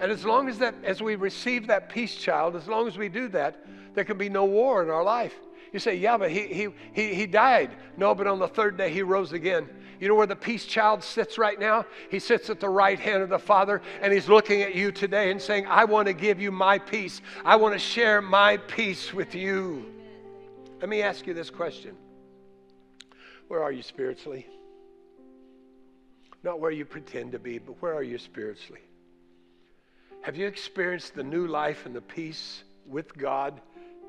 And 0.00 0.10
as 0.10 0.24
long 0.24 0.48
as 0.48 0.58
that 0.58 0.74
as 0.84 1.00
we 1.00 1.14
receive 1.14 1.66
that 1.68 1.88
peace 1.88 2.14
child, 2.14 2.56
as 2.56 2.66
long 2.66 2.88
as 2.88 2.98
we 2.98 3.08
do 3.08 3.28
that, 3.28 3.64
there 3.94 4.04
can 4.04 4.18
be 4.18 4.28
no 4.28 4.44
war 4.44 4.82
in 4.82 4.90
our 4.90 5.04
life. 5.04 5.34
You 5.72 5.78
say, 5.78 5.96
yeah, 5.96 6.18
but 6.18 6.30
he, 6.30 6.46
he, 6.48 6.68
he, 6.92 7.14
he 7.14 7.26
died. 7.26 7.70
No, 7.96 8.14
but 8.14 8.26
on 8.26 8.38
the 8.38 8.48
third 8.48 8.76
day 8.76 8.90
he 8.90 9.02
rose 9.02 9.32
again. 9.32 9.68
You 9.98 10.08
know 10.08 10.14
where 10.16 10.26
the 10.26 10.36
peace 10.36 10.66
child 10.66 11.02
sits 11.02 11.38
right 11.38 11.58
now? 11.58 11.86
He 12.10 12.18
sits 12.18 12.50
at 12.50 12.60
the 12.60 12.68
right 12.68 12.98
hand 12.98 13.22
of 13.22 13.28
the 13.28 13.38
Father, 13.38 13.80
and 14.00 14.12
he's 14.12 14.28
looking 14.28 14.62
at 14.62 14.74
you 14.74 14.90
today 14.90 15.30
and 15.30 15.40
saying, 15.40 15.66
I 15.66 15.84
want 15.84 16.08
to 16.08 16.12
give 16.12 16.40
you 16.40 16.50
my 16.50 16.78
peace. 16.78 17.20
I 17.44 17.56
want 17.56 17.74
to 17.74 17.78
share 17.78 18.20
my 18.20 18.56
peace 18.56 19.14
with 19.14 19.34
you. 19.34 19.86
Let 20.80 20.88
me 20.88 21.02
ask 21.02 21.26
you 21.26 21.34
this 21.34 21.50
question 21.50 21.94
Where 23.48 23.62
are 23.62 23.72
you 23.72 23.82
spiritually? 23.82 24.46
Not 26.42 26.58
where 26.58 26.72
you 26.72 26.84
pretend 26.84 27.32
to 27.32 27.38
be, 27.38 27.58
but 27.58 27.80
where 27.80 27.94
are 27.94 28.02
you 28.02 28.18
spiritually? 28.18 28.82
Have 30.22 30.36
you 30.36 30.48
experienced 30.48 31.14
the 31.14 31.22
new 31.22 31.46
life 31.46 31.86
and 31.86 31.94
the 31.94 32.00
peace 32.00 32.64
with 32.86 33.16
God 33.16 33.60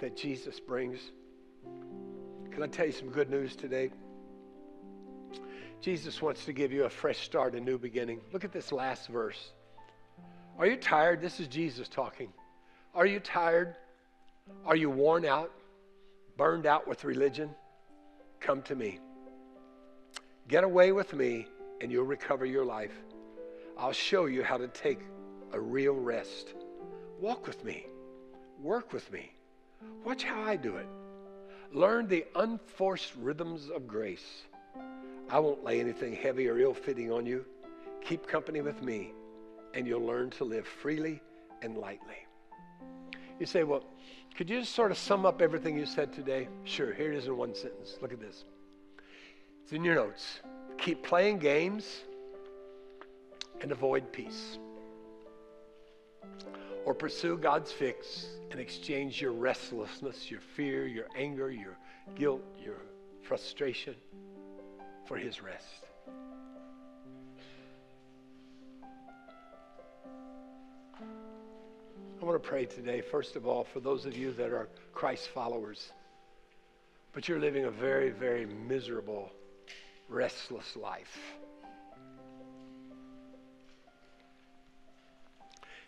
that 0.01 0.17
Jesus 0.17 0.59
brings? 0.59 0.99
Can 2.53 2.61
I 2.61 2.67
tell 2.67 2.85
you 2.85 2.91
some 2.91 3.09
good 3.09 3.31
news 3.31 3.55
today? 3.55 3.89
Jesus 5.81 6.21
wants 6.21 6.45
to 6.45 6.53
give 6.53 6.71
you 6.71 6.83
a 6.83 6.89
fresh 6.89 7.17
start, 7.17 7.55
a 7.55 7.59
new 7.59 7.79
beginning. 7.79 8.21
Look 8.31 8.43
at 8.45 8.51
this 8.51 8.71
last 8.71 9.07
verse. 9.09 9.51
Are 10.59 10.67
you 10.67 10.75
tired? 10.75 11.19
This 11.19 11.39
is 11.39 11.47
Jesus 11.47 11.89
talking. 11.89 12.31
Are 12.93 13.07
you 13.07 13.19
tired? 13.19 13.75
Are 14.65 14.75
you 14.75 14.91
worn 14.91 15.25
out? 15.25 15.51
Burned 16.37 16.67
out 16.67 16.87
with 16.87 17.03
religion? 17.03 17.49
Come 18.39 18.61
to 18.63 18.75
me. 18.75 18.99
Get 20.47 20.63
away 20.63 20.91
with 20.91 21.13
me, 21.13 21.47
and 21.81 21.91
you'll 21.91 22.05
recover 22.05 22.45
your 22.45 22.65
life. 22.65 22.93
I'll 23.79 23.93
show 23.93 24.27
you 24.27 24.43
how 24.43 24.57
to 24.57 24.67
take 24.67 24.99
a 25.53 25.59
real 25.59 25.95
rest. 25.95 26.53
Walk 27.19 27.47
with 27.47 27.63
me. 27.63 27.87
Work 28.61 28.93
with 28.93 29.11
me. 29.11 29.31
Watch 30.05 30.23
how 30.23 30.43
I 30.43 30.55
do 30.55 30.77
it. 30.77 30.87
Learn 31.73 32.07
the 32.07 32.23
unforced 32.35 33.13
rhythms 33.15 33.69
of 33.69 33.87
grace. 33.87 34.43
I 35.29 35.39
won't 35.39 35.63
lay 35.63 35.79
anything 35.79 36.13
heavy 36.13 36.47
or 36.47 36.59
ill 36.59 36.75
fitting 36.75 37.11
on 37.11 37.25
you. 37.25 37.45
Keep 38.05 38.27
company 38.27 38.61
with 38.61 38.83
me, 38.83 39.11
and 39.73 39.87
you'll 39.87 40.05
learn 40.05 40.29
to 40.31 40.43
live 40.43 40.67
freely 40.67 41.19
and 41.63 41.75
lightly. 41.75 42.27
You 43.39 43.47
say, 43.47 43.63
well, 43.63 43.83
could 44.37 44.51
you 44.51 44.59
just 44.59 44.75
sort 44.75 44.91
of 44.91 44.99
sum 44.99 45.25
up 45.25 45.41
everything 45.41 45.75
you 45.75 45.87
said 45.87 46.13
today? 46.13 46.47
Sure, 46.63 46.93
here 46.93 47.11
it 47.11 47.17
is 47.17 47.25
in 47.25 47.35
one 47.35 47.55
sentence. 47.55 47.97
Look 48.01 48.13
at 48.13 48.19
this. 48.19 48.45
It's 49.63 49.73
in 49.73 49.83
your 49.83 49.95
notes. 49.95 50.41
Keep 50.77 51.03
playing 51.03 51.39
games 51.39 52.01
and 53.61 53.71
avoid 53.71 54.11
peace. 54.11 54.59
Or 56.85 56.93
pursue 56.93 57.37
God's 57.37 57.71
fix 57.71 58.27
and 58.51 58.59
exchange 58.59 59.21
your 59.21 59.31
restlessness, 59.31 60.29
your 60.29 60.41
fear, 60.55 60.85
your 60.85 61.05
anger, 61.17 61.49
your 61.49 61.77
guilt, 62.15 62.43
your 62.63 62.77
frustration 63.21 63.95
for 65.07 65.17
His 65.17 65.41
rest. 65.41 65.65
I 72.21 72.25
want 72.25 72.41
to 72.41 72.47
pray 72.47 72.65
today, 72.65 73.01
first 73.01 73.35
of 73.35 73.45
all, 73.45 73.65
for 73.65 73.81
those 73.81 74.05
of 74.05 74.15
you 74.15 74.31
that 74.33 74.51
are 74.51 74.69
Christ 74.93 75.27
followers, 75.33 75.91
but 77.11 77.27
you're 77.27 77.39
living 77.39 77.65
a 77.65 77.71
very, 77.71 78.11
very 78.11 78.45
miserable, 78.45 79.29
restless 80.07 80.77
life. 80.77 81.17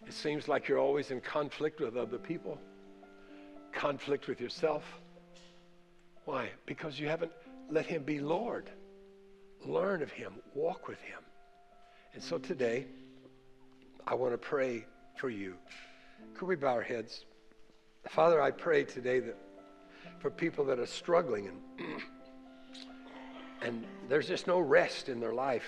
It 0.08 0.14
seems 0.14 0.47
like 0.47 0.68
you're 0.68 0.80
always 0.80 1.12
in 1.12 1.22
conflict 1.22 1.80
with 1.80 1.97
other 1.97 2.18
people, 2.18 2.60
conflict 3.72 4.28
with 4.28 4.39
yourself. 4.39 4.84
Why? 6.26 6.49
Because 6.66 6.99
you 6.99 7.08
haven't 7.08 7.32
let 7.70 7.86
Him 7.86 8.03
be 8.03 8.20
Lord. 8.20 8.70
Learn 9.66 10.03
of 10.03 10.12
Him, 10.12 10.34
walk 10.53 10.88
with 10.88 11.01
Him. 11.01 11.20
And 12.14 12.22
so 12.22 12.38
today, 12.38 12.86
I 14.06 14.14
want 14.14 14.34
to 14.34 14.38
pray 14.38 14.86
for 15.18 15.30
you. 15.30 15.56
Could 16.36 16.47
we 16.47 16.56
bow 16.56 16.74
our 16.74 16.82
heads? 16.82 17.26
Father, 18.10 18.41
I 18.41 18.51
pray 18.51 18.84
today 18.84 19.20
that 19.22 19.38
for 20.20 20.30
people 20.30 20.66
that 20.66 20.80
are 20.80 20.86
struggling 20.86 21.47
and, 21.47 21.88
and 23.62 23.86
there's 24.08 24.28
just 24.28 24.45
no 24.47 24.60
rest 24.60 25.10
in 25.10 25.20
their 25.20 25.34
life. 25.34 25.66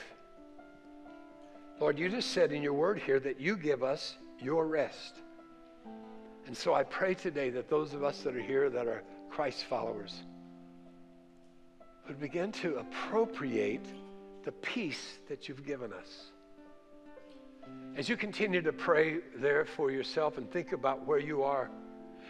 Lord, 1.79 1.97
you 1.97 2.09
just 2.09 2.31
said 2.31 2.51
in 2.51 2.61
your 2.61 2.73
word 2.73 2.99
here 2.99 3.19
that 3.19 3.39
you 3.39 3.55
give 3.55 3.83
us 3.83 4.15
your 4.39 4.67
rest. 4.67 5.15
And 6.45 6.55
so 6.55 6.73
I 6.73 6.83
pray 6.83 7.13
today 7.13 7.49
that 7.51 7.69
those 7.69 7.93
of 7.93 8.03
us 8.03 8.21
that 8.21 8.35
are 8.35 8.41
here 8.41 8.69
that 8.69 8.87
are 8.87 9.03
Christ 9.29 9.65
followers 9.65 10.23
would 12.07 12.19
begin 12.19 12.51
to 12.53 12.77
appropriate 12.77 13.85
the 14.45 14.51
peace 14.53 15.19
that 15.27 15.49
you've 15.49 15.65
given 15.65 15.91
us. 15.91 16.31
As 17.97 18.07
you 18.07 18.15
continue 18.15 18.61
to 18.61 18.71
pray 18.71 19.17
there 19.35 19.65
for 19.65 19.91
yourself 19.91 20.37
and 20.37 20.49
think 20.49 20.71
about 20.71 21.05
where 21.05 21.19
you 21.19 21.43
are, 21.43 21.69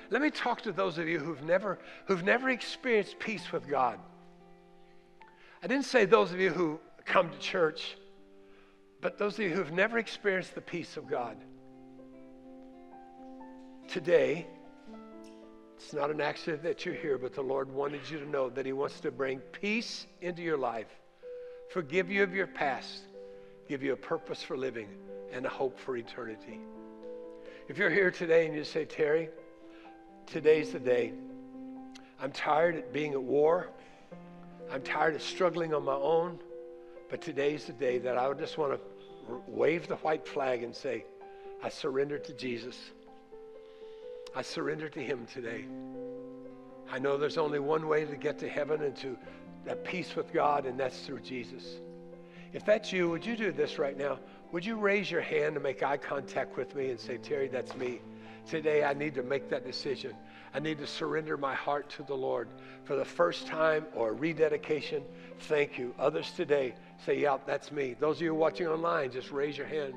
let 0.09 0.21
me 0.21 0.31
talk 0.31 0.61
to 0.61 0.71
those 0.71 0.97
of 0.97 1.07
you 1.07 1.19
who've 1.19 1.43
never, 1.43 1.77
who've 2.05 2.23
never 2.23 2.49
experienced 2.49 3.19
peace 3.19 3.51
with 3.51 3.67
God. 3.67 3.99
I 5.61 5.67
didn't 5.67 5.85
say 5.85 6.05
those 6.05 6.31
of 6.31 6.39
you 6.39 6.49
who 6.49 6.79
come 7.05 7.29
to 7.29 7.37
church, 7.37 7.97
but 9.01 9.17
those 9.17 9.33
of 9.33 9.45
you 9.45 9.49
who've 9.51 9.71
never 9.71 9.97
experienced 9.97 10.55
the 10.55 10.61
peace 10.61 10.97
of 10.97 11.07
God. 11.07 11.37
Today, 13.87 14.45
it's 15.77 15.93
not 15.93 16.11
an 16.11 16.19
accident 16.19 16.63
that 16.63 16.85
you're 16.85 16.95
here, 16.95 17.17
but 17.17 17.33
the 17.33 17.41
Lord 17.41 17.73
wanted 17.73 18.01
you 18.09 18.19
to 18.19 18.29
know 18.29 18.49
that 18.49 18.65
He 18.65 18.73
wants 18.73 18.99
to 18.99 19.11
bring 19.11 19.39
peace 19.39 20.05
into 20.21 20.41
your 20.41 20.57
life, 20.57 20.87
forgive 21.69 22.11
you 22.11 22.21
of 22.21 22.33
your 22.33 22.47
past, 22.47 23.03
give 23.69 23.81
you 23.81 23.93
a 23.93 23.97
purpose 23.97 24.43
for 24.43 24.57
living, 24.57 24.89
and 25.31 25.45
a 25.45 25.49
hope 25.49 25.79
for 25.79 25.95
eternity. 25.95 26.59
If 27.69 27.77
you're 27.77 27.89
here 27.89 28.11
today 28.11 28.45
and 28.45 28.55
you 28.55 28.65
say, 28.65 28.83
Terry, 28.83 29.29
today's 30.25 30.73
the 30.73 30.79
day. 30.79 31.13
I'm 32.21 32.31
tired 32.31 32.75
of 32.75 32.91
being 32.91 33.13
at 33.13 33.23
war. 33.23 33.69
I'm 34.69 34.81
tired 34.81 35.15
of 35.15 35.21
struggling 35.21 35.73
on 35.73 35.85
my 35.85 35.93
own. 35.93 36.39
But 37.09 37.21
today's 37.21 37.65
the 37.65 37.73
day 37.73 37.99
that 37.99 38.17
I 38.17 38.31
just 38.33 38.57
want 38.57 38.73
to 38.73 39.41
wave 39.47 39.87
the 39.87 39.95
white 39.97 40.27
flag 40.27 40.63
and 40.63 40.75
say, 40.75 41.05
I 41.63 41.69
surrender 41.69 42.17
to 42.19 42.33
Jesus. 42.33 42.77
I 44.37 44.43
surrender 44.43 44.87
to 44.89 45.03
Him 45.03 45.25
today. 45.25 45.65
I 46.91 46.99
know 46.99 47.17
there's 47.17 47.39
only 47.39 47.57
one 47.57 47.87
way 47.87 48.05
to 48.05 48.15
get 48.15 48.37
to 48.37 48.47
heaven 48.47 48.83
and 48.83 48.95
to 48.97 49.17
that 49.65 49.83
peace 49.83 50.15
with 50.15 50.31
God, 50.31 50.67
and 50.67 50.79
that's 50.79 50.99
through 51.07 51.21
Jesus. 51.21 51.63
If 52.53 52.63
that's 52.63 52.93
you, 52.93 53.09
would 53.09 53.25
you 53.25 53.35
do 53.35 53.51
this 53.51 53.79
right 53.79 53.97
now? 53.97 54.19
Would 54.51 54.63
you 54.63 54.75
raise 54.75 55.09
your 55.09 55.21
hand 55.21 55.55
and 55.55 55.63
make 55.63 55.81
eye 55.81 55.97
contact 55.97 56.55
with 56.55 56.75
me 56.75 56.91
and 56.91 56.99
say, 56.99 57.17
Terry, 57.17 57.47
that's 57.47 57.75
me. 57.75 57.99
Today, 58.45 58.83
I 58.83 58.93
need 58.93 59.15
to 59.15 59.23
make 59.23 59.49
that 59.49 59.65
decision. 59.65 60.13
I 60.53 60.59
need 60.59 60.77
to 60.77 60.87
surrender 60.87 61.35
my 61.35 61.55
heart 61.55 61.89
to 61.97 62.03
the 62.03 62.15
Lord 62.15 62.47
for 62.83 62.95
the 62.95 63.05
first 63.05 63.47
time 63.47 63.87
or 63.95 64.13
rededication. 64.13 65.01
Thank 65.39 65.79
you. 65.79 65.95
Others 65.97 66.33
today 66.33 66.75
say, 67.03 67.19
Yep, 67.21 67.47
that's 67.47 67.71
me. 67.71 67.95
Those 67.99 68.17
of 68.17 68.21
you 68.21 68.35
watching 68.35 68.67
online, 68.67 69.11
just 69.11 69.31
raise 69.31 69.57
your 69.57 69.65
hand. 69.65 69.95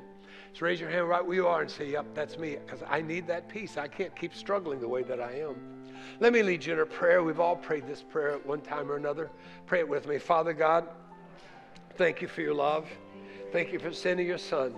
Just 0.51 0.61
raise 0.61 0.79
your 0.79 0.89
hand 0.89 1.07
right 1.07 1.25
where 1.25 1.35
you 1.35 1.47
are 1.47 1.61
and 1.61 1.71
say, 1.71 1.89
Yep, 1.89 2.07
that's 2.13 2.37
me. 2.37 2.57
Because 2.65 2.83
I 2.87 3.01
need 3.01 3.27
that 3.27 3.49
peace. 3.49 3.77
I 3.77 3.87
can't 3.87 4.15
keep 4.15 4.35
struggling 4.35 4.79
the 4.79 4.87
way 4.87 5.03
that 5.03 5.19
I 5.19 5.39
am. 5.39 5.55
Let 6.19 6.33
me 6.33 6.43
lead 6.43 6.65
you 6.65 6.73
in 6.73 6.79
a 6.79 6.85
prayer. 6.85 7.23
We've 7.23 7.39
all 7.39 7.55
prayed 7.55 7.87
this 7.87 8.01
prayer 8.03 8.31
at 8.31 8.45
one 8.45 8.61
time 8.61 8.91
or 8.91 8.97
another. 8.97 9.29
Pray 9.65 9.79
it 9.79 9.87
with 9.87 10.07
me. 10.07 10.17
Father 10.17 10.53
God, 10.53 10.87
thank 11.95 12.21
you 12.21 12.27
for 12.27 12.41
your 12.41 12.53
love. 12.53 12.87
Thank 13.51 13.71
you 13.71 13.79
for 13.79 13.91
sending 13.91 14.27
your 14.27 14.37
son 14.37 14.75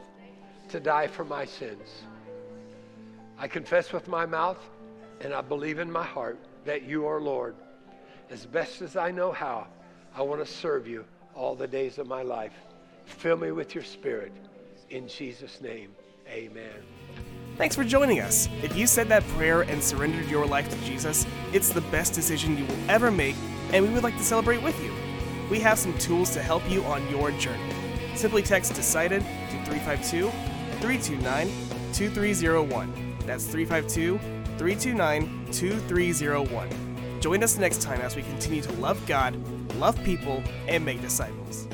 to 0.69 0.79
die 0.79 1.07
for 1.07 1.25
my 1.25 1.45
sins. 1.45 2.03
I 3.37 3.47
confess 3.47 3.91
with 3.91 4.07
my 4.07 4.25
mouth 4.25 4.59
and 5.21 5.33
I 5.33 5.41
believe 5.41 5.79
in 5.79 5.91
my 5.91 6.03
heart 6.03 6.39
that 6.65 6.83
you 6.83 7.05
are 7.07 7.19
Lord. 7.19 7.55
As 8.29 8.45
best 8.45 8.81
as 8.81 8.95
I 8.95 9.11
know 9.11 9.31
how, 9.31 9.67
I 10.15 10.21
want 10.21 10.45
to 10.45 10.51
serve 10.51 10.87
you 10.87 11.05
all 11.35 11.55
the 11.55 11.67
days 11.67 11.97
of 11.97 12.07
my 12.07 12.21
life. 12.21 12.53
Fill 13.05 13.37
me 13.37 13.51
with 13.51 13.75
your 13.75 13.83
spirit. 13.83 14.31
In 14.93 15.07
Jesus' 15.07 15.59
name, 15.59 15.89
amen. 16.29 16.83
Thanks 17.57 17.75
for 17.75 17.83
joining 17.83 18.19
us. 18.19 18.47
If 18.61 18.77
you 18.77 18.85
said 18.85 19.09
that 19.09 19.23
prayer 19.29 19.63
and 19.63 19.83
surrendered 19.83 20.29
your 20.29 20.45
life 20.45 20.69
to 20.69 20.85
Jesus, 20.85 21.25
it's 21.51 21.69
the 21.69 21.81
best 21.81 22.13
decision 22.13 22.55
you 22.55 22.65
will 22.65 22.77
ever 22.91 23.09
make, 23.09 23.35
and 23.71 23.83
we 23.83 23.91
would 23.91 24.03
like 24.03 24.15
to 24.17 24.23
celebrate 24.23 24.61
with 24.61 24.79
you. 24.83 24.93
We 25.49 25.59
have 25.61 25.79
some 25.79 25.97
tools 25.97 26.29
to 26.35 26.43
help 26.43 26.61
you 26.69 26.83
on 26.83 27.09
your 27.09 27.31
journey. 27.31 27.73
Simply 28.13 28.43
text 28.43 28.73
DECIDED 28.73 29.21
to 29.21 29.65
352 29.65 30.29
329 30.79 31.47
2301. 31.93 33.17
That's 33.25 33.47
352 33.47 34.19
329 34.59 35.47
2301. 35.51 37.19
Join 37.19 37.43
us 37.43 37.57
next 37.57 37.81
time 37.81 37.99
as 38.01 38.15
we 38.15 38.21
continue 38.21 38.61
to 38.61 38.71
love 38.73 39.03
God, 39.07 39.35
love 39.77 39.97
people, 40.03 40.43
and 40.67 40.85
make 40.85 41.01
disciples. 41.01 41.67